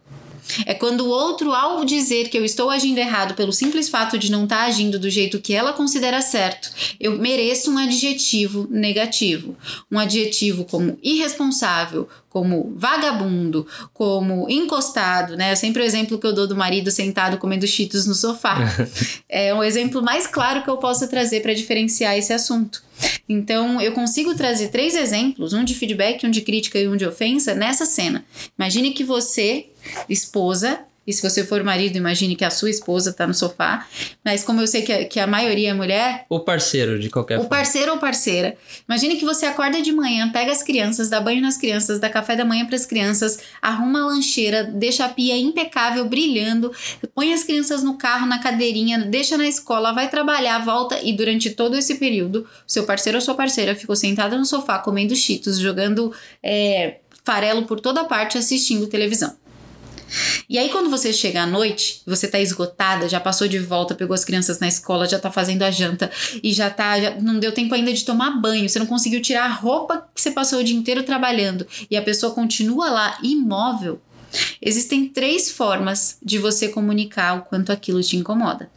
É 0.66 0.74
quando 0.74 1.02
o 1.02 1.10
outro, 1.10 1.54
ao 1.54 1.86
dizer 1.86 2.30
que 2.30 2.38
eu 2.38 2.46
estou 2.46 2.70
agindo 2.70 2.98
errado 2.98 3.34
pelo 3.34 3.54
simples 3.54 3.90
fato 3.90 4.18
de 4.18 4.32
não 4.32 4.44
estar 4.44 4.58
tá 4.58 4.64
agindo 4.64 5.00
do 5.00 5.10
jeito 5.10 5.40
que 5.40 5.54
ela 5.54 5.74
considera 5.74 6.22
certo, 6.22 6.72
eu 7.00 7.18
mereço 7.18 7.72
um 7.72 7.78
adjetivo 7.78 8.68
negativo. 8.70 9.56
Um 9.92 9.98
adjetivo 9.98 10.66
como 10.66 10.98
irresponsável, 11.02 12.08
como 12.30 12.74
vagabundo, 12.76 13.68
como 13.94 14.50
encostado, 14.50 15.38
né? 15.38 15.52
É 15.52 15.56
sempre 15.56 15.84
o 15.84 15.86
exemplo 15.86 16.18
que 16.18 16.26
eu 16.26 16.34
dou 16.34 16.48
do 16.48 16.56
marido 16.56 16.90
sentado 16.90 17.38
comendo 17.38 17.68
cheetos 17.68 18.08
no 18.08 18.16
sofá. 18.16 18.58
é 19.30 19.54
o 19.54 19.64
exemplo 19.64 20.02
mais 20.02 20.26
claro 20.26 20.64
que 20.64 20.70
eu 20.70 20.78
posso 20.78 21.08
trazer 21.08 21.42
para 21.42 21.54
diferenciar 21.54 22.18
esse 22.18 22.34
assunto. 22.34 22.82
Então, 23.28 23.80
eu 23.80 23.92
consigo 23.92 24.36
trazer 24.36 24.70
três 24.70 24.96
exemplos, 24.96 25.54
um 25.54 25.64
de 25.64 25.76
feedback, 25.76 26.26
um 26.26 26.32
de 26.32 26.42
crítica 26.42 26.80
e 26.80 26.88
um 26.88 26.98
de 26.98 27.06
ofensa, 27.06 27.54
nessa 27.54 27.86
cena. 27.86 28.26
Imagine 28.58 28.92
que 28.92 29.04
você, 29.04 29.68
esposa, 30.10 30.86
e 31.06 31.12
se 31.12 31.22
você 31.22 31.44
for 31.44 31.62
marido, 31.64 31.98
imagine 31.98 32.36
que 32.36 32.46
a 32.46 32.50
sua 32.50 32.70
esposa 32.70 33.10
está 33.10 33.28
no 33.28 33.34
sofá. 33.34 33.86
Mas 34.24 34.44
como 34.44 34.62
eu 34.62 34.68
sei 34.68 34.84
que 34.84 34.94
a, 34.94 35.06
que 35.06 35.20
a 35.20 35.28
maioria 35.28 35.72
é 35.72 35.74
mulher. 35.74 36.26
O 36.30 36.40
parceiro, 36.40 36.98
de 36.98 37.10
qualquer 37.10 37.36
forma. 37.36 37.46
O 37.46 37.50
parceiro 37.50 37.92
ou 37.92 37.98
parceira. 37.98 38.56
Imagine 38.88 39.18
que 39.18 39.26
você 39.26 39.46
acorda 39.46 39.82
de 39.82 39.92
manhã, 39.92 40.32
pega 40.32 40.52
as 40.52 40.64
crianças, 40.64 41.10
dá 41.10 41.20
banho 41.20 41.42
nas 41.42 41.58
crianças, 41.58 42.00
dá 42.00 42.10
café 42.10 42.38
da 42.38 42.46
manhã 42.46 42.66
para 42.66 42.76
as 42.76 42.86
crianças, 42.86 43.40
arruma 43.62 44.04
a 44.04 44.08
lancheira, 44.08 44.64
deixa 44.64 45.04
a 45.04 45.10
pia 45.10 45.38
impecável, 45.38 46.06
brilhando, 46.06 46.72
põe 47.14 47.34
as 47.34 47.44
crianças 47.44 47.84
no 47.84 47.98
carro, 47.98 48.26
na 48.26 48.40
cadeirinha, 48.40 49.00
deixa 49.00 49.38
na 49.38 49.48
escola, 49.48 49.92
vai 49.92 50.10
trabalhar, 50.10 50.64
volta 50.64 51.02
e 51.04 51.12
durante 51.12 51.50
todo 51.50 51.76
esse 51.76 51.96
período, 51.96 52.48
seu 52.66 52.86
parceiro 52.86 53.18
ou 53.18 53.22
sua 53.22 53.36
parceira 53.36 53.76
ficou 53.76 53.96
sentada 53.96 54.38
no 54.38 54.46
sofá 54.46 54.80
comendo 54.80 55.16
cheetos, 55.16 55.60
jogando 55.60 56.14
é, 56.42 57.00
farelo 57.26 57.64
por 57.64 57.82
toda 57.82 58.06
parte, 58.06 58.38
assistindo 58.38 58.88
televisão. 58.88 59.43
E 60.50 60.58
aí, 60.58 60.70
quando 60.70 60.90
você 60.90 61.12
chega 61.12 61.44
à 61.44 61.46
noite, 61.46 62.02
você 62.06 62.28
tá 62.28 62.40
esgotada, 62.40 63.10
já 63.10 63.20
passou 63.20 63.48
de 63.48 63.60
volta, 63.60 63.96
pegou 63.96 64.14
as 64.14 64.26
crianças 64.26 64.60
na 64.60 64.68
escola, 64.68 65.08
já 65.08 65.20
tá 65.20 65.32
fazendo 65.32 65.64
a 65.64 65.72
janta 65.72 66.12
e 66.42 66.54
já 66.54 66.70
tá. 66.70 67.00
Já 67.00 67.16
não 67.20 67.40
deu 67.40 67.52
tempo 67.52 67.74
ainda 67.74 67.94
de 67.94 68.06
tomar 68.06 68.32
banho, 68.40 68.68
você 68.68 68.80
não 68.80 68.86
conseguiu 68.86 69.22
tirar 69.22 69.46
a 69.46 69.54
roupa 69.54 70.08
que 70.14 70.22
você 70.22 70.32
passou 70.32 70.60
o 70.60 70.64
dia 70.64 70.76
inteiro 70.76 71.04
trabalhando 71.04 71.66
e 71.90 71.98
a 71.98 72.02
pessoa 72.02 72.34
continua 72.34 72.90
lá 72.90 73.18
imóvel. 73.24 74.02
Existem 74.62 75.08
três 75.08 75.52
formas 75.52 76.18
de 76.24 76.38
você 76.38 76.68
comunicar 76.68 77.38
o 77.38 77.42
quanto 77.44 77.72
aquilo 77.72 78.02
te 78.02 78.18
incomoda. 78.18 78.70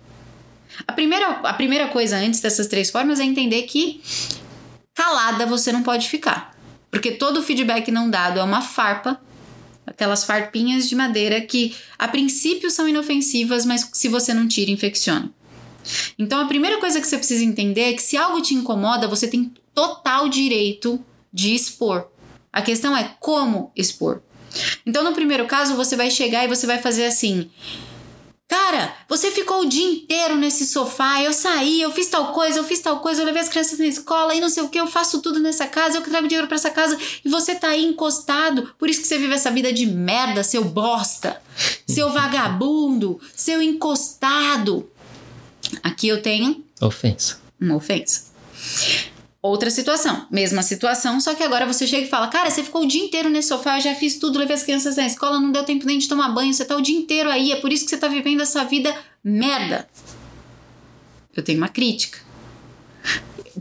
A 0.86 0.92
primeira, 0.92 1.28
a 1.28 1.54
primeira 1.54 1.88
coisa 1.88 2.16
antes 2.16 2.40
dessas 2.40 2.66
três 2.66 2.90
formas 2.90 3.20
é 3.20 3.24
entender 3.24 3.62
que 3.62 4.02
calada 4.94 5.46
você 5.46 5.72
não 5.72 5.82
pode 5.82 6.08
ficar. 6.08 6.54
Porque 6.90 7.12
todo 7.12 7.42
feedback 7.42 7.90
não 7.90 8.08
dado 8.10 8.38
é 8.38 8.42
uma 8.42 8.62
farpa, 8.62 9.20
aquelas 9.86 10.24
farpinhas 10.24 10.88
de 10.88 10.94
madeira 10.94 11.40
que 11.40 11.74
a 11.98 12.08
princípio 12.08 12.70
são 12.70 12.88
inofensivas, 12.88 13.64
mas 13.64 13.88
se 13.92 14.08
você 14.08 14.34
não 14.34 14.48
tira, 14.48 14.70
infecciona. 14.70 15.32
Então 16.18 16.40
a 16.40 16.46
primeira 16.46 16.78
coisa 16.78 17.00
que 17.00 17.06
você 17.06 17.16
precisa 17.16 17.44
entender 17.44 17.82
é 17.82 17.92
que 17.92 18.02
se 18.02 18.16
algo 18.16 18.42
te 18.42 18.54
incomoda, 18.54 19.06
você 19.06 19.28
tem 19.28 19.52
total 19.74 20.28
direito 20.28 20.98
de 21.32 21.54
expor. 21.54 22.08
A 22.52 22.62
questão 22.62 22.96
é 22.96 23.14
como 23.20 23.70
expor. 23.76 24.22
Então, 24.84 25.04
no 25.04 25.12
primeiro 25.12 25.46
caso, 25.46 25.76
você 25.76 25.96
vai 25.96 26.10
chegar 26.10 26.44
e 26.44 26.48
você 26.48 26.66
vai 26.66 26.78
fazer 26.78 27.04
assim: 27.04 27.50
Cara, 28.48 28.94
você 29.08 29.30
ficou 29.32 29.62
o 29.62 29.68
dia 29.68 29.84
inteiro 29.84 30.36
nesse 30.36 30.66
sofá, 30.66 31.20
eu 31.20 31.32
saí, 31.32 31.82
eu 31.82 31.90
fiz 31.90 32.08
tal 32.08 32.32
coisa, 32.32 32.58
eu 32.60 32.64
fiz 32.64 32.78
tal 32.80 33.00
coisa, 33.00 33.20
eu 33.20 33.26
levei 33.26 33.42
as 33.42 33.48
crianças 33.48 33.78
na 33.78 33.86
escola 33.86 34.34
e 34.36 34.40
não 34.40 34.48
sei 34.48 34.62
o 34.62 34.68
que, 34.68 34.78
eu 34.78 34.86
faço 34.86 35.20
tudo 35.20 35.40
nessa 35.40 35.66
casa, 35.66 35.98
eu 35.98 36.02
trago 36.02 36.28
dinheiro 36.28 36.46
para 36.46 36.54
essa 36.54 36.70
casa 36.70 36.96
e 37.24 37.28
você 37.28 37.56
tá 37.56 37.68
aí 37.68 37.84
encostado, 37.84 38.72
por 38.78 38.88
isso 38.88 39.00
que 39.00 39.06
você 39.08 39.18
vive 39.18 39.34
essa 39.34 39.50
vida 39.50 39.72
de 39.72 39.84
merda, 39.84 40.44
seu 40.44 40.64
bosta, 40.64 41.42
seu 41.88 42.10
vagabundo, 42.12 43.20
seu 43.34 43.60
encostado. 43.60 44.88
Aqui 45.82 46.06
eu 46.06 46.22
tenho 46.22 46.64
Ofensa. 46.80 47.40
uma 47.60 47.74
ofensa. 47.74 48.26
Outra 49.46 49.70
situação, 49.70 50.26
mesma 50.28 50.60
situação, 50.60 51.20
só 51.20 51.32
que 51.32 51.42
agora 51.42 51.64
você 51.64 51.86
chega 51.86 52.04
e 52.04 52.08
fala: 52.08 52.26
Cara, 52.26 52.50
você 52.50 52.64
ficou 52.64 52.82
o 52.82 52.86
dia 52.86 53.00
inteiro 53.00 53.28
nesse 53.28 53.48
sofá, 53.48 53.78
já 53.78 53.94
fiz 53.94 54.18
tudo, 54.18 54.40
levei 54.40 54.56
as 54.56 54.64
crianças 54.64 54.96
na 54.96 55.06
escola, 55.06 55.38
não 55.38 55.52
deu 55.52 55.62
tempo 55.62 55.86
nem 55.86 55.98
de 55.98 56.08
tomar 56.08 56.30
banho, 56.30 56.52
você 56.52 56.64
tá 56.64 56.76
o 56.76 56.82
dia 56.82 56.96
inteiro 56.96 57.30
aí, 57.30 57.52
é 57.52 57.56
por 57.56 57.72
isso 57.72 57.84
que 57.84 57.90
você 57.90 57.96
tá 57.96 58.08
vivendo 58.08 58.40
essa 58.40 58.64
vida 58.64 58.92
merda. 59.22 59.88
Eu 61.34 61.44
tenho 61.44 61.58
uma 61.58 61.68
crítica. 61.68 62.18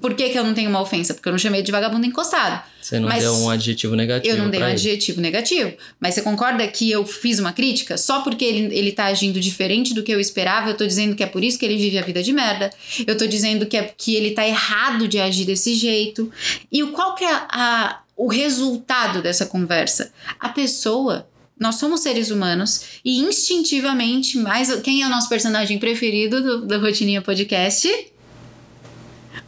Por 0.02 0.16
que, 0.16 0.30
que 0.30 0.40
eu 0.40 0.44
não 0.44 0.56
tenho 0.56 0.72
uma 0.72 0.82
ofensa? 0.82 1.14
Porque 1.14 1.30
eu 1.30 1.32
não 1.32 1.40
chamei 1.40 1.62
de 1.62 1.72
vagabundo 1.72 2.06
encostado. 2.06 2.64
Você 2.86 3.00
não 3.00 3.10
Mas 3.10 3.24
deu 3.24 3.34
um 3.34 3.50
adjetivo 3.50 3.96
negativo. 3.96 4.36
Eu 4.36 4.38
não 4.44 4.48
dei 4.52 4.60
um 4.60 4.64
ele. 4.66 4.74
adjetivo 4.74 5.20
negativo. 5.20 5.74
Mas 6.00 6.14
você 6.14 6.22
concorda 6.22 6.68
que 6.68 6.92
eu 6.92 7.04
fiz 7.04 7.40
uma 7.40 7.52
crítica? 7.52 7.98
Só 7.98 8.22
porque 8.22 8.46
ele, 8.46 8.76
ele 8.78 8.92
tá 8.92 9.06
agindo 9.06 9.40
diferente 9.40 9.92
do 9.92 10.04
que 10.04 10.12
eu 10.12 10.20
esperava, 10.20 10.70
eu 10.70 10.78
tô 10.78 10.86
dizendo 10.86 11.16
que 11.16 11.24
é 11.24 11.26
por 11.26 11.44
isso 11.44 11.58
que 11.58 11.66
ele 11.66 11.78
vive 11.78 11.98
a 11.98 12.04
vida 12.04 12.22
de 12.22 12.32
merda. 12.32 12.70
Eu 13.08 13.18
tô 13.18 13.26
dizendo 13.26 13.66
que, 13.66 13.76
é, 13.76 13.92
que 13.98 14.14
ele 14.14 14.32
tá 14.36 14.48
errado 14.48 15.08
de 15.08 15.20
agir 15.20 15.46
desse 15.46 15.74
jeito. 15.74 16.32
E 16.72 16.84
qual 16.84 17.16
que 17.16 17.24
é 17.24 17.34
a- 17.34 18.02
o 18.16 18.28
resultado 18.28 19.20
dessa 19.20 19.48
conversa? 19.48 20.12
A 20.40 20.50
pessoa. 20.50 21.28
Nós 21.60 21.76
somos 21.78 22.02
seres 22.02 22.30
humanos 22.30 22.82
e 23.04 23.18
instintivamente, 23.20 24.38
mais 24.38 24.72
quem 24.82 25.02
é 25.02 25.08
o 25.08 25.10
nosso 25.10 25.28
personagem 25.28 25.80
preferido 25.80 26.40
do, 26.44 26.68
do 26.68 26.80
Rotininha 26.80 27.22
Podcast? 27.24 27.90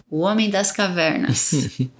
O 0.09 0.21
Homem 0.21 0.49
das 0.49 0.71
Cavernas. 0.71 1.51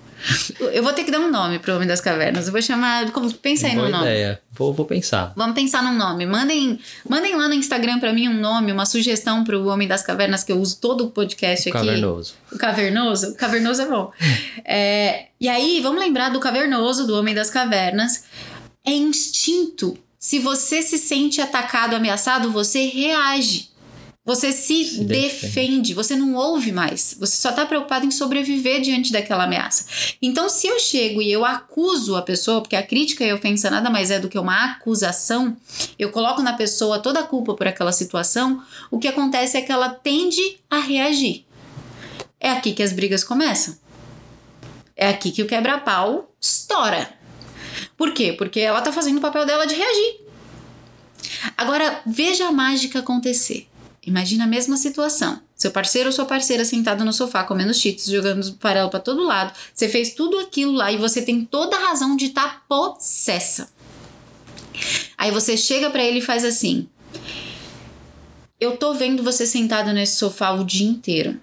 Eu 0.59 0.83
vou 0.83 0.93
ter 0.93 1.03
que 1.03 1.11
dar 1.11 1.19
um 1.19 1.29
nome 1.29 1.59
pro 1.59 1.75
Homem 1.75 1.87
das 1.87 2.01
Cavernas. 2.01 2.47
Eu 2.47 2.51
vou 2.51 2.61
chamar. 2.61 3.11
Como, 3.11 3.31
pensa 3.33 3.67
aí 3.67 3.75
Boa 3.75 3.85
no 3.85 3.91
nome. 3.91 4.05
ideia. 4.05 4.41
Vou, 4.51 4.73
vou 4.73 4.85
pensar. 4.85 5.33
Vamos 5.35 5.55
pensar 5.55 5.83
num 5.83 5.95
nome. 5.95 6.25
Mandem, 6.25 6.79
mandem 7.07 7.35
lá 7.35 7.47
no 7.47 7.53
Instagram 7.53 7.99
pra 7.99 8.11
mim 8.11 8.27
um 8.27 8.39
nome, 8.39 8.71
uma 8.71 8.85
sugestão 8.85 9.43
pro 9.43 9.67
Homem 9.67 9.87
das 9.87 10.01
Cavernas, 10.01 10.43
que 10.43 10.51
eu 10.51 10.59
uso 10.59 10.77
todo 10.81 11.05
o 11.05 11.11
podcast 11.11 11.69
aqui. 11.69 11.77
Cavernoso. 11.77 12.33
O 12.51 12.57
Cavernoso? 12.57 13.27
O 13.31 13.35
Cavernoso 13.35 13.81
é 13.81 13.85
bom. 13.87 14.11
É, 14.69 15.27
e 15.39 15.47
aí, 15.47 15.79
vamos 15.81 15.99
lembrar 16.01 16.29
do 16.29 16.41
Cavernoso, 16.41 17.07
do 17.07 17.17
Homem 17.17 17.33
das 17.33 17.49
Cavernas. 17.49 18.25
É 18.85 18.91
instinto. 18.91 19.97
Se 20.19 20.39
você 20.39 20.81
se 20.81 20.97
sente 20.97 21.39
atacado, 21.39 21.95
ameaçado, 21.95 22.51
você 22.51 22.87
reage. 22.87 23.69
Você 24.27 24.51
se, 24.51 24.83
Se 24.83 25.05
defende. 25.05 25.41
defende. 25.41 25.93
você 25.93 26.13
não 26.13 26.35
ouve 26.35 26.73
mais. 26.73 27.15
Você 27.17 27.37
só 27.37 27.49
tá 27.49 27.65
preocupado 27.65 28.05
em 28.05 28.11
sobreviver 28.11 28.81
diante 28.81 29.09
daquela 29.09 29.45
ameaça. 29.45 29.85
Então, 30.21 30.49
se 30.49 30.67
eu 30.67 30.77
chego 30.81 31.21
e 31.21 31.31
eu 31.31 31.45
acuso 31.45 32.13
a 32.13 32.21
pessoa, 32.21 32.59
porque 32.59 32.75
a 32.75 32.83
crítica 32.85 33.23
e 33.23 33.29
a 33.29 33.35
ofensa 33.35 33.71
nada 33.71 33.89
mais 33.89 34.11
é 34.11 34.19
do 34.19 34.27
que 34.27 34.37
uma 34.37 34.65
acusação, 34.73 35.55
eu 35.97 36.11
coloco 36.11 36.41
na 36.41 36.51
pessoa 36.51 36.99
toda 36.99 37.21
a 37.21 37.23
culpa 37.23 37.53
por 37.53 37.69
aquela 37.69 37.93
situação, 37.93 38.61
o 38.91 38.99
que 38.99 39.07
acontece 39.07 39.55
é 39.55 39.61
que 39.61 39.71
ela 39.71 39.87
tende 39.91 40.59
a 40.69 40.79
reagir. 40.81 41.45
É 42.37 42.51
aqui 42.51 42.73
que 42.73 42.83
as 42.83 42.91
brigas 42.91 43.23
começam. 43.23 43.77
É 44.93 45.07
aqui 45.07 45.31
que 45.31 45.41
o 45.41 45.47
quebra-pau 45.47 46.35
estoura. 46.41 47.13
Por 47.95 48.11
quê? 48.11 48.33
Porque 48.33 48.59
ela 48.59 48.81
tá 48.81 48.91
fazendo 48.91 49.19
o 49.19 49.21
papel 49.21 49.45
dela 49.45 49.65
de 49.65 49.73
reagir. 49.73 50.19
Agora, 51.55 52.01
veja 52.05 52.45
a 52.49 52.51
mágica 52.51 52.99
acontecer. 52.99 53.69
Imagina 54.07 54.45
a 54.45 54.47
mesma 54.47 54.77
situação. 54.77 55.41
Seu 55.53 55.69
parceiro 55.69 56.07
ou 56.07 56.13
sua 56.13 56.23
parceira 56.23 56.63
sentado 56.63 57.03
no 57.03 57.11
sofá 57.11 57.43
comendo 57.43 57.73
cheetos, 57.73 58.05
jogando 58.05 58.55
farelo 58.57 58.89
para 58.89 59.01
todo 59.01 59.21
lado. 59.21 59.51
Você 59.73 59.89
fez 59.89 60.13
tudo 60.13 60.39
aquilo 60.39 60.71
lá 60.71 60.89
e 60.89 60.95
você 60.95 61.21
tem 61.21 61.43
toda 61.43 61.75
a 61.75 61.89
razão 61.89 62.15
de 62.15 62.27
estar 62.27 62.47
tá 62.47 62.61
possessa. 62.69 63.69
Aí 65.17 65.29
você 65.29 65.57
chega 65.57 65.89
para 65.89 66.01
ele 66.01 66.19
e 66.19 66.21
faz 66.21 66.45
assim: 66.45 66.87
Eu 68.57 68.77
tô 68.77 68.93
vendo 68.93 69.21
você 69.21 69.45
sentado 69.45 69.91
nesse 69.91 70.15
sofá 70.15 70.51
o 70.51 70.63
dia 70.63 70.87
inteiro. 70.87 71.37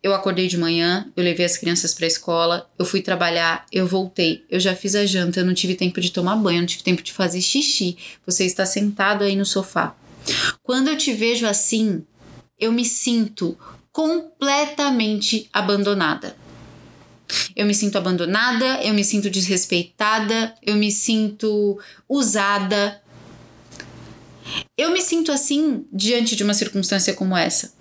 Eu 0.00 0.14
acordei 0.14 0.46
de 0.46 0.56
manhã, 0.56 1.10
eu 1.16 1.24
levei 1.24 1.44
as 1.44 1.56
crianças 1.56 1.94
pra 1.94 2.06
escola, 2.06 2.70
eu 2.78 2.84
fui 2.84 3.00
trabalhar, 3.00 3.66
eu 3.72 3.88
voltei, 3.88 4.44
eu 4.48 4.60
já 4.60 4.76
fiz 4.76 4.94
a 4.94 5.04
janta, 5.04 5.40
eu 5.40 5.46
não 5.46 5.54
tive 5.54 5.74
tempo 5.74 6.00
de 6.00 6.12
tomar 6.12 6.36
banho, 6.36 6.58
eu 6.58 6.60
não 6.60 6.66
tive 6.66 6.84
tempo 6.84 7.02
de 7.02 7.12
fazer 7.12 7.40
xixi. 7.40 7.96
Você 8.24 8.44
está 8.44 8.64
sentado 8.64 9.24
aí 9.24 9.34
no 9.34 9.44
sofá. 9.44 9.96
Quando 10.62 10.88
eu 10.88 10.96
te 10.96 11.12
vejo 11.12 11.46
assim, 11.46 12.04
eu 12.58 12.72
me 12.72 12.84
sinto 12.84 13.56
completamente 13.92 15.48
abandonada. 15.52 16.36
Eu 17.56 17.66
me 17.66 17.74
sinto 17.74 17.96
abandonada, 17.96 18.82
eu 18.82 18.92
me 18.94 19.02
sinto 19.04 19.30
desrespeitada, 19.30 20.54
eu 20.62 20.76
me 20.76 20.90
sinto 20.92 21.78
usada. 22.08 23.00
Eu 24.76 24.90
me 24.90 25.00
sinto 25.00 25.32
assim 25.32 25.86
diante 25.92 26.36
de 26.36 26.44
uma 26.44 26.54
circunstância 26.54 27.14
como 27.14 27.36
essa. 27.36 27.72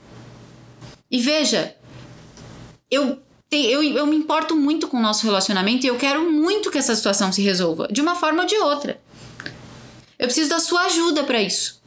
E 1.12 1.20
veja, 1.20 1.76
eu, 2.90 3.22
te- 3.50 3.66
eu, 3.68 3.84
eu 3.84 4.08
me 4.08 4.16
importo 4.16 4.56
muito 4.56 4.88
com 4.88 4.98
o 4.98 5.02
nosso 5.02 5.26
relacionamento 5.26 5.86
e 5.86 5.90
eu 5.90 5.98
quero 5.98 6.32
muito 6.32 6.72
que 6.72 6.78
essa 6.78 6.96
situação 6.96 7.32
se 7.32 7.42
resolva, 7.42 7.88
de 7.92 8.02
uma 8.02 8.16
forma 8.16 8.44
ou 8.44 8.48
de 8.48 8.56
outra. 8.56 9.00
Eu 10.18 10.28
preciso 10.28 10.50
da 10.50 10.60
sua 10.60 10.86
ajuda 10.86 11.24
para 11.24 11.42
isso. 11.42 11.83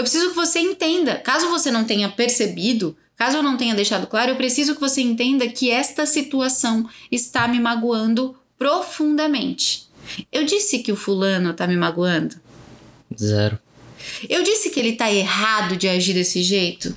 Eu 0.00 0.04
preciso 0.04 0.30
que 0.30 0.34
você 0.34 0.60
entenda. 0.60 1.16
Caso 1.16 1.50
você 1.50 1.70
não 1.70 1.84
tenha 1.84 2.08
percebido, 2.08 2.96
caso 3.14 3.36
eu 3.36 3.42
não 3.42 3.58
tenha 3.58 3.74
deixado 3.74 4.06
claro, 4.06 4.30
eu 4.30 4.36
preciso 4.36 4.74
que 4.74 4.80
você 4.80 5.02
entenda 5.02 5.46
que 5.46 5.70
esta 5.70 6.06
situação 6.06 6.88
está 7.12 7.46
me 7.46 7.60
magoando 7.60 8.34
profundamente. 8.58 9.90
Eu 10.32 10.46
disse 10.46 10.78
que 10.78 10.90
o 10.90 10.96
fulano 10.96 11.52
tá 11.52 11.66
me 11.66 11.76
magoando. 11.76 12.34
Zero. 13.14 13.58
Eu 14.26 14.42
disse 14.42 14.70
que 14.70 14.80
ele 14.80 14.94
tá 14.94 15.12
errado 15.12 15.76
de 15.76 15.86
agir 15.86 16.14
desse 16.14 16.42
jeito. 16.42 16.96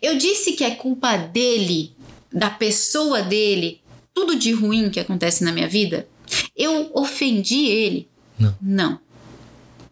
Eu 0.00 0.16
disse 0.16 0.52
que 0.52 0.62
é 0.62 0.70
culpa 0.70 1.16
dele, 1.16 1.92
da 2.32 2.50
pessoa 2.50 3.20
dele, 3.20 3.80
tudo 4.14 4.36
de 4.36 4.52
ruim 4.52 4.90
que 4.90 5.00
acontece 5.00 5.42
na 5.42 5.50
minha 5.50 5.66
vida. 5.68 6.08
Eu 6.56 6.92
ofendi 6.94 7.66
ele? 7.66 8.08
Não. 8.38 8.56
Não. 8.62 9.00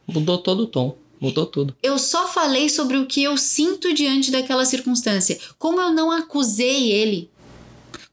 Mudou 0.07 0.39
todo 0.39 0.61
o 0.61 0.67
tom. 0.67 0.97
Mudou 1.21 1.47
tudo. 1.47 1.75
Eu 1.83 1.99
só 1.99 2.29
falei 2.29 2.69
sobre 2.69 2.97
o 2.97 3.07
que 3.07 3.23
eu 3.23 3.37
sinto 3.37 3.93
diante 3.95 4.31
daquela 4.31 4.65
circunstância. 4.65 5.39
Como 5.59 5.81
eu 5.81 5.93
não 5.93 6.11
acusei 6.11 6.93
ele, 6.93 7.31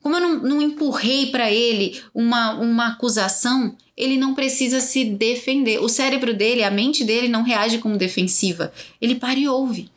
como 0.02 0.18
eu 0.18 0.22
não, 0.22 0.40
não 0.40 0.62
empurrei 0.62 1.28
para 1.28 1.52
ele 1.52 2.02
uma, 2.14 2.54
uma 2.54 2.88
acusação, 2.90 3.76
ele 3.96 4.18
não 4.18 4.34
precisa 4.34 4.80
se 4.82 5.06
defender. 5.06 5.80
O 5.80 5.88
cérebro 5.88 6.34
dele, 6.34 6.64
a 6.64 6.72
mente 6.72 7.04
dele 7.04 7.28
não 7.28 7.44
reage 7.44 7.78
como 7.78 7.98
defensiva. 7.98 8.72
Ele 9.02 9.16
para 9.16 9.40
e 9.40 9.48
ouve. 9.48 9.90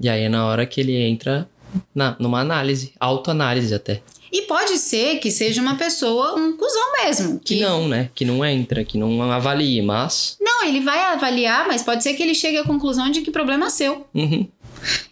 E 0.00 0.08
aí 0.08 0.22
é 0.22 0.28
na 0.28 0.46
hora 0.46 0.66
que 0.66 0.80
ele 0.80 0.96
entra 0.96 1.48
na, 1.94 2.16
numa 2.18 2.40
análise, 2.40 2.92
autoanálise 2.98 3.74
até. 3.74 4.02
E 4.32 4.42
pode 4.42 4.78
ser 4.78 5.18
que 5.18 5.30
seja 5.30 5.60
uma 5.60 5.76
pessoa, 5.76 6.34
um 6.34 6.56
cuzão 6.56 6.92
mesmo. 7.04 7.38
Que 7.38 7.60
não, 7.60 7.88
né? 7.88 8.10
Que 8.14 8.24
não 8.24 8.44
entra, 8.44 8.84
que 8.84 8.98
não 8.98 9.22
avalie, 9.30 9.82
mas. 9.82 10.36
Não, 10.40 10.64
ele 10.64 10.80
vai 10.80 10.98
avaliar, 11.04 11.66
mas 11.66 11.82
pode 11.82 12.02
ser 12.02 12.14
que 12.14 12.22
ele 12.22 12.34
chegue 12.34 12.58
à 12.58 12.64
conclusão 12.64 13.10
de 13.10 13.22
que 13.22 13.30
problema 13.30 13.66
é 13.66 13.70
seu. 13.70 14.06
Uhum. 14.14 14.48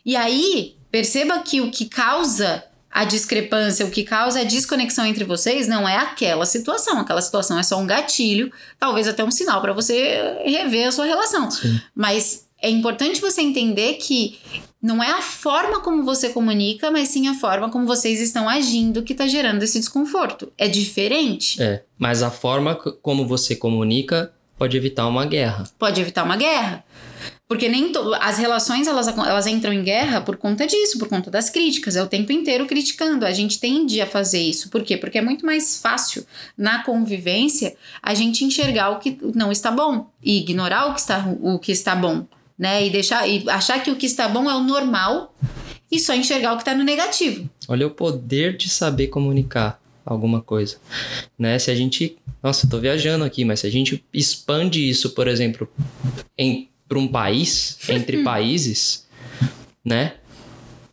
E 0.05 0.17
aí, 0.17 0.77
perceba 0.91 1.39
que 1.41 1.61
o 1.61 1.71
que 1.71 1.87
causa 1.87 2.65
a 2.95 3.05
discrepância, 3.05 3.85
o 3.85 3.91
que 3.91 4.05
causa 4.05 4.41
a 4.41 4.45
desconexão 4.45 5.05
entre 5.05 5.25
vocês 5.25 5.67
não 5.67 5.89
é 5.89 5.97
aquela 5.97 6.47
situação. 6.47 7.01
Aquela 7.01 7.21
situação 7.21 7.59
é 7.59 7.63
só 7.65 7.77
um 7.77 7.87
gatilho, 7.87 8.53
talvez 8.79 9.09
até 9.09 9.25
um 9.25 9.33
sinal 9.33 9.61
para 9.61 9.73
você 9.73 10.41
rever 10.45 10.87
a 10.87 10.93
sua 10.93 11.05
relação. 11.05 11.51
Sim. 11.51 11.81
Mas 11.93 12.47
é 12.65 12.71
importante 12.71 13.21
você 13.21 13.43
entender 13.43 13.95
que 13.95 14.39
não 14.81 15.03
é 15.03 15.11
a 15.11 15.21
forma 15.21 15.81
como 15.81 16.03
você 16.03 16.31
comunica, 16.31 16.91
mas 16.91 17.09
sim 17.09 17.29
a 17.29 17.35
forma 17.35 17.71
como 17.71 17.87
vocês 17.87 18.23
estão 18.23 18.49
agindo 18.49 19.03
que 19.03 19.13
está 19.13 19.27
gerando 19.27 19.63
esse 19.63 19.79
desconforto. 19.79 20.51
É 20.57 20.67
diferente. 20.67 21.63
É, 21.63 21.83
mas 21.99 22.23
a 22.23 22.31
forma 22.31 22.75
como 22.75 23.27
você 23.27 23.55
comunica 23.55 24.33
pode 24.57 24.79
evitar 24.79 25.07
uma 25.07 25.27
guerra. 25.27 25.65
Pode 25.79 26.01
evitar 26.01 26.25
uma 26.25 26.37
guerra. 26.37 26.83
Porque 27.47 27.69
nem 27.69 27.93
as 28.21 28.39
relações 28.39 28.87
elas, 28.87 29.07
elas 29.07 29.47
entram 29.47 29.73
em 29.73 29.83
guerra 29.83 30.23
por 30.23 30.39
conta 30.39 30.67
disso, 30.67 30.99
por 30.99 31.09
conta 31.09 31.31
das 31.31 31.51
críticas. 31.51 31.97
É 31.97 32.03
o 32.03 32.07
tempo 32.07 32.33
inteiro 32.33 32.67
criticando. 32.67 33.27
A 33.27 33.33
gente 33.33 33.61
tende 33.61 34.01
a 34.01 34.07
fazer 34.07 34.41
isso. 34.41 34.71
Por 34.71 34.83
quê? 34.83 34.97
Porque 34.97 35.19
é 35.19 35.23
muito 35.23 35.45
mais 35.45 35.79
fácil 35.79 36.27
na 36.57 36.83
convivência 36.83 37.77
a 38.03 38.15
gente 38.15 38.45
enxergar 38.45 38.91
o 38.91 38.99
que 38.99 39.19
não 39.35 39.53
está 39.53 39.71
bom 39.71 40.11
e 40.23 40.39
ignorar 40.39 40.87
o 40.87 40.95
que 40.95 41.01
está, 41.01 41.27
o 41.43 41.59
que 41.59 41.71
está 41.71 41.95
bom, 41.95 42.27
né? 42.59 42.87
E 42.87 42.91
deixar 42.91 43.29
e 43.29 43.49
achar 43.49 43.83
que 43.83 43.91
o 43.91 43.97
que 43.97 44.07
está 44.07 44.29
bom 44.29 44.51
é 44.51 44.55
o 44.55 44.63
normal 44.63 45.35
e 45.91 45.99
só 45.99 46.15
enxergar 46.15 46.53
o 46.53 46.57
que 46.57 46.63
está 46.63 46.75
no 46.75 46.85
negativo. 46.85 47.49
Olha 47.69 47.87
o 47.87 47.91
poder 47.91 48.57
de 48.57 48.69
saber 48.69 49.09
comunicar 49.09 49.81
alguma 50.05 50.41
coisa, 50.41 50.77
né? 51.39 51.59
Se 51.59 51.71
a 51.71 51.75
gente, 51.75 52.17
nossa, 52.43 52.67
eu 52.67 52.71
tô 52.71 52.79
viajando 52.79 53.25
aqui, 53.25 53.45
mas 53.45 53.61
se 53.61 53.67
a 53.67 53.71
gente 53.71 54.05
expande 54.13 54.89
isso, 54.89 55.11
por 55.11 55.29
exemplo, 55.29 55.69
em 56.37 56.69
para 56.87 56.99
um 56.99 57.09
país, 57.09 57.79
entre 57.89 58.23
países, 58.25 59.07
né? 59.85 60.15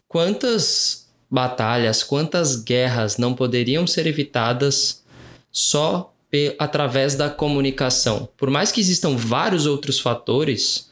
Quantas 0.08 1.08
batalhas, 1.30 2.04
quantas 2.04 2.56
guerras 2.56 3.18
não 3.18 3.34
poderiam 3.34 3.88
ser 3.88 4.08
evitadas 4.08 5.04
só 5.52 6.14
através 6.58 7.16
da 7.16 7.30
comunicação? 7.30 8.30
Por 8.38 8.50
mais 8.50 8.72
que 8.72 8.80
existam 8.80 9.16
vários 9.16 9.66
outros 9.66 10.00
fatores, 10.00 10.90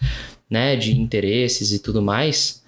né, 0.50 0.76
de 0.76 0.98
interesses 0.98 1.72
e 1.72 1.80
tudo 1.80 2.02
mais, 2.02 2.64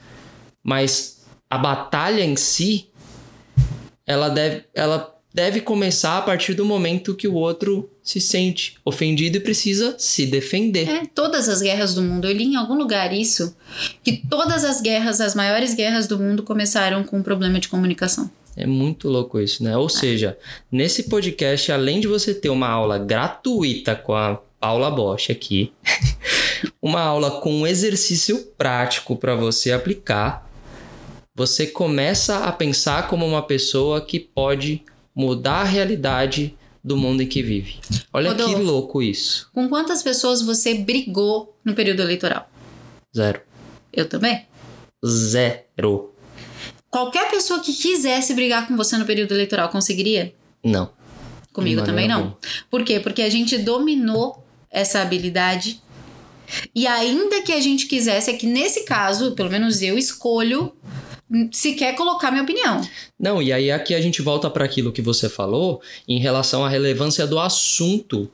mas 0.63 1.25
a 1.49 1.57
batalha 1.57 2.23
em 2.23 2.35
si 2.35 2.87
ela 4.05 4.29
deve, 4.29 4.63
ela 4.73 5.15
deve 5.33 5.61
começar 5.61 6.17
a 6.17 6.21
partir 6.21 6.53
do 6.53 6.65
momento 6.65 7.15
que 7.15 7.27
o 7.27 7.33
outro 7.33 7.89
se 8.03 8.19
sente 8.19 8.75
ofendido 8.83 9.37
e 9.37 9.39
precisa 9.39 9.95
se 9.97 10.25
defender. 10.25 10.89
É, 10.89 11.05
todas 11.05 11.47
as 11.47 11.61
guerras 11.61 11.93
do 11.93 12.01
mundo. 12.01 12.27
Eu 12.27 12.33
li 12.33 12.43
em 12.43 12.55
algum 12.55 12.75
lugar 12.75 13.13
isso, 13.13 13.55
que 14.03 14.17
todas 14.29 14.63
as 14.63 14.81
guerras, 14.81 15.21
as 15.21 15.33
maiores 15.33 15.73
guerras 15.73 16.07
do 16.07 16.19
mundo 16.19 16.43
começaram 16.43 17.03
com 17.03 17.19
um 17.19 17.23
problema 17.23 17.59
de 17.59 17.69
comunicação. 17.69 18.29
É 18.55 18.65
muito 18.65 19.07
louco 19.07 19.39
isso, 19.39 19.63
né? 19.63 19.77
Ou 19.77 19.87
seja, 19.87 20.37
nesse 20.69 21.03
podcast, 21.03 21.71
além 21.71 22.01
de 22.01 22.07
você 22.07 22.33
ter 22.33 22.49
uma 22.49 22.67
aula 22.67 22.97
gratuita 22.97 23.95
com 23.95 24.13
a 24.13 24.41
Paula 24.61 24.91
Bosch 24.91 25.31
aqui, 25.31 25.73
uma 26.79 27.01
aula 27.01 27.41
com 27.41 27.51
um 27.51 27.65
exercício 27.65 28.45
prático 28.55 29.15
para 29.15 29.35
você 29.35 29.71
aplicar, 29.71 30.47
você 31.35 31.65
começa 31.65 32.45
a 32.45 32.51
pensar 32.51 33.07
como 33.07 33.25
uma 33.25 33.41
pessoa 33.41 33.99
que 33.99 34.19
pode 34.19 34.83
mudar 35.15 35.61
a 35.61 35.63
realidade 35.63 36.55
do 36.83 36.95
mundo 36.95 37.23
em 37.23 37.27
que 37.27 37.41
vive. 37.41 37.79
Olha 38.13 38.35
que 38.35 38.41
Rodolfo. 38.43 38.63
louco 38.63 39.01
isso. 39.01 39.49
Com 39.51 39.67
quantas 39.67 40.03
pessoas 40.03 40.43
você 40.43 40.75
brigou 40.75 41.57
no 41.65 41.73
período 41.73 42.03
eleitoral? 42.03 42.47
Zero. 43.15 43.41
Eu 43.91 44.07
também. 44.07 44.45
Zero. 45.03 46.13
Qualquer 46.87 47.31
pessoa 47.31 47.61
que 47.61 47.73
quisesse 47.73 48.35
brigar 48.35 48.67
com 48.67 48.77
você 48.77 48.95
no 48.95 49.05
período 49.05 49.33
eleitoral 49.33 49.69
conseguiria? 49.69 50.35
Não. 50.63 50.91
Comigo 51.51 51.83
também 51.83 52.07
não. 52.07 52.37
Por 52.69 52.83
quê? 52.83 52.99
Porque 52.99 53.23
a 53.23 53.29
gente 53.29 53.57
dominou 53.57 54.40
essa 54.71 55.01
habilidade. 55.01 55.81
E 56.75 56.85
ainda 56.87 57.41
que 57.41 57.51
a 57.51 57.59
gente 57.61 57.85
quisesse, 57.87 58.29
é 58.29 58.33
que 58.33 58.45
nesse 58.47 58.83
caso, 58.83 59.33
pelo 59.33 59.49
menos 59.49 59.81
eu 59.81 59.97
escolho 59.97 60.73
sequer 61.51 61.95
colocar 61.95 62.29
minha 62.29 62.43
opinião. 62.43 62.81
Não, 63.17 63.41
e 63.41 63.53
aí 63.53 63.71
aqui 63.71 63.95
a 63.95 64.01
gente 64.01 64.21
volta 64.21 64.49
para 64.49 64.65
aquilo 64.65 64.91
que 64.91 65.01
você 65.01 65.29
falou 65.29 65.81
em 66.07 66.19
relação 66.19 66.65
à 66.65 66.69
relevância 66.69 67.25
do 67.25 67.39
assunto 67.39 68.29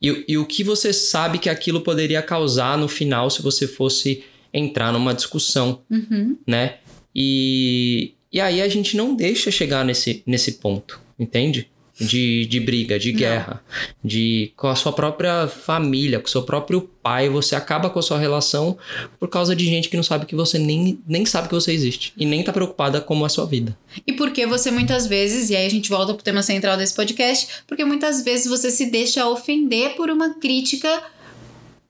e, 0.00 0.24
e 0.28 0.38
o 0.38 0.46
que 0.46 0.62
você 0.62 0.92
sabe 0.92 1.38
que 1.38 1.50
aquilo 1.50 1.80
poderia 1.80 2.22
causar 2.22 2.78
no 2.78 2.86
final 2.86 3.28
se 3.28 3.42
você 3.42 3.66
fosse 3.66 4.22
entrar 4.54 4.92
numa 4.92 5.12
discussão, 5.12 5.80
Uhum. 5.90 6.36
né? 6.46 6.76
E, 7.14 8.14
e 8.32 8.40
aí 8.40 8.62
a 8.62 8.68
gente 8.68 8.96
não 8.96 9.16
deixa 9.16 9.50
chegar 9.50 9.84
nesse, 9.84 10.22
nesse 10.24 10.52
ponto, 10.52 11.00
entende? 11.18 11.68
De, 12.00 12.46
de 12.46 12.60
briga, 12.60 12.98
de 12.98 13.12
Não. 13.12 13.18
guerra, 13.18 13.62
de 14.04 14.52
com 14.56 14.68
a 14.68 14.76
sua 14.76 14.92
própria 14.92 15.48
família, 15.48 16.20
com 16.20 16.26
o 16.26 16.30
seu 16.30 16.42
próprio 16.42 16.82
pai, 17.02 17.28
você 17.28 17.56
acaba 17.56 17.90
com 17.90 17.98
a 17.98 18.02
sua 18.02 18.18
relação 18.18 18.78
por 19.18 19.28
causa 19.28 19.56
de 19.56 19.64
gente 19.64 19.88
que 19.88 19.96
não 19.96 20.04
sabe 20.04 20.26
que 20.26 20.36
você 20.36 20.58
nem, 20.58 20.98
nem 21.06 21.26
sabe 21.26 21.48
que 21.48 21.54
você 21.54 21.72
existe 21.72 22.12
e 22.16 22.24
nem 22.24 22.42
tá 22.44 22.52
preocupada 22.52 23.00
como 23.00 23.24
é 23.24 23.26
a 23.26 23.28
sua 23.30 23.46
vida. 23.46 23.76
E 24.06 24.12
porque 24.12 24.46
você 24.46 24.70
muitas 24.70 25.06
vezes, 25.06 25.50
e 25.50 25.56
aí 25.56 25.66
a 25.66 25.70
gente 25.70 25.88
volta 25.88 26.14
pro 26.14 26.22
tema 26.22 26.42
central 26.42 26.76
desse 26.76 26.94
podcast, 26.94 27.48
porque 27.66 27.84
muitas 27.84 28.22
vezes 28.22 28.46
você 28.46 28.70
se 28.70 28.86
deixa 28.86 29.26
ofender 29.26 29.96
por 29.96 30.10
uma 30.10 30.34
crítica 30.34 31.02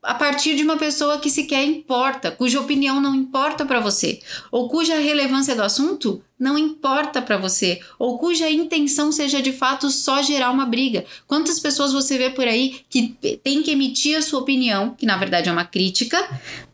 a 0.03 0.14
partir 0.14 0.55
de 0.55 0.62
uma 0.62 0.76
pessoa 0.76 1.18
que 1.18 1.28
sequer 1.28 1.64
importa, 1.64 2.30
cuja 2.30 2.61
opinião 2.61 3.01
não 3.01 3.14
importa 3.14 3.66
pra 3.66 3.80
você, 3.80 4.20
ou 4.51 4.68
cuja 4.68 4.99
relevância 4.99 5.55
do 5.55 5.62
assunto 5.62 6.22
não 6.38 6.57
importa 6.57 7.20
pra 7.20 7.36
você, 7.36 7.80
ou 7.99 8.16
cuja 8.16 8.49
intenção 8.49 9.11
seja 9.11 9.42
de 9.42 9.53
fato 9.53 9.90
só 9.90 10.22
gerar 10.22 10.51
uma 10.51 10.64
briga. 10.64 11.05
Quantas 11.26 11.59
pessoas 11.59 11.92
você 11.92 12.16
vê 12.16 12.30
por 12.30 12.46
aí 12.46 12.80
que 12.88 13.16
tem 13.42 13.62
que 13.62 13.72
emitir 13.72 14.16
a 14.16 14.22
sua 14.22 14.40
opinião, 14.40 14.94
que 14.96 15.05
na 15.05 15.16
verdade 15.16 15.49
é 15.49 15.53
uma 15.53 15.64
crítica? 15.64 16.16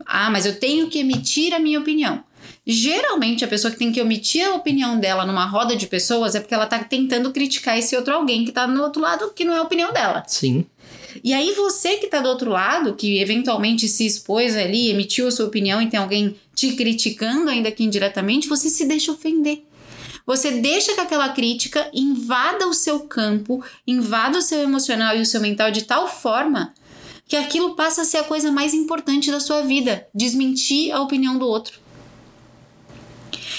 Ah, 0.05 0.31
mas 0.31 0.45
eu 0.45 0.61
tenho 0.61 0.89
que 0.89 0.99
emitir 0.99 1.55
a 1.55 1.59
minha 1.59 1.81
opinião. 1.81 2.23
Geralmente, 2.67 3.45
a 3.45 3.49
pessoa 3.49 3.71
que 3.71 3.79
tem 3.79 3.93
que 3.93 4.01
omitir 4.01 4.47
a 4.47 4.55
opinião 4.55 4.99
dela 4.99 5.25
numa 5.25 5.47
roda 5.47 5.77
de 5.77 5.87
pessoas 5.87 6.35
é 6.35 6.41
porque 6.41 6.55
ela 6.55 6.67
tá 6.67 6.79
tentando 6.79 7.33
criticar 7.33 7.79
esse 7.79 7.97
outro 7.97 8.15
alguém 8.15 8.45
que 8.45 8.53
tá 8.53 8.67
no 8.67 8.83
outro 8.83 9.01
lado, 9.01 9.33
que 9.35 9.45
não 9.45 9.55
é 9.55 9.59
a 9.59 9.63
opinião 9.63 9.93
dela. 9.93 10.25
Sim. 10.27 10.67
E 11.23 11.33
aí, 11.33 11.53
você 11.53 11.97
que 11.97 12.07
tá 12.07 12.21
do 12.21 12.29
outro 12.29 12.51
lado, 12.51 12.95
que 12.95 13.19
eventualmente 13.19 13.87
se 13.89 14.07
expôs 14.07 14.57
ali, 14.57 14.91
emitiu 14.91 15.29
a 15.29 15.31
sua 15.31 15.47
opinião 15.47 15.81
e 15.81 15.89
tem 15.89 16.01
alguém 16.01 16.37
te 16.55 16.73
criticando, 16.75 17.51
ainda 17.51 17.71
que 17.71 17.85
indiretamente, 17.85 18.49
você 18.49 18.69
se 18.69 18.85
deixa 18.87 19.13
ofender. 19.13 19.63
Você 20.27 20.53
deixa 20.53 20.95
que 20.95 21.01
aquela 21.01 21.29
crítica 21.29 21.91
invada 21.93 22.67
o 22.67 22.73
seu 22.73 23.01
campo, 23.01 23.63
invada 23.87 24.39
o 24.39 24.43
seu 24.43 24.61
emocional 24.61 25.17
e 25.17 25.21
o 25.21 25.27
seu 25.27 25.41
mental 25.41 25.71
de 25.71 25.83
tal 25.83 26.09
forma 26.09 26.73
que 27.27 27.37
aquilo 27.37 27.75
passa 27.75 28.03
a 28.03 28.05
ser 28.05 28.19
a 28.19 28.25
coisa 28.25 28.51
mais 28.51 28.75
importante 28.75 29.31
da 29.31 29.41
sua 29.41 29.63
vida 29.63 30.07
desmentir 30.15 30.93
a 30.93 31.01
opinião 31.01 31.39
do 31.39 31.47
outro. 31.47 31.79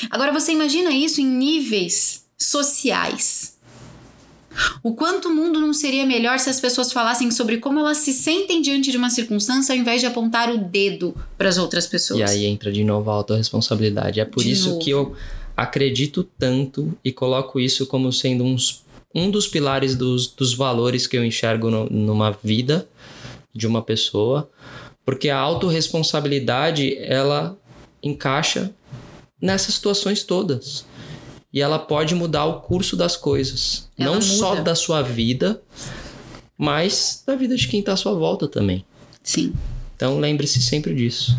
Agora 0.09 0.31
você 0.31 0.51
imagina 0.51 0.91
isso 0.91 1.21
em 1.21 1.25
níveis 1.25 2.25
sociais. 2.37 3.54
O 4.83 4.93
quanto 4.93 5.29
o 5.29 5.33
mundo 5.33 5.59
não 5.59 5.73
seria 5.73 6.05
melhor 6.05 6.39
se 6.39 6.49
as 6.49 6.59
pessoas 6.59 6.91
falassem 6.93 7.29
sobre 7.31 7.57
como 7.57 7.79
elas 7.79 7.97
se 7.97 8.13
sentem 8.13 8.61
diante 8.61 8.91
de 8.91 8.97
uma 8.97 9.09
circunstância 9.09 9.73
ao 9.73 9.79
invés 9.79 9.99
de 10.01 10.07
apontar 10.07 10.49
o 10.49 10.57
dedo 10.57 11.13
para 11.37 11.49
as 11.49 11.57
outras 11.57 11.85
pessoas. 11.87 12.19
E 12.19 12.23
aí 12.23 12.45
entra 12.45 12.71
de 12.71 12.83
novo 12.83 13.09
a 13.09 13.13
autorresponsabilidade. 13.15 14.19
É 14.19 14.25
por 14.25 14.43
De 14.43 14.51
isso 14.51 14.69
novo. 14.69 14.79
que 14.81 14.89
eu 14.91 15.15
acredito 15.57 16.23
tanto 16.37 16.97
e 17.03 17.11
coloco 17.11 17.59
isso 17.59 17.85
como 17.87 18.11
sendo 18.13 18.43
uns, 18.43 18.83
um 19.13 19.29
dos 19.31 19.47
pilares 19.47 19.95
dos, 19.95 20.27
dos 20.27 20.53
valores 20.53 21.07
que 21.07 21.17
eu 21.17 21.23
enxergo 21.25 21.69
no- 21.69 21.89
numa 21.89 22.31
vida 22.43 22.87
de 23.53 23.65
uma 23.67 23.81
pessoa. 23.81 24.49
Porque 25.05 25.29
a 25.29 25.37
autorresponsabilidade, 25.37 26.97
ela 26.99 27.57
encaixa 28.01 28.71
nessas 29.41 29.75
situações 29.75 30.23
todas. 30.23 30.85
E 31.55 31.61
ela 31.61 31.79
pode 31.79 32.13
mudar 32.13 32.43
o 32.43 32.59
curso 32.59 32.97
das 32.97 33.15
coisas. 33.15 33.89
Ela 33.97 34.15
Não 34.15 34.21
só 34.21 34.49
muda. 34.49 34.61
da 34.61 34.75
sua 34.75 35.01
vida, 35.01 35.61
mas 36.57 37.23
da 37.25 37.33
vida 37.33 37.55
de 37.55 37.69
quem 37.69 37.79
está 37.79 37.93
à 37.93 37.95
sua 37.95 38.13
volta 38.13 38.45
também. 38.45 38.83
Sim. 39.23 39.53
Então 39.95 40.19
lembre-se 40.19 40.61
sempre 40.61 40.93
disso. 40.93 41.37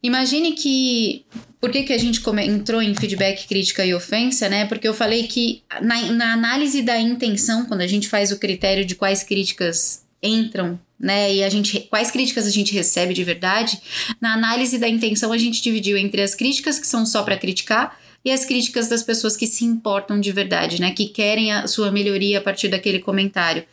Imagine 0.00 0.52
que. 0.52 1.26
Por 1.60 1.72
que, 1.72 1.82
que 1.82 1.92
a 1.92 1.98
gente 1.98 2.22
entrou 2.44 2.80
em 2.80 2.94
feedback, 2.94 3.48
crítica 3.48 3.84
e 3.84 3.92
ofensa, 3.92 4.48
né? 4.48 4.64
Porque 4.66 4.86
eu 4.86 4.94
falei 4.94 5.26
que 5.26 5.64
na, 5.82 6.02
na 6.12 6.32
análise 6.32 6.80
da 6.82 6.96
intenção, 7.00 7.66
quando 7.66 7.80
a 7.80 7.86
gente 7.88 8.08
faz 8.08 8.30
o 8.30 8.38
critério 8.38 8.84
de 8.84 8.94
quais 8.94 9.24
críticas 9.24 10.04
entram, 10.22 10.78
né? 11.00 11.34
E 11.34 11.42
a 11.42 11.48
gente, 11.48 11.80
quais 11.90 12.12
críticas 12.12 12.46
a 12.46 12.50
gente 12.50 12.72
recebe 12.72 13.12
de 13.12 13.24
verdade, 13.24 13.76
na 14.20 14.34
análise 14.34 14.78
da 14.78 14.88
intenção 14.88 15.32
a 15.32 15.38
gente 15.38 15.60
dividiu 15.60 15.96
entre 15.96 16.22
as 16.22 16.32
críticas 16.32 16.78
que 16.78 16.86
são 16.86 17.04
só 17.04 17.24
para 17.24 17.36
criticar 17.36 17.98
e 18.24 18.30
as 18.30 18.44
críticas 18.44 18.88
das 18.88 19.02
pessoas 19.02 19.36
que 19.36 19.46
se 19.46 19.64
importam 19.64 20.20
de 20.20 20.32
verdade, 20.32 20.80
né? 20.80 20.90
Que 20.90 21.06
querem 21.06 21.52
a 21.52 21.66
sua 21.66 21.90
melhoria 21.90 22.38
a 22.38 22.42
partir 22.42 22.68
daquele 22.68 22.98
comentário. 22.98 23.64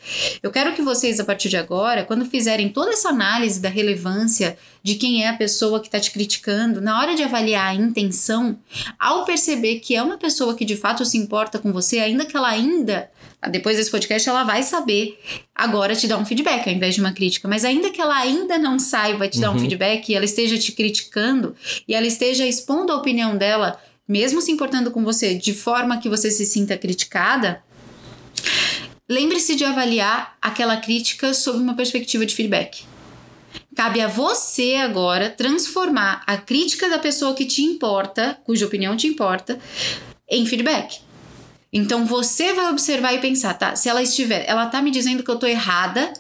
Eu 0.42 0.52
quero 0.52 0.74
que 0.74 0.82
vocês, 0.82 1.20
a 1.20 1.26
partir 1.26 1.50
de 1.50 1.58
agora, 1.58 2.04
quando 2.04 2.26
fizerem 2.26 2.70
toda 2.70 2.92
essa 2.92 3.10
análise 3.10 3.60
da 3.60 3.70
relevância 3.70 4.58
de 4.84 4.96
quem 4.96 5.24
é 5.24 5.30
a 5.30 5.34
pessoa 5.34 5.80
que 5.80 5.88
está 5.88 6.00
te 6.00 6.12
criticando, 6.12 6.80
na 6.80 7.00
hora 7.00 7.16
de 7.16 7.24
avaliar 7.24 7.72
a 7.72 7.76
intenção, 7.76 8.58
ao 9.00 9.26
perceber 9.26 9.80
que 9.80 9.96
é 9.96 10.02
uma 10.02 10.18
pessoa 10.18 10.56
que 10.56 10.64
de 10.64 10.76
fato 10.76 11.04
se 11.04 11.18
importa 11.18 11.58
com 11.58 11.74
você, 11.74 12.00
ainda 12.00 12.26
que 12.26 12.38
ela 12.38 12.50
ainda 12.50 13.10
depois 13.50 13.78
desse 13.78 13.92
podcast 13.92 14.28
ela 14.28 14.44
vai 14.44 14.64
saber 14.64 15.20
agora 15.54 15.96
te 15.96 16.08
dar 16.08 16.18
um 16.18 16.26
feedback 16.26 16.68
ao 16.68 16.74
invés 16.74 16.96
de 16.96 17.02
uma 17.02 17.12
crítica. 17.12 17.48
Mas 17.48 17.64
ainda 17.64 17.90
que 17.90 18.02
ela 18.02 18.18
ainda 18.18 18.58
não 18.58 18.80
saiba 18.80 19.28
te 19.28 19.40
dar 19.40 19.52
um 19.52 19.54
uhum. 19.54 19.60
feedback 19.60 20.10
e 20.10 20.16
ela 20.16 20.26
esteja 20.26 20.58
te 20.58 20.72
criticando 20.72 21.56
e 21.88 21.94
ela 21.94 22.08
esteja 22.08 22.46
expondo 22.46 22.92
a 22.92 22.98
opinião 22.98 23.38
dela 23.38 23.80
mesmo 24.08 24.42
se 24.42 24.52
importando 24.52 24.92
com 24.92 25.04
você 25.04 25.36
de 25.36 25.54
forma 25.54 26.00
que 26.00 26.10
você 26.10 26.30
se 26.30 26.46
sinta 26.46 26.78
criticada, 26.78 27.64
lembre-se 29.10 29.56
de 29.56 29.64
avaliar 29.64 30.38
aquela 30.42 30.78
crítica 30.78 31.34
sob 31.34 31.60
uma 31.60 31.76
perspectiva 31.76 32.26
de 32.26 32.36
feedback. 32.36 32.84
Cabe 33.76 34.00
a 34.00 34.08
você 34.08 34.76
agora 34.76 35.30
transformar 35.30 36.24
a 36.26 36.38
crítica 36.38 36.90
da 36.90 36.98
pessoa 36.98 37.34
que 37.34 37.46
te 37.46 37.62
importa, 37.62 38.40
cuja 38.46 38.66
opinião 38.66 38.96
te 38.96 39.08
importa, 39.08 39.60
em 40.30 40.46
feedback. 40.46 41.00
Então 41.74 42.06
você 42.06 42.54
vai 42.54 42.72
observar 42.72 43.14
e 43.14 43.20
pensar, 43.20 43.54
tá? 43.56 43.76
Se 43.76 43.90
ela 43.90 44.02
estiver, 44.02 44.46
ela 44.48 44.68
tá 44.68 44.82
me 44.82 44.92
dizendo 44.92 45.24
que 45.24 45.30
eu 45.30 45.38
tô 45.38 45.46
errada 45.46 46.14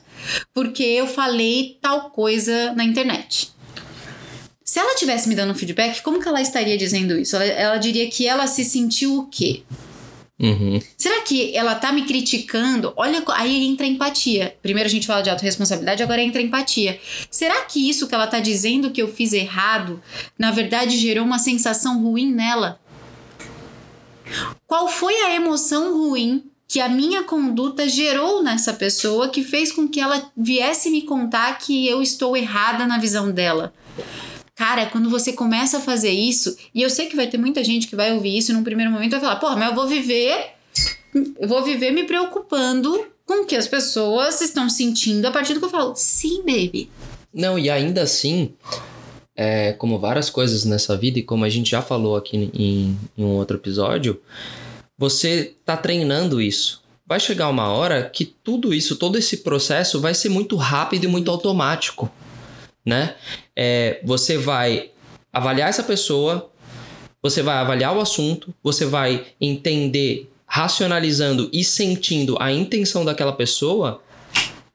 porque 0.53 0.83
eu 0.83 1.07
falei 1.07 1.77
tal 1.81 2.09
coisa 2.09 2.73
na 2.73 2.83
internet. 2.83 3.55
Se 4.76 4.80
ela 4.82 4.93
tivesse 4.93 5.30
me 5.30 5.36
dando 5.36 5.51
um 5.51 5.55
feedback, 5.55 6.01
como 6.01 6.21
que 6.21 6.28
ela 6.28 6.41
estaria 6.41 6.78
dizendo 6.78 7.17
isso? 7.17 7.34
Ela, 7.38 7.45
ela 7.45 7.78
diria 7.78 8.09
que 8.09 8.28
ela 8.28 8.45
se 8.45 8.65
sentiu 8.65 9.19
o 9.19 9.26
quê? 9.26 9.63
Uhum. 10.38 10.82
Será 10.97 11.21
que 11.21 11.55
ela 11.55 11.76
tá 11.76 11.93
me 11.93 12.03
criticando? 12.03 12.91
Olha, 12.97 13.23
aí 13.36 13.63
entra 13.63 13.86
empatia. 13.86 14.57
Primeiro 14.61 14.86
a 14.86 14.91
gente 14.91 15.07
fala 15.07 15.21
de 15.21 15.30
autorresponsabilidade, 15.30 16.03
agora 16.03 16.21
entra 16.21 16.41
empatia. 16.41 16.99
Será 17.32 17.61
que 17.61 17.89
isso 17.89 18.05
que 18.05 18.13
ela 18.13 18.28
tá 18.28 18.41
dizendo 18.41 18.91
que 18.91 19.01
eu 19.01 19.07
fiz 19.07 19.32
errado, 19.32 20.03
na 20.38 20.51
verdade 20.51 20.97
gerou 20.97 21.23
uma 21.23 21.39
sensação 21.39 22.03
ruim 22.03 22.34
nela? 22.34 22.78
Qual 24.67 24.89
foi 24.89 25.15
a 25.21 25.34
emoção 25.34 25.97
ruim 25.97 26.51
que 26.67 26.82
a 26.82 26.89
minha 26.89 27.23
conduta 27.23 27.88
gerou 27.88 28.43
nessa 28.43 28.73
pessoa 28.73 29.30
que 29.30 29.41
fez 29.41 29.71
com 29.71 29.88
que 29.88 30.01
ela 30.01 30.30
viesse 30.36 30.89
me 30.89 31.03
contar 31.03 31.59
que 31.59 31.88
eu 31.88 32.01
estou 32.01 32.36
errada 32.36 32.86
na 32.86 32.97
visão 32.97 33.32
dela? 33.32 33.73
Cara, 34.56 34.86
quando 34.86 35.10
você 35.10 35.34
começa 35.34 35.80
a 35.80 35.82
fazer 35.82 36.12
isso, 36.12 36.56
e 36.74 36.82
eu 36.82 36.89
sei 36.89 37.08
que 37.08 37.16
vai 37.16 37.28
ter 37.28 37.38
muita 37.38 37.62
gente 37.62 37.88
que 37.88 37.95
vai 37.95 38.14
ouvir 38.14 38.38
isso 38.38 38.53
num 38.53 38.64
primeiro 38.64 38.89
momento 38.89 39.12
e 39.12 39.20
vai 39.20 39.20
falar, 39.20 39.36
porra, 39.36 39.58
mas 39.58 39.70
eu 39.70 39.76
vou 39.76 39.88
viver. 39.88 40.53
Eu 41.39 41.47
vou 41.47 41.64
viver 41.64 41.91
me 41.91 42.03
preocupando 42.03 43.08
com 43.26 43.43
o 43.43 43.45
que 43.45 43.56
as 43.56 43.68
pessoas 43.68 44.41
estão 44.41 44.70
sentindo 44.70 45.26
a 45.26 45.32
partir 45.32 45.53
do 45.53 45.60
que 45.60 45.66
eu 45.66 45.70
falo. 45.70 45.93
Sim, 45.95 46.39
baby. 46.39 46.89
Não, 47.34 47.58
e 47.58 47.70
ainda 47.70 48.01
assim, 48.01 48.53
é, 49.36 49.74
como 49.74 49.99
várias 49.99 50.30
coisas 50.30 50.64
nessa 50.66 50.95
vida, 50.97 51.20
e 51.20 51.24
como 51.24 51.43
a 51.45 51.49
gente 51.49 51.72
já 51.72 51.82
falou 51.82 52.16
aqui 52.16 52.49
em, 52.53 52.97
em 53.18 53.24
um 53.24 53.36
outro 53.36 53.58
episódio, 53.58 54.22
você 54.97 55.53
tá 55.66 55.76
treinando 55.76 56.41
isso. 56.41 56.84
Vai 57.06 57.20
chegar 57.20 57.49
uma 57.49 57.70
hora 57.70 58.10
que 58.10 58.26
tudo 58.26 58.74
isso, 58.74 58.95
todo 58.95 59.18
esse 59.18 59.38
processo 59.38 59.99
vai 59.99 60.14
ser 60.14 60.30
muito 60.30 60.56
rápido 60.56 61.06
e 61.06 61.08
muito 61.08 61.32
automático 61.32 62.12
né? 62.86 63.15
É, 63.55 63.99
você 64.03 64.38
vai 64.38 64.91
avaliar 65.33 65.69
essa 65.69 65.83
pessoa, 65.83 66.51
você 67.21 67.41
vai 67.41 67.57
avaliar 67.57 67.95
o 67.95 67.99
assunto, 67.99 68.53
você 68.63 68.86
vai 68.86 69.25
entender, 69.41 70.29
racionalizando 70.45 71.49
e 71.51 71.63
sentindo 71.63 72.38
a 72.39 72.51
intenção 72.51 73.03
daquela 73.03 73.33
pessoa 73.33 74.01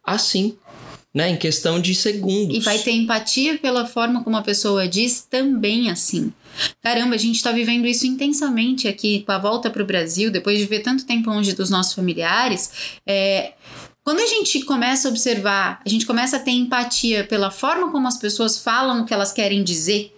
assim, 0.05 0.57
né? 1.15 1.31
Em 1.31 1.37
questão 1.37 1.81
de 1.81 1.95
segundos. 1.95 2.57
E 2.57 2.61
vai 2.61 2.79
ter 2.79 2.93
empatia 2.93 3.59
pela 3.59 3.87
forma 3.87 4.25
como 4.25 4.37
a 4.37 4.43
pessoa 4.43 4.89
diz 4.89 5.23
também 5.23 5.91
assim. 5.91 6.33
Caramba, 6.83 7.15
a 7.15 7.19
gente 7.19 7.37
está 7.37 7.53
vivendo 7.53 7.87
isso 7.87 8.07
intensamente 8.07 8.89
aqui 8.89 9.23
com 9.25 9.33
a 9.33 9.39
volta 9.39 9.71
para 9.71 9.83
o 9.83 9.87
Brasil, 9.87 10.31
depois 10.31 10.59
de 10.59 10.65
ver 10.67 10.81
tanto 10.81 11.07
tempo 11.07 11.31
longe 11.31 11.53
dos 11.53 11.71
nossos 11.71 11.95
familiares. 11.95 12.99
É, 13.07 13.53
quando 14.11 14.23
a 14.23 14.27
gente 14.27 14.65
começa 14.65 15.07
a 15.07 15.11
observar, 15.13 15.81
a 15.87 15.89
gente 15.89 16.05
começa 16.05 16.37
a 16.37 16.41
ter 16.41 16.51
empatia 16.51 17.23
pela 17.23 17.49
forma 17.49 17.93
como 17.93 18.09
as 18.09 18.17
pessoas 18.17 18.59
falam 18.59 19.03
o 19.03 19.05
que 19.05 19.15
elas 19.15 19.31
querem 19.31 19.63
dizer, 19.63 20.13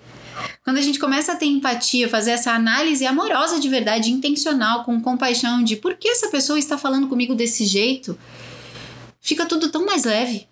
quando 0.65 0.79
a 0.79 0.81
gente 0.81 0.99
começa 0.99 1.33
a 1.33 1.37
ter 1.37 1.45
empatia, 1.45 2.09
fazer 2.09 2.31
essa 2.31 2.53
análise 2.53 3.05
amorosa 3.05 3.61
de 3.61 3.69
verdade, 3.69 4.11
intencional, 4.11 4.83
com 4.85 4.99
compaixão 4.99 5.63
de 5.63 5.77
por 5.77 5.95
que 5.97 6.09
essa 6.09 6.29
pessoa 6.29 6.59
está 6.59 6.79
falando 6.79 7.07
comigo 7.07 7.35
desse 7.35 7.67
jeito, 7.67 8.19
fica 9.21 9.45
tudo 9.45 9.69
tão 9.69 9.85
mais 9.85 10.05
leve. 10.05 10.47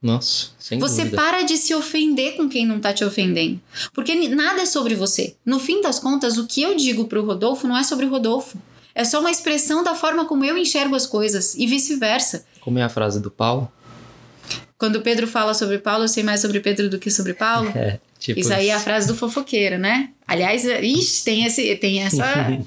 Nossa, 0.00 0.46
sem 0.58 0.78
Você 0.78 1.02
dúvida. 1.02 1.22
para 1.22 1.42
de 1.42 1.58
se 1.58 1.74
ofender 1.74 2.38
com 2.38 2.48
quem 2.48 2.64
não 2.64 2.80
tá 2.80 2.94
te 2.94 3.04
ofendendo. 3.04 3.60
Porque 3.92 4.14
nada 4.30 4.62
é 4.62 4.66
sobre 4.66 4.94
você. 4.94 5.36
No 5.44 5.60
fim 5.60 5.82
das 5.82 5.98
contas, 5.98 6.38
o 6.38 6.46
que 6.46 6.62
eu 6.62 6.74
digo 6.74 7.04
pro 7.04 7.22
Rodolfo 7.22 7.68
não 7.68 7.76
é 7.76 7.82
sobre 7.82 8.06
o 8.06 8.08
Rodolfo. 8.08 8.56
É 8.94 9.04
só 9.04 9.20
uma 9.20 9.30
expressão 9.30 9.84
da 9.84 9.94
forma 9.94 10.24
como 10.24 10.44
eu 10.44 10.58
enxergo 10.58 10.96
as 10.96 11.06
coisas 11.06 11.54
e 11.54 11.68
vice-versa. 11.68 12.44
Como 12.68 12.78
é 12.78 12.82
a 12.82 12.88
frase 12.90 13.18
do 13.18 13.30
Paulo? 13.30 13.72
Quando 14.76 15.00
Pedro 15.00 15.26
fala 15.26 15.54
sobre 15.54 15.78
Paulo, 15.78 16.04
eu 16.04 16.08
sei 16.08 16.22
mais 16.22 16.42
sobre 16.42 16.60
Pedro 16.60 16.90
do 16.90 16.98
que 16.98 17.10
sobre 17.10 17.32
Paulo. 17.32 17.72
É, 17.74 17.98
tipo 18.18 18.38
isso 18.38 18.52
aí 18.52 18.68
é 18.68 18.74
a 18.74 18.78
frase 18.78 19.08
do 19.08 19.14
fofoqueiro, 19.14 19.78
né? 19.78 20.10
Aliás, 20.26 20.64
ixi, 20.66 21.24
tem 21.24 21.46
esse, 21.46 21.76
tem 21.76 22.02
essa, 22.02 22.26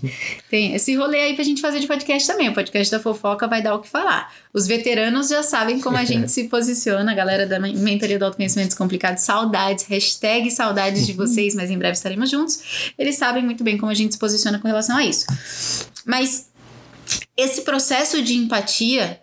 tem 0.49 0.73
esse 0.73 0.95
rolê 0.95 1.19
aí 1.19 1.35
pra 1.35 1.43
gente 1.43 1.61
fazer 1.61 1.79
de 1.79 1.85
podcast 1.85 2.27
também. 2.27 2.49
O 2.49 2.53
podcast 2.53 2.89
da 2.89 2.99
fofoca 2.99 3.47
vai 3.47 3.61
dar 3.61 3.75
o 3.75 3.79
que 3.79 3.87
falar. 3.87 4.33
Os 4.51 4.65
veteranos 4.65 5.29
já 5.29 5.43
sabem 5.43 5.79
como 5.79 5.97
a 5.97 6.03
gente 6.03 6.31
se 6.31 6.45
posiciona, 6.45 7.11
a 7.11 7.13
galera 7.13 7.45
da 7.45 7.59
mentoria 7.59 8.17
do 8.17 8.25
autoconhecimento 8.25 8.69
descomplicado. 8.69 9.19
Saudades, 9.19 9.85
hashtag 9.85 10.49
saudades 10.49 11.05
de 11.05 11.13
vocês, 11.13 11.53
mas 11.53 11.69
em 11.69 11.77
breve 11.77 11.93
estaremos 11.93 12.27
juntos. 12.27 12.91
Eles 12.97 13.17
sabem 13.17 13.43
muito 13.43 13.63
bem 13.63 13.77
como 13.77 13.91
a 13.91 13.95
gente 13.95 14.13
se 14.13 14.19
posiciona 14.19 14.57
com 14.57 14.67
relação 14.67 14.97
a 14.97 15.05
isso. 15.05 15.27
Mas 16.03 16.49
esse 17.37 17.61
processo 17.61 18.23
de 18.23 18.33
empatia 18.33 19.21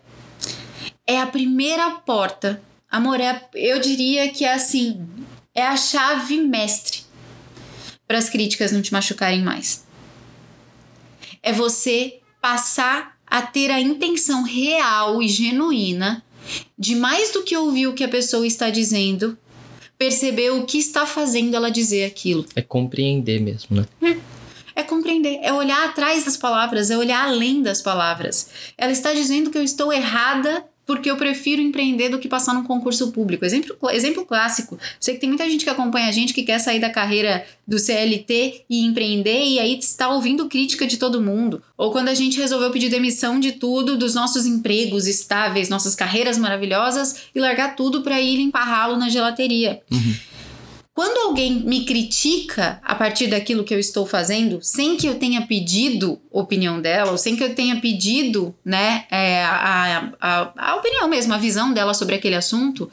é 1.08 1.18
a 1.18 1.26
primeira 1.26 1.90
porta. 1.90 2.62
Amor, 2.90 3.18
é, 3.18 3.48
eu 3.54 3.80
diria 3.80 4.28
que 4.28 4.44
é 4.44 4.52
assim, 4.52 5.08
é 5.54 5.62
a 5.62 5.76
chave 5.76 6.36
mestre 6.42 7.00
para 8.06 8.18
as 8.18 8.28
críticas 8.28 8.72
não 8.72 8.82
te 8.82 8.92
machucarem 8.92 9.42
mais. 9.42 9.86
É 11.42 11.50
você 11.50 12.20
passar 12.42 13.18
a 13.26 13.40
ter 13.42 13.70
a 13.70 13.80
intenção 13.80 14.42
real 14.42 15.22
e 15.22 15.28
genuína 15.28 16.22
de 16.78 16.94
mais 16.94 17.32
do 17.32 17.42
que 17.42 17.56
ouvir 17.56 17.86
o 17.86 17.94
que 17.94 18.04
a 18.04 18.08
pessoa 18.08 18.46
está 18.46 18.70
dizendo, 18.70 19.36
perceber 19.96 20.50
o 20.50 20.64
que 20.64 20.78
está 20.78 21.06
fazendo 21.06 21.54
ela 21.54 21.70
dizer 21.70 22.04
aquilo. 22.04 22.44
É 22.54 22.62
compreender 22.62 23.40
mesmo, 23.40 23.76
né? 23.76 23.86
É, 24.74 24.80
é 24.80 24.82
compreender, 24.82 25.40
é 25.42 25.52
olhar 25.52 25.88
atrás 25.88 26.24
das 26.24 26.36
palavras, 26.36 26.90
é 26.90 26.96
olhar 26.96 27.28
além 27.28 27.62
das 27.62 27.82
palavras. 27.82 28.48
Ela 28.76 28.92
está 28.92 29.12
dizendo 29.12 29.50
que 29.50 29.58
eu 29.58 29.62
estou 29.62 29.92
errada 29.92 30.64
porque 30.88 31.10
eu 31.10 31.18
prefiro 31.18 31.60
empreender 31.60 32.08
do 32.08 32.18
que 32.18 32.26
passar 32.26 32.54
num 32.54 32.64
concurso 32.64 33.12
público. 33.12 33.44
Exemplo, 33.44 33.76
exemplo 33.90 34.24
clássico. 34.24 34.78
Sei 34.98 35.12
que 35.12 35.20
tem 35.20 35.28
muita 35.28 35.46
gente 35.46 35.62
que 35.62 35.68
acompanha 35.68 36.08
a 36.08 36.12
gente 36.12 36.32
que 36.32 36.42
quer 36.42 36.58
sair 36.58 36.80
da 36.80 36.88
carreira 36.88 37.44
do 37.66 37.78
CLT 37.78 38.64
e 38.70 38.86
empreender 38.86 39.44
e 39.44 39.58
aí 39.58 39.78
está 39.78 40.08
ouvindo 40.08 40.48
crítica 40.48 40.86
de 40.86 40.96
todo 40.96 41.20
mundo. 41.20 41.62
Ou 41.76 41.92
quando 41.92 42.08
a 42.08 42.14
gente 42.14 42.40
resolveu 42.40 42.70
pedir 42.70 42.88
demissão 42.88 43.38
de 43.38 43.52
tudo, 43.52 43.98
dos 43.98 44.14
nossos 44.14 44.46
empregos 44.46 45.06
estáveis, 45.06 45.68
nossas 45.68 45.94
carreiras 45.94 46.38
maravilhosas 46.38 47.24
e 47.34 47.38
largar 47.38 47.76
tudo 47.76 48.00
para 48.00 48.18
ir 48.18 48.38
limpar 48.38 48.64
ralo 48.64 48.96
na 48.96 49.10
gelateria. 49.10 49.82
Uhum. 49.92 50.14
Quando 50.98 51.28
alguém 51.28 51.60
me 51.60 51.84
critica 51.84 52.80
a 52.82 52.92
partir 52.92 53.28
daquilo 53.28 53.62
que 53.62 53.72
eu 53.72 53.78
estou 53.78 54.04
fazendo, 54.04 54.58
sem 54.60 54.96
que 54.96 55.06
eu 55.06 55.16
tenha 55.16 55.46
pedido 55.46 56.20
opinião 56.28 56.80
dela, 56.80 57.12
ou 57.12 57.16
sem 57.16 57.36
que 57.36 57.44
eu 57.44 57.54
tenha 57.54 57.80
pedido, 57.80 58.52
né, 58.64 59.04
é, 59.08 59.44
a, 59.44 60.12
a, 60.20 60.52
a 60.56 60.74
opinião 60.74 61.06
mesmo, 61.06 61.32
a 61.32 61.38
visão 61.38 61.72
dela 61.72 61.94
sobre 61.94 62.16
aquele 62.16 62.34
assunto, 62.34 62.90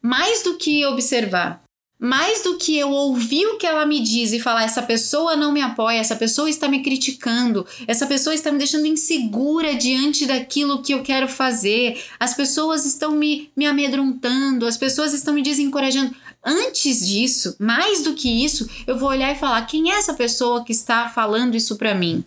mais 0.00 0.44
do 0.44 0.56
que 0.56 0.86
observar, 0.86 1.64
mais 1.98 2.44
do 2.44 2.56
que 2.58 2.78
eu 2.78 2.90
ouvir 2.90 3.44
o 3.46 3.58
que 3.58 3.66
ela 3.66 3.84
me 3.84 4.00
diz 4.00 4.32
e 4.32 4.38
falar, 4.38 4.62
essa 4.62 4.82
pessoa 4.82 5.34
não 5.34 5.50
me 5.50 5.60
apoia, 5.60 5.98
essa 5.98 6.14
pessoa 6.14 6.48
está 6.48 6.68
me 6.68 6.80
criticando, 6.80 7.66
essa 7.88 8.06
pessoa 8.06 8.32
está 8.32 8.52
me 8.52 8.58
deixando 8.58 8.86
insegura 8.86 9.74
diante 9.74 10.26
daquilo 10.26 10.80
que 10.80 10.94
eu 10.94 11.02
quero 11.02 11.26
fazer, 11.26 12.00
as 12.20 12.34
pessoas 12.34 12.86
estão 12.86 13.16
me, 13.16 13.50
me 13.56 13.66
amedrontando, 13.66 14.64
as 14.64 14.76
pessoas 14.76 15.12
estão 15.12 15.34
me 15.34 15.42
desencorajando. 15.42 16.14
Antes 16.44 17.06
disso, 17.06 17.56
mais 17.58 18.02
do 18.02 18.14
que 18.14 18.44
isso, 18.44 18.68
eu 18.86 18.96
vou 18.96 19.08
olhar 19.08 19.32
e 19.32 19.38
falar: 19.38 19.66
quem 19.66 19.90
é 19.90 19.96
essa 19.96 20.14
pessoa 20.14 20.64
que 20.64 20.72
está 20.72 21.08
falando 21.08 21.56
isso 21.56 21.76
para 21.76 21.94
mim? 21.94 22.24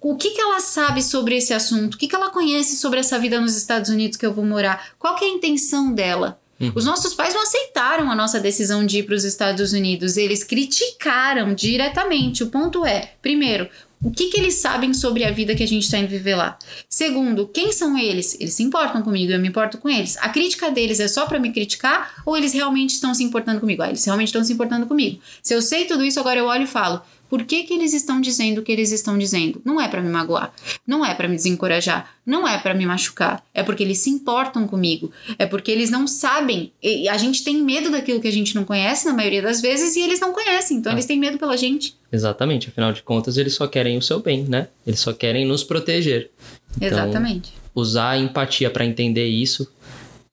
O 0.00 0.16
que, 0.16 0.30
que 0.30 0.40
ela 0.40 0.60
sabe 0.60 1.02
sobre 1.02 1.36
esse 1.36 1.52
assunto? 1.52 1.94
O 1.94 1.98
que, 1.98 2.08
que 2.08 2.16
ela 2.16 2.30
conhece 2.30 2.76
sobre 2.76 3.00
essa 3.00 3.18
vida 3.18 3.40
nos 3.40 3.56
Estados 3.56 3.90
Unidos 3.90 4.16
que 4.16 4.24
eu 4.24 4.32
vou 4.32 4.44
morar? 4.44 4.92
Qual 4.98 5.16
é 5.18 5.24
a 5.24 5.28
intenção 5.28 5.92
dela? 5.92 6.40
Uhum. 6.60 6.72
Os 6.74 6.84
nossos 6.84 7.14
pais 7.14 7.34
não 7.34 7.42
aceitaram 7.42 8.10
a 8.10 8.14
nossa 8.14 8.40
decisão 8.40 8.84
de 8.84 8.98
ir 8.98 9.02
para 9.04 9.14
os 9.14 9.24
Estados 9.24 9.72
Unidos, 9.72 10.16
eles 10.16 10.42
criticaram 10.42 11.54
diretamente. 11.54 12.42
O 12.42 12.48
ponto 12.48 12.84
é, 12.84 13.12
primeiro, 13.22 13.68
o 14.02 14.12
que, 14.12 14.28
que 14.28 14.38
eles 14.38 14.54
sabem 14.54 14.94
sobre 14.94 15.24
a 15.24 15.30
vida 15.30 15.54
que 15.56 15.62
a 15.62 15.66
gente 15.66 15.82
está 15.82 15.98
indo 15.98 16.08
viver 16.08 16.36
lá? 16.36 16.56
Segundo, 16.88 17.48
quem 17.48 17.72
são 17.72 17.98
eles? 17.98 18.36
Eles 18.40 18.54
se 18.54 18.62
importam 18.62 19.02
comigo, 19.02 19.32
eu 19.32 19.40
me 19.40 19.48
importo 19.48 19.78
com 19.78 19.88
eles. 19.88 20.16
A 20.18 20.28
crítica 20.28 20.70
deles 20.70 21.00
é 21.00 21.08
só 21.08 21.26
para 21.26 21.40
me 21.40 21.52
criticar 21.52 22.22
ou 22.24 22.36
eles 22.36 22.52
realmente 22.52 22.94
estão 22.94 23.12
se 23.12 23.24
importando 23.24 23.60
comigo? 23.60 23.82
Ah, 23.82 23.88
eles 23.88 24.04
realmente 24.04 24.28
estão 24.28 24.44
se 24.44 24.52
importando 24.52 24.86
comigo. 24.86 25.20
Se 25.42 25.52
eu 25.52 25.60
sei 25.60 25.84
tudo 25.84 26.04
isso, 26.04 26.20
agora 26.20 26.38
eu 26.38 26.46
olho 26.46 26.62
e 26.62 26.66
falo: 26.68 27.02
por 27.28 27.44
que, 27.44 27.64
que 27.64 27.74
eles 27.74 27.92
estão 27.92 28.20
dizendo 28.20 28.58
o 28.58 28.62
que 28.62 28.72
eles 28.72 28.90
estão 28.90 29.18
dizendo? 29.18 29.60
Não 29.64 29.80
é 29.80 29.86
para 29.88 30.00
me 30.00 30.08
magoar, 30.08 30.52
não 30.86 31.04
é 31.04 31.14
para 31.14 31.28
me 31.28 31.36
desencorajar, 31.36 32.10
não 32.24 32.46
é 32.46 32.58
para 32.58 32.74
me 32.74 32.86
machucar. 32.86 33.44
É 33.52 33.62
porque 33.62 33.82
eles 33.82 33.98
se 33.98 34.10
importam 34.10 34.66
comigo. 34.66 35.12
É 35.38 35.46
porque 35.46 35.70
eles 35.70 35.90
não 35.90 36.06
sabem. 36.06 36.72
E 36.82 37.08
a 37.08 37.16
gente 37.18 37.44
tem 37.44 37.62
medo 37.62 37.90
daquilo 37.90 38.20
que 38.20 38.28
a 38.28 38.32
gente 38.32 38.54
não 38.54 38.64
conhece 38.64 39.06
na 39.06 39.12
maioria 39.12 39.42
das 39.42 39.60
vezes 39.60 39.94
e 39.96 40.00
eles 40.00 40.20
não 40.20 40.32
conhecem. 40.32 40.78
Então 40.78 40.90
ah. 40.90 40.94
eles 40.94 41.06
têm 41.06 41.18
medo 41.18 41.38
pela 41.38 41.56
gente. 41.56 41.96
Exatamente. 42.10 42.68
Afinal 42.68 42.92
de 42.92 43.02
contas, 43.02 43.36
eles 43.36 43.54
só 43.54 43.66
querem 43.66 43.98
o 43.98 44.02
seu 44.02 44.20
bem, 44.20 44.44
né? 44.44 44.68
Eles 44.86 45.00
só 45.00 45.12
querem 45.12 45.46
nos 45.46 45.62
proteger. 45.62 46.30
Então, 46.76 46.88
Exatamente. 46.88 47.52
Usar 47.74 48.10
a 48.10 48.18
empatia 48.18 48.70
para 48.70 48.84
entender 48.84 49.26
isso 49.26 49.70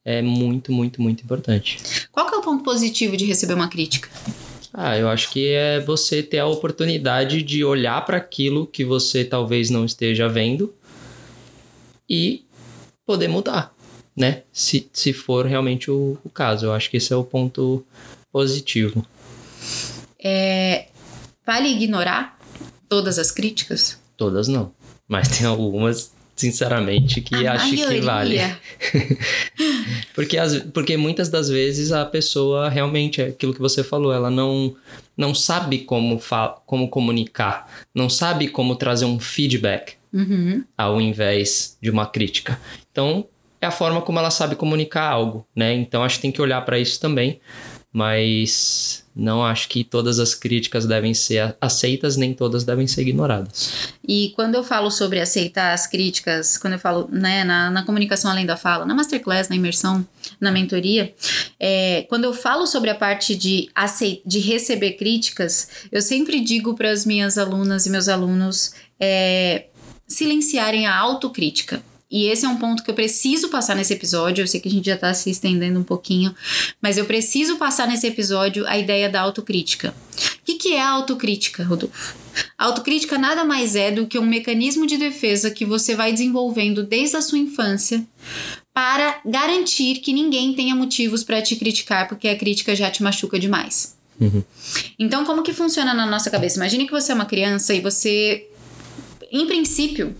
é 0.04 0.22
muito, 0.22 0.72
muito, 0.72 1.02
muito 1.02 1.24
importante. 1.24 1.80
Qual 2.12 2.30
que 2.30 2.36
é 2.36 2.38
o 2.38 2.42
ponto 2.42 2.64
positivo 2.64 3.18
de 3.18 3.26
receber 3.26 3.56
uma 3.56 3.68
crítica? 3.68 4.08
Ah, 4.78 4.98
eu 4.98 5.08
acho 5.08 5.32
que 5.32 5.48
é 5.48 5.80
você 5.80 6.22
ter 6.22 6.40
a 6.40 6.46
oportunidade 6.46 7.42
de 7.42 7.64
olhar 7.64 8.04
para 8.06 8.18
aquilo 8.18 8.68
que 8.68 8.84
você 8.84 9.24
talvez 9.24 9.70
não 9.70 9.86
esteja 9.86 10.28
vendo 10.28 10.76
e 12.10 12.46
poder 13.06 13.30
mudar, 13.30 13.74
né? 14.14 14.44
Se, 14.52 14.90
se 14.92 15.14
for 15.14 15.46
realmente 15.46 15.90
o, 15.90 16.18
o 16.26 16.30
caso. 16.30 16.66
Eu 16.66 16.74
acho 16.74 16.90
que 16.90 16.98
esse 16.98 17.14
é 17.14 17.16
o 17.16 17.24
ponto 17.24 17.86
positivo. 18.34 19.06
É, 20.22 20.88
vale 21.46 21.70
ignorar 21.70 22.38
todas 22.90 23.18
as 23.18 23.32
críticas? 23.32 23.98
Todas 24.18 24.50
não. 24.50 24.74
Mas 25.08 25.30
tem 25.30 25.48
algumas 25.48 26.15
sinceramente, 26.36 27.22
que 27.22 27.48
a 27.48 27.54
acho 27.54 27.74
maioria. 27.74 28.00
que 28.00 28.02
vale. 28.06 28.40
porque, 30.14 30.38
as, 30.38 30.60
porque 30.74 30.98
muitas 30.98 31.30
das 31.30 31.50
vezes 31.50 31.92
a 31.92 32.06
pessoa 32.06 32.70
realmente, 32.70 33.22
é 33.22 33.28
aquilo 33.28 33.54
que 33.54 33.62
você 33.62 33.84
falou, 33.84 34.14
ela 34.14 34.30
não, 34.30 34.76
não 35.16 35.34
sabe 35.34 35.80
como, 35.80 36.20
como 36.66 36.90
comunicar, 36.90 37.68
não 37.94 38.10
sabe 38.10 38.48
como 38.50 38.76
trazer 38.76 39.06
um 39.06 39.20
feedback 39.20 39.94
uhum. 40.14 40.64
ao 40.78 41.00
invés 41.00 41.78
de 41.82 41.90
uma 41.90 42.06
crítica. 42.06 42.60
Então, 42.92 43.26
é 43.62 43.68
a 43.68 43.72
forma 43.72 44.02
como 44.02 44.20
ela 44.20 44.30
sabe 44.30 44.56
comunicar 44.56 45.10
algo, 45.10 45.48
né? 45.56 45.74
Então, 45.74 46.04
acho 46.04 46.18
que 46.18 46.24
tem 46.24 46.32
que 46.32 46.42
olhar 46.42 46.62
para 46.62 46.78
isso 46.78 47.00
também 47.00 47.40
mas 47.96 49.05
não 49.16 49.46
acho 49.46 49.70
que 49.70 49.84
todas 49.84 50.20
as 50.20 50.36
críticas 50.36 50.86
devem 50.86 51.14
ser 51.14 51.56
aceitas, 51.62 52.18
nem 52.18 52.34
todas 52.34 52.66
devem 52.66 52.86
ser 52.86 53.04
ignoradas. 53.04 53.90
E 54.06 54.34
quando 54.36 54.56
eu 54.56 54.64
falo 54.64 54.92
sobre 54.92 55.22
aceitar 55.22 55.74
as 55.74 55.88
críticas, 55.88 56.58
quando 56.58 56.74
eu 56.74 56.80
falo 56.80 57.08
né, 57.10 57.46
na, 57.46 57.72
na 57.72 57.84
comunicação 57.84 58.30
além 58.30 58.46
da 58.46 58.58
fala, 58.58 58.86
na 58.86 58.94
masterclass, 58.94 59.48
na 59.48 59.56
imersão, 59.56 60.06
na 60.40 60.52
mentoria, 60.52 61.14
é, 61.58 62.06
quando 62.10 62.26
eu 62.26 62.34
falo 62.34 62.68
sobre 62.68 62.90
a 62.90 62.96
parte 62.96 63.36
de, 63.36 63.70
aceit 63.74 64.22
de 64.26 64.40
receber 64.40 64.94
críticas, 64.94 65.70
eu 65.92 66.02
sempre 66.02 66.42
digo 66.42 66.76
para 66.76 66.92
as 66.92 67.06
minhas 67.06 67.38
alunas 67.38 67.86
e 67.86 67.90
meus 67.90 68.10
alunos 68.10 68.74
é, 69.00 69.68
silenciarem 70.08 70.88
a 70.88 70.96
autocrítica. 70.96 71.82
E 72.16 72.28
esse 72.28 72.46
é 72.46 72.48
um 72.48 72.56
ponto 72.56 72.82
que 72.82 72.90
eu 72.90 72.96
preciso 72.96 73.50
passar 73.50 73.76
nesse 73.76 73.92
episódio. 73.92 74.42
Eu 74.42 74.48
sei 74.48 74.62
que 74.62 74.70
a 74.70 74.72
gente 74.72 74.86
já 74.86 74.96
tá 74.96 75.14
se 75.14 75.30
estendendo 75.30 75.82
um 75.82 75.84
pouquinho, 75.84 76.34
mas 76.82 76.98
eu 76.98 77.04
preciso 77.04 77.58
passar 77.58 77.90
nesse 77.90 78.08
episódio 78.08 78.66
a 78.68 78.80
ideia 78.80 79.10
da 79.10 79.20
autocrítica. 79.20 79.94
O 80.14 80.46
que, 80.46 80.54
que 80.54 80.74
é 80.76 80.82
a 80.82 80.92
autocrítica, 80.92 81.66
Rodolfo? 81.66 82.16
A 82.58 82.68
autocrítica 82.68 83.18
nada 83.18 83.44
mais 83.44 83.76
é 83.76 83.92
do 83.92 84.08
que 84.08 84.18
um 84.18 84.26
mecanismo 84.26 84.88
de 84.88 84.96
defesa 84.96 85.52
que 85.52 85.66
você 85.66 85.94
vai 85.94 86.14
desenvolvendo 86.14 86.84
desde 86.84 87.18
a 87.18 87.22
sua 87.22 87.38
infância 87.38 88.02
para 88.74 89.20
garantir 89.26 89.96
que 89.96 90.14
ninguém 90.14 90.54
tenha 90.54 90.74
motivos 90.74 91.22
para 91.22 91.42
te 91.42 91.58
criticar, 91.58 92.08
porque 92.08 92.30
a 92.30 92.38
crítica 92.38 92.74
já 92.78 92.90
te 92.90 93.04
machuca 93.04 93.38
demais. 93.38 93.98
Uhum. 94.22 94.42
Então, 94.98 95.26
como 95.26 95.44
que 95.44 95.52
funciona 95.52 95.94
na 95.94 96.06
nossa 96.06 96.30
cabeça? 96.30 96.56
Imagine 96.56 96.86
que 96.86 96.94
você 96.94 97.12
é 97.12 97.16
uma 97.16 97.26
criança 97.26 97.74
e 97.74 97.82
você, 97.82 98.48
em 99.30 99.46
princípio, 99.46 100.16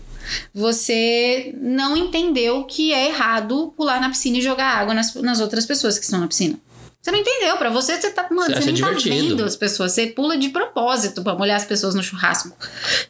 você 0.54 1.54
não 1.60 1.96
entendeu 1.96 2.64
que 2.64 2.92
é 2.92 3.08
errado 3.08 3.72
pular 3.76 4.00
na 4.00 4.08
piscina 4.08 4.38
e 4.38 4.42
jogar 4.42 4.78
água 4.78 4.94
nas, 4.94 5.14
nas 5.14 5.40
outras 5.40 5.66
pessoas 5.66 5.98
que 5.98 6.04
estão 6.04 6.20
na 6.20 6.28
piscina. 6.28 6.58
Você 7.06 7.12
não 7.12 7.20
entendeu. 7.20 7.56
Pra 7.56 7.70
você, 7.70 8.00
você 8.00 8.10
tá. 8.10 8.26
Mano, 8.28 8.52
você, 8.52 8.62
você 8.62 8.72
nem 8.72 8.82
tá 8.82 8.90
vendo 8.90 9.44
as 9.44 9.54
pessoas. 9.54 9.92
Você 9.92 10.08
pula 10.08 10.36
de 10.36 10.48
propósito 10.48 11.22
pra 11.22 11.36
molhar 11.36 11.56
as 11.56 11.64
pessoas 11.64 11.94
no 11.94 12.02
churrasco. 12.02 12.50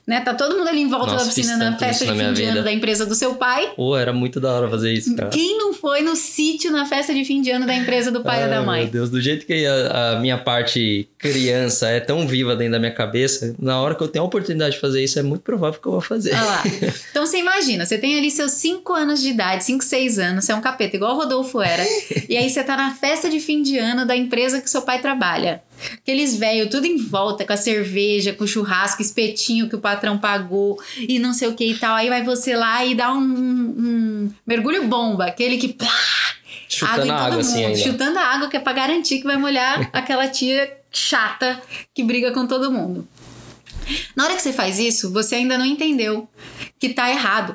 Né? 0.07 0.21
Tá 0.21 0.35
todo 0.35 0.55
mundo 0.55 0.69
ali 0.69 0.83
em 0.83 0.89
volta 0.89 1.13
Nossa, 1.13 1.25
da 1.25 1.33
piscina 1.33 1.57
na 1.57 1.79
festa 1.79 2.05
de 2.05 2.13
fim 2.13 2.33
de 2.35 2.43
ano 2.45 2.63
da 2.63 2.71
empresa 2.71 3.07
do 3.07 3.15
seu 3.15 3.37
pai. 3.37 3.73
Pô, 3.75 3.97
era 3.97 4.13
muito 4.13 4.39
da 4.39 4.53
hora 4.53 4.69
fazer 4.69 4.93
isso, 4.93 5.17
cara. 5.17 5.31
Quem 5.31 5.57
não 5.57 5.73
foi 5.73 6.03
no 6.03 6.15
sítio 6.15 6.71
na 6.71 6.85
festa 6.85 7.15
de 7.15 7.25
fim 7.25 7.41
de 7.41 7.51
ano 7.51 7.65
da 7.65 7.75
empresa 7.75 8.11
do 8.11 8.23
pai 8.23 8.43
Ai, 8.43 8.45
ou 8.45 8.51
da 8.51 8.61
mãe? 8.61 8.83
Meu 8.83 8.93
Deus, 8.93 9.09
do 9.09 9.19
jeito 9.19 9.47
que 9.47 9.65
a, 9.65 10.17
a, 10.17 10.21
minha 10.21 10.37
parte 10.37 11.09
criança 11.17 11.89
é 11.89 11.99
tão 11.99 12.29
viva 12.29 12.55
dentro 12.55 12.73
da 12.73 12.79
minha 12.79 12.93
cabeça, 12.93 13.55
na 13.59 13.81
hora 13.81 13.95
que 13.95 14.03
eu 14.03 14.09
tenho 14.09 14.25
a 14.25 14.29
oportunidade 14.29 14.75
de 14.75 14.81
fazer 14.81 15.03
isso, 15.03 15.19
é 15.19 15.23
muito 15.23 15.41
provável 15.41 15.81
que 15.81 15.89
eu 15.89 15.93
vou 15.93 16.03
fazer. 16.03 16.35
Olha 16.35 16.45
lá. 16.45 16.63
Então 17.11 17.25
você 17.25 17.39
imagina, 17.39 17.87
você 17.87 17.97
tem 17.97 18.19
ali 18.19 18.31
seus 18.31 18.53
5 18.53 18.93
anos 18.93 19.23
de 19.23 19.31
idade, 19.31 19.65
5, 19.65 19.83
6 19.83 20.19
anos, 20.19 20.45
você 20.45 20.53
é 20.53 20.55
um 20.55 20.61
capeta, 20.61 20.97
igual 20.97 21.15
o 21.15 21.17
Rodolfo 21.17 21.63
era. 21.63 21.83
e 22.29 22.37
aí 22.37 22.51
você 22.51 22.63
tá 22.63 22.77
na 22.77 22.95
festa 22.95 23.31
de 23.31 23.41
fim 23.41 23.63
de 23.63 23.79
ano 23.79 23.86
da 23.95 24.17
empresa 24.17 24.61
que 24.61 24.69
seu 24.69 24.83
pai 24.83 25.01
trabalha. 25.01 25.63
Aqueles 25.95 26.37
velhos 26.37 26.71
tudo 26.71 26.87
em 26.87 26.97
volta, 26.97 27.45
com 27.45 27.53
a 27.53 27.57
cerveja, 27.57 28.33
com 28.33 28.45
o 28.45 28.49
churrasco, 28.49 29.03
espetinho 29.03 29.69
que 29.69 29.77
o 29.77 29.81
patrão 29.81 30.19
pagou 30.19 30.81
e 30.97 31.19
não 31.19 31.33
sei 31.33 31.49
o 31.49 31.55
que 31.55 31.67
e 31.67 31.79
tal. 31.79 31.95
Aí 31.95 32.09
vai 32.09 32.23
você 32.23 32.57
lá 32.57 32.85
e 32.85 32.95
dá 32.95 33.13
um, 33.13 33.21
um 33.21 34.33
mergulho 34.47 34.89
bomba, 34.89 35.27
aquele 35.27 35.59
que. 35.59 35.69
Plá, 35.69 35.89
chutando 36.69 37.13
água, 37.13 37.27
água 37.27 37.41
assim 37.41 37.65
ainda. 37.65 37.79
Chutando 37.79 38.19
a 38.19 38.23
água, 38.23 38.49
que 38.49 38.57
é 38.57 38.61
pra 38.61 38.73
garantir 38.73 39.19
que 39.19 39.25
vai 39.25 39.37
molhar 39.37 39.89
aquela 39.93 40.29
tia 40.29 40.73
chata 40.91 41.61
que 41.95 42.03
briga 42.03 42.33
com 42.33 42.47
todo 42.47 42.73
mundo. 42.73 43.07
Na 44.17 44.25
hora 44.25 44.35
que 44.35 44.43
você 44.43 44.53
faz 44.53 44.79
isso, 44.79 45.13
você 45.13 45.37
ainda 45.37 45.57
não 45.57 45.65
entendeu 45.65 46.29
que 46.79 46.89
tá 46.89 47.09
errado. 47.11 47.55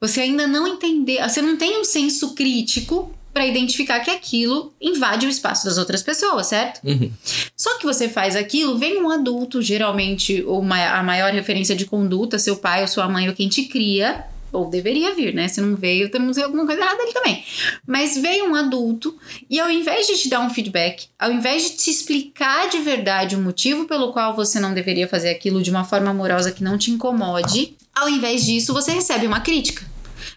Você 0.00 0.22
ainda 0.22 0.46
não 0.46 0.66
entendeu, 0.66 1.22
você 1.28 1.42
não 1.42 1.56
tem 1.56 1.78
um 1.78 1.84
senso 1.84 2.34
crítico 2.34 3.14
para 3.32 3.46
identificar 3.46 4.00
que 4.00 4.10
aquilo 4.10 4.72
invade 4.80 5.26
o 5.26 5.28
espaço 5.28 5.64
das 5.64 5.78
outras 5.78 6.02
pessoas, 6.02 6.48
certo? 6.48 6.80
Uhum. 6.84 7.10
Só 7.56 7.78
que 7.78 7.84
você 7.84 8.08
faz 8.08 8.34
aquilo, 8.34 8.78
vem 8.78 9.00
um 9.00 9.10
adulto, 9.10 9.62
geralmente 9.62 10.42
uma, 10.42 10.98
a 10.98 11.02
maior 11.02 11.32
referência 11.32 11.76
de 11.76 11.84
conduta, 11.84 12.38
seu 12.38 12.56
pai 12.56 12.82
ou 12.82 12.88
sua 12.88 13.08
mãe 13.08 13.28
ou 13.28 13.34
quem 13.34 13.48
te 13.48 13.64
cria, 13.64 14.26
ou 14.52 14.68
deveria 14.68 15.14
vir, 15.14 15.32
né? 15.32 15.48
Se 15.48 15.60
não 15.60 15.76
veio, 15.76 16.10
temos 16.10 16.36
alguma 16.38 16.66
coisa 16.66 16.82
errada 16.82 17.02
ali 17.02 17.12
também. 17.12 17.44
Mas 17.86 18.16
veio 18.16 18.50
um 18.50 18.54
adulto 18.54 19.16
e 19.48 19.60
ao 19.60 19.70
invés 19.70 20.06
de 20.06 20.18
te 20.18 20.28
dar 20.28 20.40
um 20.40 20.50
feedback, 20.50 21.06
ao 21.18 21.30
invés 21.30 21.62
de 21.62 21.76
te 21.76 21.90
explicar 21.90 22.68
de 22.68 22.78
verdade 22.78 23.36
o 23.36 23.40
motivo 23.40 23.86
pelo 23.86 24.12
qual 24.12 24.34
você 24.34 24.58
não 24.58 24.74
deveria 24.74 25.06
fazer 25.06 25.30
aquilo 25.30 25.62
de 25.62 25.70
uma 25.70 25.84
forma 25.84 26.10
amorosa 26.10 26.50
que 26.52 26.64
não 26.64 26.76
te 26.76 26.90
incomode, 26.90 27.76
ao 27.94 28.08
invés 28.08 28.44
disso, 28.44 28.72
você 28.72 28.92
recebe 28.92 29.26
uma 29.26 29.40
crítica. 29.40 29.89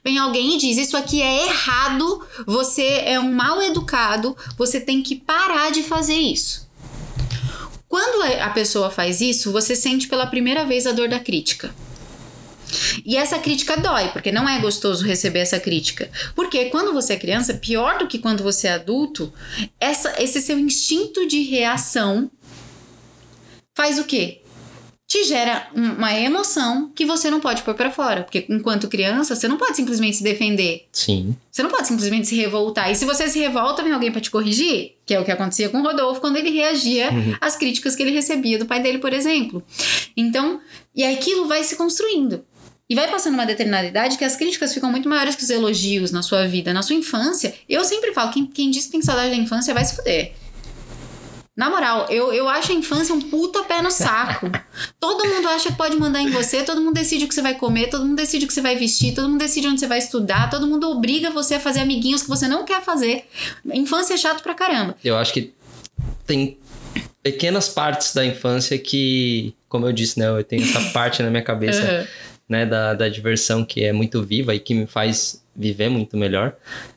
Vem 0.03 0.17
alguém 0.17 0.55
e 0.55 0.57
diz: 0.57 0.77
Isso 0.77 0.97
aqui 0.97 1.21
é 1.21 1.47
errado, 1.47 2.25
você 2.45 3.03
é 3.05 3.19
um 3.19 3.31
mal 3.31 3.61
educado, 3.61 4.35
você 4.57 4.79
tem 4.79 5.01
que 5.01 5.15
parar 5.15 5.71
de 5.71 5.81
fazer 5.81 6.17
isso. 6.17 6.67
Quando 7.87 8.23
a 8.41 8.49
pessoa 8.49 8.89
faz 8.89 9.21
isso, 9.21 9.51
você 9.51 9.75
sente 9.75 10.07
pela 10.07 10.25
primeira 10.25 10.65
vez 10.65 10.87
a 10.87 10.91
dor 10.91 11.07
da 11.07 11.19
crítica. 11.19 11.73
E 13.05 13.15
essa 13.15 13.37
crítica 13.37 13.77
dói, 13.77 14.09
porque 14.09 14.31
não 14.31 14.49
é 14.49 14.59
gostoso 14.59 15.05
receber 15.05 15.39
essa 15.39 15.59
crítica. 15.59 16.09
Porque 16.35 16.65
quando 16.65 16.91
você 16.91 17.13
é 17.13 17.19
criança, 17.19 17.53
pior 17.53 17.99
do 17.99 18.07
que 18.07 18.19
quando 18.19 18.43
você 18.43 18.67
é 18.67 18.73
adulto, 18.73 19.31
essa, 19.79 20.21
esse 20.21 20.41
seu 20.41 20.57
instinto 20.57 21.27
de 21.27 21.43
reação 21.43 22.31
faz 23.75 23.99
o 23.99 24.05
quê? 24.05 24.42
Te 25.13 25.23
gera 25.25 25.67
uma 25.75 26.11
emoção 26.11 26.91
que 26.95 27.05
você 27.05 27.29
não 27.29 27.39
pode 27.39 27.61
pôr 27.61 27.75
para 27.75 27.91
fora. 27.91 28.23
Porque 28.23 28.47
enquanto 28.49 28.87
criança, 28.87 29.35
você 29.35 29.47
não 29.47 29.57
pode 29.57 29.75
simplesmente 29.75 30.17
se 30.17 30.23
defender. 30.23 30.87
Sim. 30.91 31.35
Você 31.51 31.61
não 31.61 31.69
pode 31.69 31.87
simplesmente 31.87 32.27
se 32.27 32.35
revoltar. 32.35 32.91
E 32.91 32.95
se 32.95 33.05
você 33.05 33.29
se 33.29 33.37
revolta, 33.37 33.83
vem 33.83 33.91
alguém 33.93 34.11
para 34.11 34.19
te 34.19 34.31
corrigir, 34.31 34.93
que 35.05 35.13
é 35.13 35.19
o 35.19 35.23
que 35.23 35.31
acontecia 35.31 35.69
com 35.69 35.81
o 35.81 35.83
Rodolfo 35.83 36.19
quando 36.19 36.37
ele 36.37 36.49
reagia 36.49 37.11
uhum. 37.11 37.35
às 37.39 37.55
críticas 37.55 37.95
que 37.95 38.01
ele 38.01 38.11
recebia 38.11 38.57
do 38.57 38.65
pai 38.65 38.81
dele, 38.81 38.97
por 38.97 39.13
exemplo. 39.13 39.63
Então, 40.17 40.59
e 40.95 41.03
aquilo 41.03 41.47
vai 41.47 41.63
se 41.63 41.75
construindo. 41.75 42.43
E 42.89 42.95
vai 42.95 43.07
passando 43.09 43.35
uma 43.35 43.45
determinada 43.45 43.87
idade 43.87 44.17
que 44.17 44.25
as 44.25 44.35
críticas 44.35 44.73
ficam 44.73 44.89
muito 44.89 45.07
maiores 45.07 45.35
que 45.35 45.43
os 45.43 45.49
elogios 45.51 46.11
na 46.11 46.23
sua 46.23 46.47
vida, 46.47 46.73
na 46.73 46.81
sua 46.81 46.95
infância. 46.95 47.53
Eu 47.69 47.85
sempre 47.85 48.13
falo, 48.13 48.31
quem, 48.31 48.47
quem 48.47 48.71
diz 48.71 48.85
que 48.85 48.93
tem 48.93 49.01
saudade 49.03 49.29
da 49.29 49.35
infância 49.35 49.75
vai 49.75 49.85
se 49.85 49.95
fuder. 49.95 50.33
Na 51.55 51.69
moral, 51.69 52.07
eu, 52.09 52.33
eu 52.33 52.49
acho 52.49 52.71
a 52.71 52.75
infância 52.75 53.13
um 53.13 53.21
puta 53.21 53.63
pé 53.63 53.79
no 53.81 53.91
saco. 53.91 54.49
todo 54.99 55.27
mundo 55.27 55.47
acha 55.49 55.69
que 55.69 55.77
pode 55.77 55.95
mandar 55.97 56.19
em 56.21 56.31
você, 56.31 56.63
todo 56.63 56.81
mundo 56.81 56.95
decide 56.95 57.25
o 57.25 57.27
que 57.27 57.33
você 57.33 57.43
vai 57.43 57.53
comer, 57.53 57.89
todo 57.89 58.03
mundo 58.03 58.15
decide 58.15 58.45
o 58.45 58.47
que 58.47 58.53
você 58.53 58.61
vai 58.61 58.75
vestir, 58.75 59.13
todo 59.13 59.29
mundo 59.29 59.39
decide 59.39 59.67
onde 59.67 59.79
você 59.79 59.87
vai 59.87 59.99
estudar, 59.99 60.49
todo 60.49 60.65
mundo 60.65 60.89
obriga 60.89 61.29
você 61.29 61.55
a 61.55 61.59
fazer 61.59 61.81
amiguinhos 61.81 62.23
que 62.23 62.29
você 62.29 62.47
não 62.47 62.65
quer 62.65 62.81
fazer. 62.81 63.27
Infância 63.71 64.15
é 64.15 64.17
chato 64.17 64.41
pra 64.41 64.55
caramba. 64.55 64.95
Eu 65.03 65.15
acho 65.15 65.31
que 65.31 65.53
tem 66.25 66.57
pequenas 67.21 67.69
partes 67.69 68.15
da 68.15 68.25
infância 68.25 68.77
que, 68.79 69.53
como 69.69 69.85
eu 69.85 69.93
disse, 69.93 70.17
né, 70.19 70.27
eu 70.27 70.43
tenho 70.43 70.63
essa 70.63 70.81
parte 70.91 71.21
na 71.21 71.29
minha 71.29 71.43
cabeça, 71.43 71.81
uhum. 71.83 72.07
né, 72.49 72.65
da, 72.65 72.95
da 72.95 73.07
diversão 73.07 73.63
que 73.63 73.83
é 73.83 73.93
muito 73.93 74.23
viva 74.23 74.55
e 74.55 74.59
que 74.59 74.73
me 74.73 74.87
faz 74.87 75.43
viver 75.55 75.89
muito 75.89 76.17
melhor. 76.17 76.55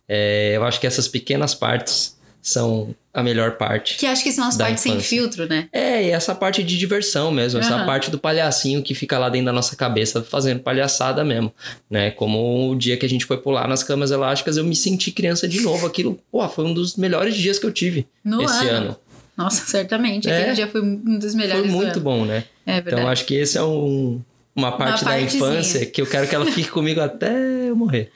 É, 0.08 0.56
eu 0.56 0.64
acho 0.64 0.80
que 0.80 0.86
essas 0.86 1.06
pequenas 1.06 1.54
partes 1.54 2.15
são 2.46 2.94
a 3.12 3.24
melhor 3.24 3.56
parte. 3.56 3.96
Que 3.96 4.06
acho 4.06 4.22
que 4.22 4.30
são 4.30 4.46
as 4.46 4.56
partes 4.56 4.86
infância. 4.86 5.00
sem 5.00 5.18
filtro, 5.18 5.48
né? 5.48 5.68
É, 5.72 6.04
e 6.04 6.10
essa 6.10 6.32
parte 6.32 6.62
de 6.62 6.78
diversão 6.78 7.32
mesmo, 7.32 7.58
uhum. 7.58 7.66
essa 7.66 7.84
parte 7.84 8.08
do 8.08 8.18
palhacinho 8.18 8.82
que 8.84 8.94
fica 8.94 9.18
lá 9.18 9.28
dentro 9.28 9.46
da 9.46 9.52
nossa 9.52 9.74
cabeça 9.74 10.22
fazendo 10.22 10.60
palhaçada 10.60 11.24
mesmo, 11.24 11.52
né? 11.90 12.12
Como 12.12 12.70
o 12.70 12.76
dia 12.76 12.96
que 12.96 13.04
a 13.04 13.08
gente 13.08 13.24
foi 13.24 13.36
pular 13.38 13.66
nas 13.66 13.82
camas 13.82 14.12
elásticas, 14.12 14.56
eu 14.56 14.64
me 14.64 14.76
senti 14.76 15.10
criança 15.10 15.48
de 15.48 15.60
novo. 15.60 15.86
Aquilo, 15.86 16.20
pô, 16.30 16.48
foi 16.48 16.64
um 16.64 16.72
dos 16.72 16.94
melhores 16.96 17.34
dias 17.34 17.58
que 17.58 17.66
eu 17.66 17.72
tive 17.72 18.06
no 18.24 18.40
esse 18.42 18.68
ano. 18.68 18.90
ano. 18.90 18.96
Nossa, 19.36 19.66
certamente. 19.66 20.30
Aquele 20.30 20.50
é, 20.50 20.54
dia 20.54 20.68
foi 20.68 20.80
um 20.80 21.18
dos 21.18 21.34
melhores. 21.34 21.62
Foi 21.62 21.70
muito 21.70 21.98
bom, 21.98 22.24
né? 22.24 22.44
É 22.64 22.74
verdade. 22.74 22.96
Então 22.96 23.08
acho 23.08 23.24
que 23.24 23.34
esse 23.34 23.58
é 23.58 23.62
um, 23.62 24.20
uma 24.56 24.72
parte 24.72 25.02
uma 25.02 25.10
da 25.10 25.20
infância 25.20 25.84
que 25.84 26.00
eu 26.00 26.06
quero 26.06 26.26
que 26.26 26.34
ela 26.34 26.46
fique 26.46 26.70
comigo 26.72 26.98
até 27.00 27.68
eu 27.68 27.76
morrer. 27.76 28.10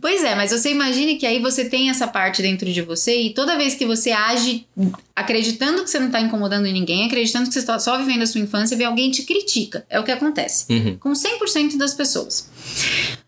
Pois 0.00 0.22
é, 0.22 0.34
mas 0.34 0.50
você 0.50 0.70
imagine 0.70 1.16
que 1.16 1.26
aí 1.26 1.40
você 1.40 1.64
tem 1.64 1.88
essa 1.88 2.06
parte 2.06 2.42
dentro 2.42 2.70
de 2.70 2.82
você 2.82 3.22
e 3.22 3.30
toda 3.34 3.56
vez 3.56 3.74
que 3.74 3.86
você 3.86 4.10
age 4.12 4.66
acreditando 5.16 5.82
que 5.82 5.90
você 5.90 5.98
não 5.98 6.10
tá 6.10 6.20
incomodando 6.20 6.64
ninguém, 6.64 7.06
acreditando 7.06 7.48
que 7.48 7.54
você 7.54 7.60
está 7.60 7.78
só 7.78 7.96
vivendo 7.96 8.22
a 8.22 8.26
sua 8.26 8.40
infância, 8.42 8.76
vê 8.76 8.84
alguém 8.84 9.10
te 9.10 9.22
critica. 9.22 9.86
É 9.88 9.98
o 9.98 10.04
que 10.04 10.12
acontece. 10.12 10.66
Uhum. 10.70 10.96
Com 10.98 11.12
100% 11.12 11.78
das 11.78 11.94
pessoas. 11.94 12.50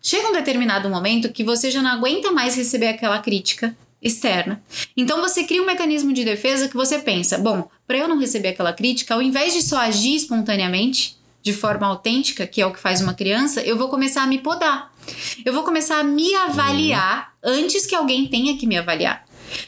Chega 0.03 0.29
um 0.29 0.33
determinado 0.33 0.89
momento 0.91 1.33
que 1.33 1.43
você 1.43 1.71
já 1.71 1.81
não 1.81 1.91
aguenta 1.91 2.31
mais 2.31 2.55
receber 2.55 2.89
aquela 2.89 3.19
crítica 3.21 3.75
externa. 4.03 4.63
Então 4.97 5.21
você 5.21 5.45
cria 5.45 5.63
um 5.63 5.67
mecanismo 5.67 6.13
de 6.13 6.25
defesa 6.25 6.69
que 6.69 6.77
você 6.77 6.99
pensa, 6.99 7.39
bom, 7.39 7.69
para 7.87 7.99
eu 7.99 8.09
não 8.09 8.19
receber 8.19 8.49
aquela 8.49 8.73
crítica, 8.73 9.15
ao 9.15 9.23
invés 9.23 9.53
de 9.53 9.63
só 9.63 9.79
agir 9.79 10.15
espontaneamente, 10.15 11.20
de 11.43 11.53
forma 11.53 11.87
autêntica, 11.87 12.47
que 12.47 12.61
é 12.61 12.67
o 12.67 12.73
que 12.73 12.81
faz 12.81 13.01
uma 13.01 13.15
criança, 13.15 13.61
eu 13.63 13.77
vou 13.77 13.89
começar 13.89 14.23
a 14.23 14.27
me 14.27 14.39
podar. 14.39 14.93
Eu 15.45 15.53
vou 15.53 15.63
começar 15.63 15.99
a 15.99 16.05
me 16.05 16.35
avaliar 16.35 17.33
antes 17.43 17.87
que 17.87 17.95
alguém 17.95 18.27
tenha 18.27 18.57
que 18.57 18.67
me 18.67 18.77
avaliar. 18.77 19.25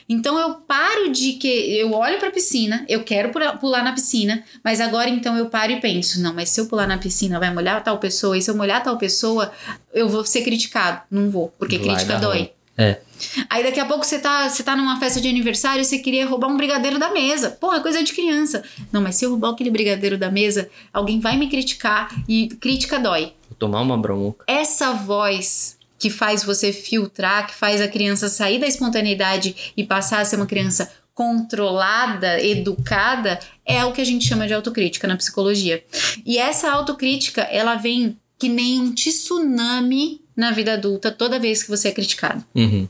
Então 0.08 0.38
eu 0.38 0.54
paro 0.54 1.10
de 1.10 1.32
que 1.32 1.48
eu 1.48 1.92
olho 1.92 2.18
para 2.18 2.28
a 2.28 2.32
piscina, 2.32 2.84
eu 2.88 3.02
quero 3.02 3.32
pular 3.58 3.82
na 3.82 3.92
piscina, 3.92 4.44
mas 4.62 4.80
agora 4.80 5.08
então 5.08 5.36
eu 5.36 5.46
paro 5.46 5.72
e 5.72 5.80
penso, 5.80 6.20
não, 6.20 6.32
mas 6.32 6.50
se 6.50 6.60
eu 6.60 6.66
pular 6.66 6.86
na 6.86 6.98
piscina 6.98 7.40
vai 7.40 7.52
molhar 7.52 7.82
tal 7.82 7.98
pessoa, 7.98 8.36
e 8.38 8.42
se 8.42 8.50
eu 8.50 8.54
molhar 8.54 8.82
tal 8.82 8.96
pessoa, 8.96 9.50
eu 9.92 10.08
vou 10.08 10.24
ser 10.24 10.42
criticado. 10.42 11.02
Não 11.10 11.30
vou, 11.30 11.52
porque 11.58 11.78
vai 11.78 11.88
crítica 11.88 12.18
dói. 12.18 12.52
É. 12.76 13.00
Aí 13.48 13.62
daqui 13.62 13.80
a 13.80 13.84
pouco 13.84 14.04
você 14.04 14.18
tá, 14.18 14.48
você 14.48 14.62
tá 14.62 14.76
numa 14.76 14.98
festa 14.98 15.20
de 15.20 15.28
aniversário 15.28 15.82
e 15.82 15.84
você 15.84 15.98
queria 15.98 16.26
roubar 16.26 16.48
um 16.48 16.56
brigadeiro 16.56 16.98
da 16.98 17.10
mesa. 17.10 17.50
Porra, 17.50 17.80
coisa 17.80 18.02
de 18.02 18.12
criança. 18.12 18.62
Não, 18.90 19.00
mas 19.00 19.16
se 19.16 19.24
eu 19.24 19.30
roubar 19.30 19.50
aquele 19.50 19.70
brigadeiro 19.70 20.18
da 20.18 20.30
mesa, 20.30 20.68
alguém 20.92 21.20
vai 21.20 21.36
me 21.36 21.48
criticar 21.48 22.08
e 22.28 22.48
crítica 22.60 22.98
dói. 22.98 23.32
Vou 23.48 23.56
tomar 23.58 23.80
uma 23.80 23.96
bronca. 23.96 24.44
Essa 24.46 24.92
voz 24.92 25.76
que 25.98 26.10
faz 26.10 26.42
você 26.42 26.72
filtrar, 26.72 27.46
que 27.46 27.54
faz 27.54 27.80
a 27.80 27.86
criança 27.86 28.28
sair 28.28 28.58
da 28.58 28.66
espontaneidade 28.66 29.72
e 29.76 29.84
passar 29.84 30.20
a 30.20 30.24
ser 30.24 30.36
uma 30.36 30.46
criança 30.46 30.90
controlada, 31.14 32.42
educada, 32.42 33.38
é 33.64 33.84
o 33.84 33.92
que 33.92 34.00
a 34.00 34.04
gente 34.04 34.26
chama 34.26 34.46
de 34.46 34.54
autocrítica 34.54 35.06
na 35.06 35.16
psicologia. 35.16 35.84
E 36.24 36.38
essa 36.38 36.70
autocrítica, 36.72 37.42
ela 37.42 37.76
vem 37.76 38.16
que 38.38 38.48
nem 38.48 38.80
um 38.80 38.92
tsunami 38.92 40.20
na 40.36 40.50
vida 40.50 40.72
adulta 40.72 41.12
toda 41.12 41.38
vez 41.38 41.62
que 41.62 41.68
você 41.68 41.88
é 41.88 41.92
criticado. 41.92 42.44
Uhum. 42.54 42.88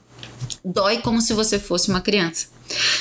Dói 0.65 0.99
como 0.99 1.21
se 1.21 1.33
você 1.33 1.59
fosse 1.59 1.89
uma 1.89 2.01
criança. 2.01 2.47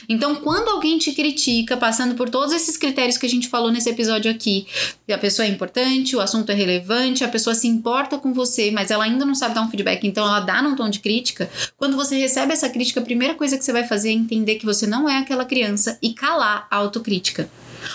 Então, 0.10 0.36
quando 0.36 0.70
alguém 0.70 0.98
te 0.98 1.12
critica, 1.14 1.78
passando 1.78 2.16
por 2.16 2.30
todos 2.30 2.54
esses 2.54 2.76
critérios 2.78 3.18
que 3.18 3.26
a 3.26 3.30
gente 3.30 3.48
falou 3.48 3.72
nesse 3.72 3.90
episódio 3.90 4.30
aqui, 4.30 4.68
a 5.10 5.18
pessoa 5.18 5.46
é 5.46 5.50
importante, 5.50 6.16
o 6.16 6.20
assunto 6.20 6.50
é 6.50 6.54
relevante, 6.54 7.24
a 7.24 7.28
pessoa 7.28 7.56
se 7.56 7.68
importa 7.68 8.18
com 8.18 8.34
você, 8.34 8.72
mas 8.72 8.92
ela 8.92 9.04
ainda 9.04 9.26
não 9.26 9.36
sabe 9.36 9.56
dar 9.56 9.62
um 9.62 9.70
feedback, 9.70 10.06
então 10.06 10.26
ela 10.26 10.40
dá 10.40 10.62
num 10.62 10.76
tom 10.76 10.90
de 10.90 11.00
crítica. 11.00 11.50
Quando 11.78 11.96
você 11.96 12.18
recebe 12.18 12.54
essa 12.54 12.70
crítica, 12.70 13.00
a 13.00 13.04
primeira 13.04 13.36
coisa 13.36 13.58
que 13.58 13.64
você 13.64 13.72
vai 13.72 13.86
fazer 13.86 14.10
é 14.10 14.14
entender 14.14 14.56
que 14.56 14.66
você 14.66 14.86
não 14.88 15.08
é 15.08 15.18
aquela 15.18 15.46
criança 15.46 15.98
e 16.02 16.14
calar 16.14 16.68
a 16.70 16.78
autocrítica. 16.78 17.50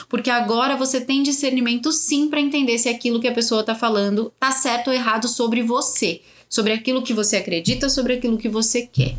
Porque 0.08 0.30
agora 0.30 0.76
você 0.76 1.00
tem 1.00 1.22
discernimento 1.22 1.92
sim 1.92 2.28
para 2.28 2.40
entender 2.40 2.78
se 2.78 2.88
aquilo 2.88 3.20
que 3.20 3.28
a 3.28 3.32
pessoa 3.32 3.62
tá 3.62 3.74
falando 3.74 4.32
tá 4.38 4.50
certo 4.50 4.88
ou 4.88 4.94
errado 4.94 5.28
sobre 5.28 5.62
você, 5.62 6.22
sobre 6.48 6.72
aquilo 6.72 7.02
que 7.02 7.12
você 7.12 7.36
acredita, 7.36 7.88
sobre 7.88 8.14
aquilo 8.14 8.38
que 8.38 8.48
você 8.48 8.82
quer. 8.82 9.16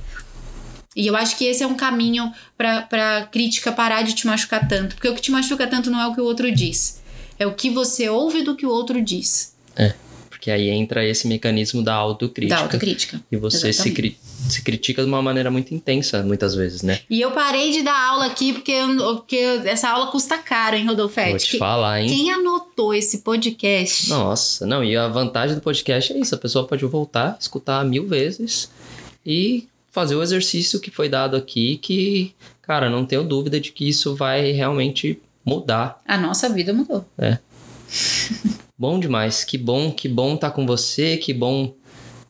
E 0.97 1.05
eu 1.05 1.15
acho 1.15 1.37
que 1.37 1.45
esse 1.45 1.61
é 1.61 1.67
um 1.67 1.75
caminho 1.75 2.33
para 2.57 3.29
crítica 3.31 3.71
parar 3.71 4.01
de 4.01 4.15
te 4.15 4.25
machucar 4.25 4.67
tanto. 4.67 4.95
Porque 4.95 5.07
o 5.07 5.13
que 5.13 5.21
te 5.21 5.29
machuca 5.29 5.67
tanto 5.67 5.91
não 5.91 6.01
é 6.01 6.07
o 6.07 6.15
que 6.15 6.19
o 6.19 6.23
outro 6.23 6.51
diz. 6.51 7.03
É 7.37 7.45
o 7.45 7.53
que 7.53 7.69
você 7.69 8.09
ouve 8.09 8.41
do 8.41 8.55
que 8.55 8.65
o 8.65 8.69
outro 8.71 8.99
diz. 8.99 9.55
É. 9.75 9.93
Porque 10.27 10.49
aí 10.49 10.69
entra 10.69 11.05
esse 11.05 11.27
mecanismo 11.27 11.83
da 11.83 11.93
autocrítica. 11.93 12.55
Da 12.55 12.61
autocrítica. 12.63 13.21
E 13.31 13.37
você 13.37 13.71
se, 13.71 13.91
cri 13.91 14.17
se, 14.49 14.63
critica 14.63 15.03
de 15.03 15.07
uma 15.07 15.21
maneira 15.21 15.51
muito 15.51 15.71
intensa, 15.71 16.23
muitas 16.23 16.55
vezes, 16.55 16.81
né? 16.81 16.99
E 17.07 17.21
eu 17.21 17.29
parei 17.29 17.71
de 17.71 17.83
dar 17.83 18.09
aula 18.09 18.25
aqui 18.25 18.53
porque, 18.53 18.73
porque 19.17 19.35
essa 19.65 19.89
aula 19.89 20.07
custa 20.07 20.39
caro, 20.39 20.75
hein, 20.75 20.87
Rodolfete? 20.87 21.29
Vou 21.29 21.39
te 21.39 21.57
falar, 21.59 22.01
hein? 22.01 22.09
Quem 22.09 22.31
anotou 22.31 22.91
esse 22.91 23.19
podcast? 23.19 24.09
Nossa, 24.09 24.65
não, 24.65 24.83
e 24.83 24.97
a 24.97 25.07
vantagem 25.07 25.55
do 25.55 25.61
podcast 25.61 26.11
é 26.11 26.17
isso: 26.17 26.33
a 26.33 26.39
pessoa 26.39 26.65
pode 26.65 26.83
voltar, 26.85 27.37
escutar 27.39 27.85
mil 27.85 28.07
vezes 28.07 28.71
e 29.23 29.67
fazer 29.97 30.13
o 30.13 30.21
exercício 30.21 30.79
que 30.79 30.91
foi 30.91 31.09
dado 31.09 31.35
aqui, 31.35 31.77
que, 31.77 32.35
cara, 32.61 32.87
não 32.87 33.03
tenho 33.03 33.23
dúvida 33.23 33.59
de 33.59 33.71
que 33.71 33.89
isso 33.89 34.15
vai 34.15 34.51
realmente 34.51 35.19
mudar. 35.43 35.99
A 36.07 36.15
nossa 36.19 36.47
vida 36.49 36.71
mudou. 36.71 37.03
É. 37.17 37.39
bom 38.77 38.99
demais, 38.99 39.43
que 39.43 39.57
bom, 39.57 39.91
que 39.91 40.07
bom 40.07 40.35
estar 40.35 40.51
tá 40.51 40.55
com 40.55 40.67
você, 40.67 41.17
que 41.17 41.33
bom 41.33 41.73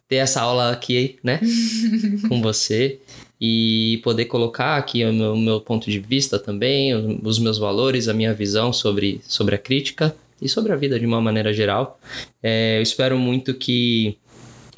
ter 0.08 0.16
essa 0.16 0.40
aula 0.40 0.72
aqui, 0.72 1.18
né, 1.22 1.42
com 2.30 2.42
você 2.42 3.02
e 3.40 4.00
poder 4.02 4.26
colocar 4.26 4.78
aqui 4.78 5.04
o 5.04 5.12
meu, 5.12 5.36
meu, 5.36 5.60
ponto 5.60 5.92
de 5.92 6.00
vista 6.00 6.40
também, 6.40 6.96
os 7.22 7.38
meus 7.38 7.58
valores, 7.58 8.08
a 8.08 8.14
minha 8.14 8.34
visão 8.34 8.72
sobre, 8.72 9.20
sobre 9.28 9.56
a 9.56 9.58
crítica 9.58 10.16
e 10.42 10.48
sobre 10.48 10.72
a 10.72 10.78
vida 10.78 10.98
de 10.98 11.06
uma 11.06 11.20
maneira 11.20 11.52
geral. 11.52 12.00
É, 12.42 12.78
eu 12.78 12.82
espero 12.82 13.18
muito 13.18 13.54
que 13.54 14.18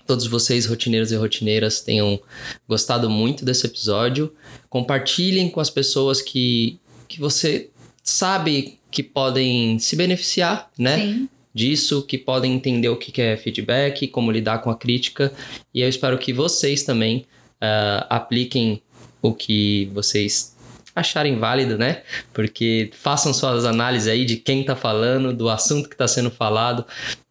todos 0.10 0.26
vocês, 0.26 0.66
rotineiros 0.66 1.12
e 1.12 1.16
rotineiras, 1.16 1.82
tenham 1.82 2.20
gostado 2.68 3.08
muito 3.12 3.46
desse 3.46 3.68
episódio. 3.68 4.34
Compartilhem 4.68 5.52
com 5.52 5.60
as 5.60 5.70
pessoas 5.70 6.20
que, 6.20 6.80
que 7.08 7.20
você 7.20 7.70
sabe 8.04 8.80
que 8.90 9.04
podem 9.04 9.78
se 9.78 9.96
beneficiar, 9.96 10.72
né? 10.76 10.98
Sim. 10.98 11.30
Disso, 11.54 12.02
que 12.02 12.18
podem 12.18 12.54
entender 12.54 12.90
o 12.90 12.98
que 12.98 13.22
é 13.22 13.38
feedback, 13.38 14.08
como 14.08 14.32
lidar 14.32 14.64
com 14.64 14.72
a 14.72 14.76
crítica. 14.76 15.32
E 15.72 15.82
eu 15.82 15.88
espero 15.88 16.18
que 16.18 16.34
vocês 16.34 16.82
também 16.82 17.28
uh, 17.62 18.06
apliquem 18.10 18.82
o 19.22 19.32
que 19.32 19.92
vocês 19.94 20.56
acharem 21.00 21.38
válido, 21.40 21.78
né? 21.78 22.04
Porque 22.34 22.92
façam 22.94 23.34
suas 23.34 23.66
análises 23.66 24.08
aí 24.08 24.26
de 24.26 24.38
quem 24.38 24.64
tá 24.64 24.76
falando, 24.76 25.34
do 25.34 25.50
assunto 25.50 25.90
que 25.90 25.96
está 25.96 26.08
sendo 26.08 26.30
falado, 26.30 26.80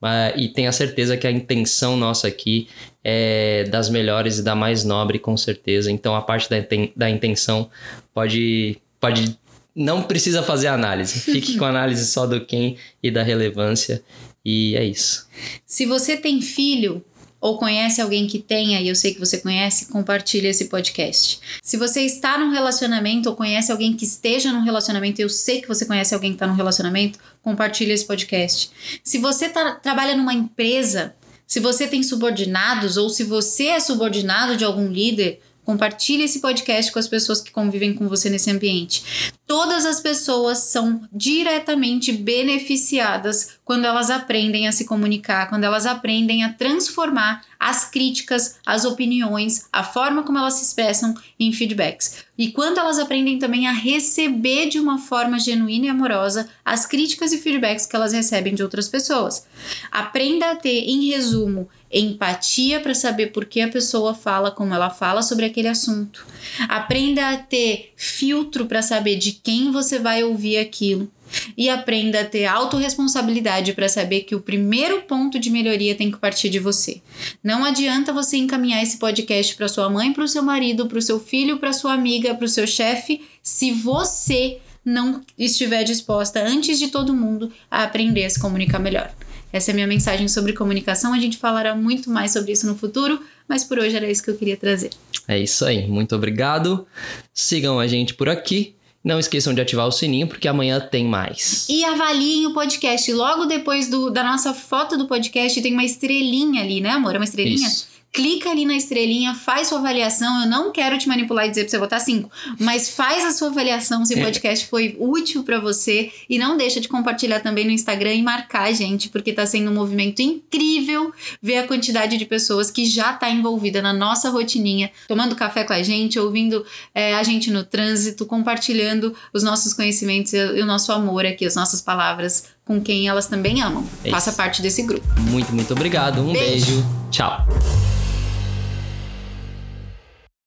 uh, 0.02 0.36
e 0.36 0.48
tenha 0.48 0.72
certeza 0.72 1.16
que 1.16 1.26
a 1.26 1.30
intenção 1.30 1.96
nossa 1.96 2.28
aqui 2.28 2.68
é 3.04 3.64
das 3.64 3.88
melhores 3.88 4.38
e 4.38 4.42
da 4.42 4.54
mais 4.54 4.84
nobre, 4.84 5.18
com 5.18 5.36
certeza. 5.36 5.90
Então 5.90 6.14
a 6.14 6.22
parte 6.22 6.48
da, 6.50 6.56
da 6.96 7.08
intenção 7.08 7.70
pode, 8.12 8.78
pode. 9.00 9.38
Não 9.74 10.02
precisa 10.02 10.42
fazer 10.42 10.66
análise. 10.66 11.20
Fique 11.20 11.56
com 11.56 11.64
a 11.64 11.68
análise 11.68 12.04
só 12.06 12.26
do 12.26 12.44
quem 12.44 12.76
e 13.02 13.10
da 13.10 13.22
relevância. 13.22 14.02
E 14.44 14.76
é 14.76 14.84
isso. 14.84 15.28
Se 15.66 15.84
você 15.84 16.16
tem 16.16 16.40
filho, 16.40 17.04
ou 17.40 17.58
conhece 17.58 18.00
alguém 18.00 18.26
que 18.26 18.38
tenha, 18.38 18.80
e 18.80 18.88
eu 18.88 18.94
sei 18.94 19.14
que 19.14 19.20
você 19.20 19.38
conhece, 19.38 19.86
compartilhe 19.86 20.48
esse 20.48 20.66
podcast. 20.66 21.40
Se 21.62 21.76
você 21.76 22.02
está 22.02 22.36
num 22.36 22.50
relacionamento 22.50 23.28
ou 23.28 23.36
conhece 23.36 23.70
alguém 23.70 23.94
que 23.94 24.04
esteja 24.04 24.52
num 24.52 24.62
relacionamento, 24.62 25.20
eu 25.20 25.28
sei 25.28 25.60
que 25.60 25.68
você 25.68 25.86
conhece 25.86 26.14
alguém 26.14 26.30
que 26.30 26.36
está 26.36 26.46
num 26.46 26.54
relacionamento, 26.54 27.18
compartilhe 27.42 27.92
esse 27.92 28.06
podcast. 28.06 28.70
Se 29.04 29.18
você 29.18 29.48
tá, 29.48 29.72
trabalha 29.72 30.16
numa 30.16 30.34
empresa, 30.34 31.14
se 31.46 31.60
você 31.60 31.86
tem 31.86 32.02
subordinados 32.02 32.96
ou 32.96 33.08
se 33.08 33.22
você 33.22 33.66
é 33.66 33.80
subordinado 33.80 34.56
de 34.56 34.64
algum 34.64 34.88
líder, 34.88 35.40
Compartilhe 35.68 36.22
esse 36.22 36.40
podcast 36.40 36.90
com 36.90 36.98
as 36.98 37.06
pessoas 37.06 37.42
que 37.42 37.50
convivem 37.50 37.92
com 37.92 38.08
você 38.08 38.30
nesse 38.30 38.50
ambiente. 38.50 39.04
Todas 39.46 39.84
as 39.84 40.00
pessoas 40.00 40.60
são 40.60 41.06
diretamente 41.12 42.10
beneficiadas 42.10 43.57
quando 43.68 43.84
elas 43.84 44.08
aprendem 44.08 44.66
a 44.66 44.72
se 44.72 44.86
comunicar, 44.86 45.50
quando 45.50 45.64
elas 45.64 45.84
aprendem 45.84 46.42
a 46.42 46.50
transformar 46.50 47.44
as 47.60 47.84
críticas, 47.84 48.56
as 48.64 48.86
opiniões, 48.86 49.66
a 49.70 49.84
forma 49.84 50.22
como 50.22 50.38
elas 50.38 50.54
se 50.54 50.64
expressam 50.64 51.14
em 51.38 51.52
feedbacks. 51.52 52.24
E 52.38 52.50
quando 52.50 52.78
elas 52.78 52.98
aprendem 52.98 53.38
também 53.38 53.66
a 53.66 53.72
receber 53.72 54.70
de 54.70 54.80
uma 54.80 54.96
forma 54.96 55.38
genuína 55.38 55.84
e 55.84 55.88
amorosa 55.90 56.48
as 56.64 56.86
críticas 56.86 57.30
e 57.30 57.36
feedbacks 57.36 57.84
que 57.84 57.94
elas 57.94 58.14
recebem 58.14 58.54
de 58.54 58.62
outras 58.62 58.88
pessoas. 58.88 59.46
Aprenda 59.92 60.52
a 60.52 60.56
ter, 60.56 60.84
em 60.88 61.10
resumo, 61.10 61.68
empatia 61.92 62.80
para 62.80 62.94
saber 62.94 63.32
por 63.32 63.44
que 63.44 63.60
a 63.60 63.68
pessoa 63.68 64.14
fala 64.14 64.50
como 64.50 64.72
ela 64.72 64.88
fala 64.88 65.20
sobre 65.20 65.44
aquele 65.44 65.68
assunto. 65.68 66.26
Aprenda 66.70 67.32
a 67.32 67.36
ter 67.36 67.92
filtro 67.96 68.64
para 68.64 68.80
saber 68.80 69.16
de 69.16 69.32
quem 69.32 69.70
você 69.70 69.98
vai 69.98 70.24
ouvir 70.24 70.56
aquilo. 70.56 71.12
E 71.56 71.68
aprenda 71.68 72.20
a 72.20 72.24
ter 72.24 72.46
autorresponsabilidade 72.46 73.72
para 73.72 73.88
saber 73.88 74.20
que 74.20 74.34
o 74.34 74.40
primeiro 74.40 75.02
ponto 75.02 75.38
de 75.38 75.50
melhoria 75.50 75.94
tem 75.94 76.10
que 76.10 76.18
partir 76.18 76.48
de 76.48 76.58
você. 76.58 77.00
Não 77.42 77.64
adianta 77.64 78.12
você 78.12 78.36
encaminhar 78.36 78.82
esse 78.82 78.98
podcast 78.98 79.54
para 79.54 79.68
sua 79.68 79.88
mãe, 79.88 80.12
para 80.12 80.24
o 80.24 80.28
seu 80.28 80.42
marido, 80.42 80.86
para 80.86 80.98
o 80.98 81.02
seu 81.02 81.18
filho, 81.20 81.58
para 81.58 81.72
sua 81.72 81.92
amiga, 81.92 82.34
para 82.34 82.44
o 82.44 82.48
seu 82.48 82.66
chefe, 82.66 83.22
se 83.42 83.72
você 83.72 84.58
não 84.84 85.20
estiver 85.36 85.84
disposta, 85.84 86.42
antes 86.42 86.78
de 86.78 86.88
todo 86.88 87.14
mundo, 87.14 87.52
a 87.70 87.82
aprender 87.82 88.24
a 88.24 88.30
se 88.30 88.40
comunicar 88.40 88.78
melhor. 88.78 89.12
Essa 89.52 89.70
é 89.70 89.72
a 89.72 89.74
minha 89.74 89.86
mensagem 89.86 90.28
sobre 90.28 90.52
comunicação. 90.52 91.14
A 91.14 91.18
gente 91.18 91.38
falará 91.38 91.74
muito 91.74 92.10
mais 92.10 92.32
sobre 92.32 92.52
isso 92.52 92.66
no 92.66 92.76
futuro, 92.76 93.20
mas 93.48 93.64
por 93.64 93.78
hoje 93.78 93.96
era 93.96 94.10
isso 94.10 94.22
que 94.22 94.30
eu 94.30 94.36
queria 94.36 94.56
trazer. 94.56 94.90
É 95.26 95.38
isso 95.38 95.64
aí. 95.64 95.86
Muito 95.86 96.14
obrigado. 96.14 96.86
Sigam 97.32 97.78
a 97.80 97.86
gente 97.86 98.14
por 98.14 98.28
aqui. 98.28 98.74
Não 99.02 99.18
esqueçam 99.18 99.54
de 99.54 99.60
ativar 99.60 99.86
o 99.86 99.92
sininho, 99.92 100.26
porque 100.26 100.48
amanhã 100.48 100.80
tem 100.80 101.04
mais. 101.04 101.66
E 101.68 101.84
avaliem 101.84 102.46
o 102.46 102.52
podcast. 102.52 103.10
Logo 103.12 103.46
depois 103.46 103.88
do, 103.88 104.10
da 104.10 104.24
nossa 104.24 104.52
foto 104.52 104.98
do 104.98 105.06
podcast, 105.06 105.60
tem 105.62 105.72
uma 105.72 105.84
estrelinha 105.84 106.62
ali, 106.62 106.80
né, 106.80 106.90
amor? 106.90 107.14
É 107.14 107.18
uma 107.18 107.24
estrelinha? 107.24 107.68
Isso 107.68 107.97
clica 108.12 108.50
ali 108.50 108.64
na 108.64 108.74
estrelinha, 108.74 109.34
faz 109.34 109.68
sua 109.68 109.78
avaliação. 109.78 110.42
Eu 110.42 110.48
não 110.48 110.72
quero 110.72 110.98
te 110.98 111.08
manipular 111.08 111.46
e 111.46 111.50
dizer 111.50 111.62
pra 111.62 111.70
você 111.70 111.78
botar 111.78 112.00
cinco, 112.00 112.30
mas 112.58 112.90
faz 112.90 113.24
a 113.24 113.32
sua 113.32 113.48
avaliação 113.48 114.04
se 114.04 114.14
o 114.14 114.22
podcast 114.22 114.66
foi 114.66 114.96
útil 114.98 115.42
para 115.42 115.60
você 115.60 116.10
e 116.28 116.38
não 116.38 116.56
deixa 116.56 116.80
de 116.80 116.88
compartilhar 116.88 117.40
também 117.40 117.64
no 117.64 117.70
Instagram 117.70 118.14
e 118.14 118.22
marcar 118.22 118.64
a 118.64 118.72
gente, 118.72 119.08
porque 119.08 119.32
tá 119.32 119.46
sendo 119.46 119.70
um 119.70 119.74
movimento 119.74 120.20
incrível 120.20 121.12
ver 121.42 121.58
a 121.58 121.66
quantidade 121.66 122.16
de 122.16 122.24
pessoas 122.24 122.70
que 122.70 122.84
já 122.84 123.12
tá 123.12 123.30
envolvida 123.30 123.80
na 123.82 123.92
nossa 123.92 124.30
rotininha, 124.30 124.90
tomando 125.06 125.36
café 125.36 125.64
com 125.64 125.72
a 125.72 125.82
gente, 125.82 126.18
ouvindo 126.18 126.64
é, 126.94 127.14
a 127.14 127.22
gente 127.22 127.50
no 127.50 127.64
trânsito, 127.64 128.26
compartilhando 128.26 129.14
os 129.32 129.42
nossos 129.42 129.72
conhecimentos 129.72 130.32
e 130.32 130.60
o 130.60 130.66
nosso 130.66 130.92
amor 130.92 131.26
aqui, 131.26 131.44
as 131.44 131.54
nossas 131.54 131.80
palavras 131.80 132.44
com 132.64 132.80
quem 132.80 133.08
elas 133.08 133.26
também 133.26 133.62
amam. 133.62 133.84
É 134.04 134.10
Faça 134.10 134.30
parte 134.32 134.60
desse 134.60 134.82
grupo. 134.82 135.06
Muito, 135.20 135.54
muito 135.54 135.72
obrigado. 135.72 136.20
Um 136.20 136.32
beijo. 136.32 136.66
beijo. 136.66 136.86
Tchau. 137.10 137.46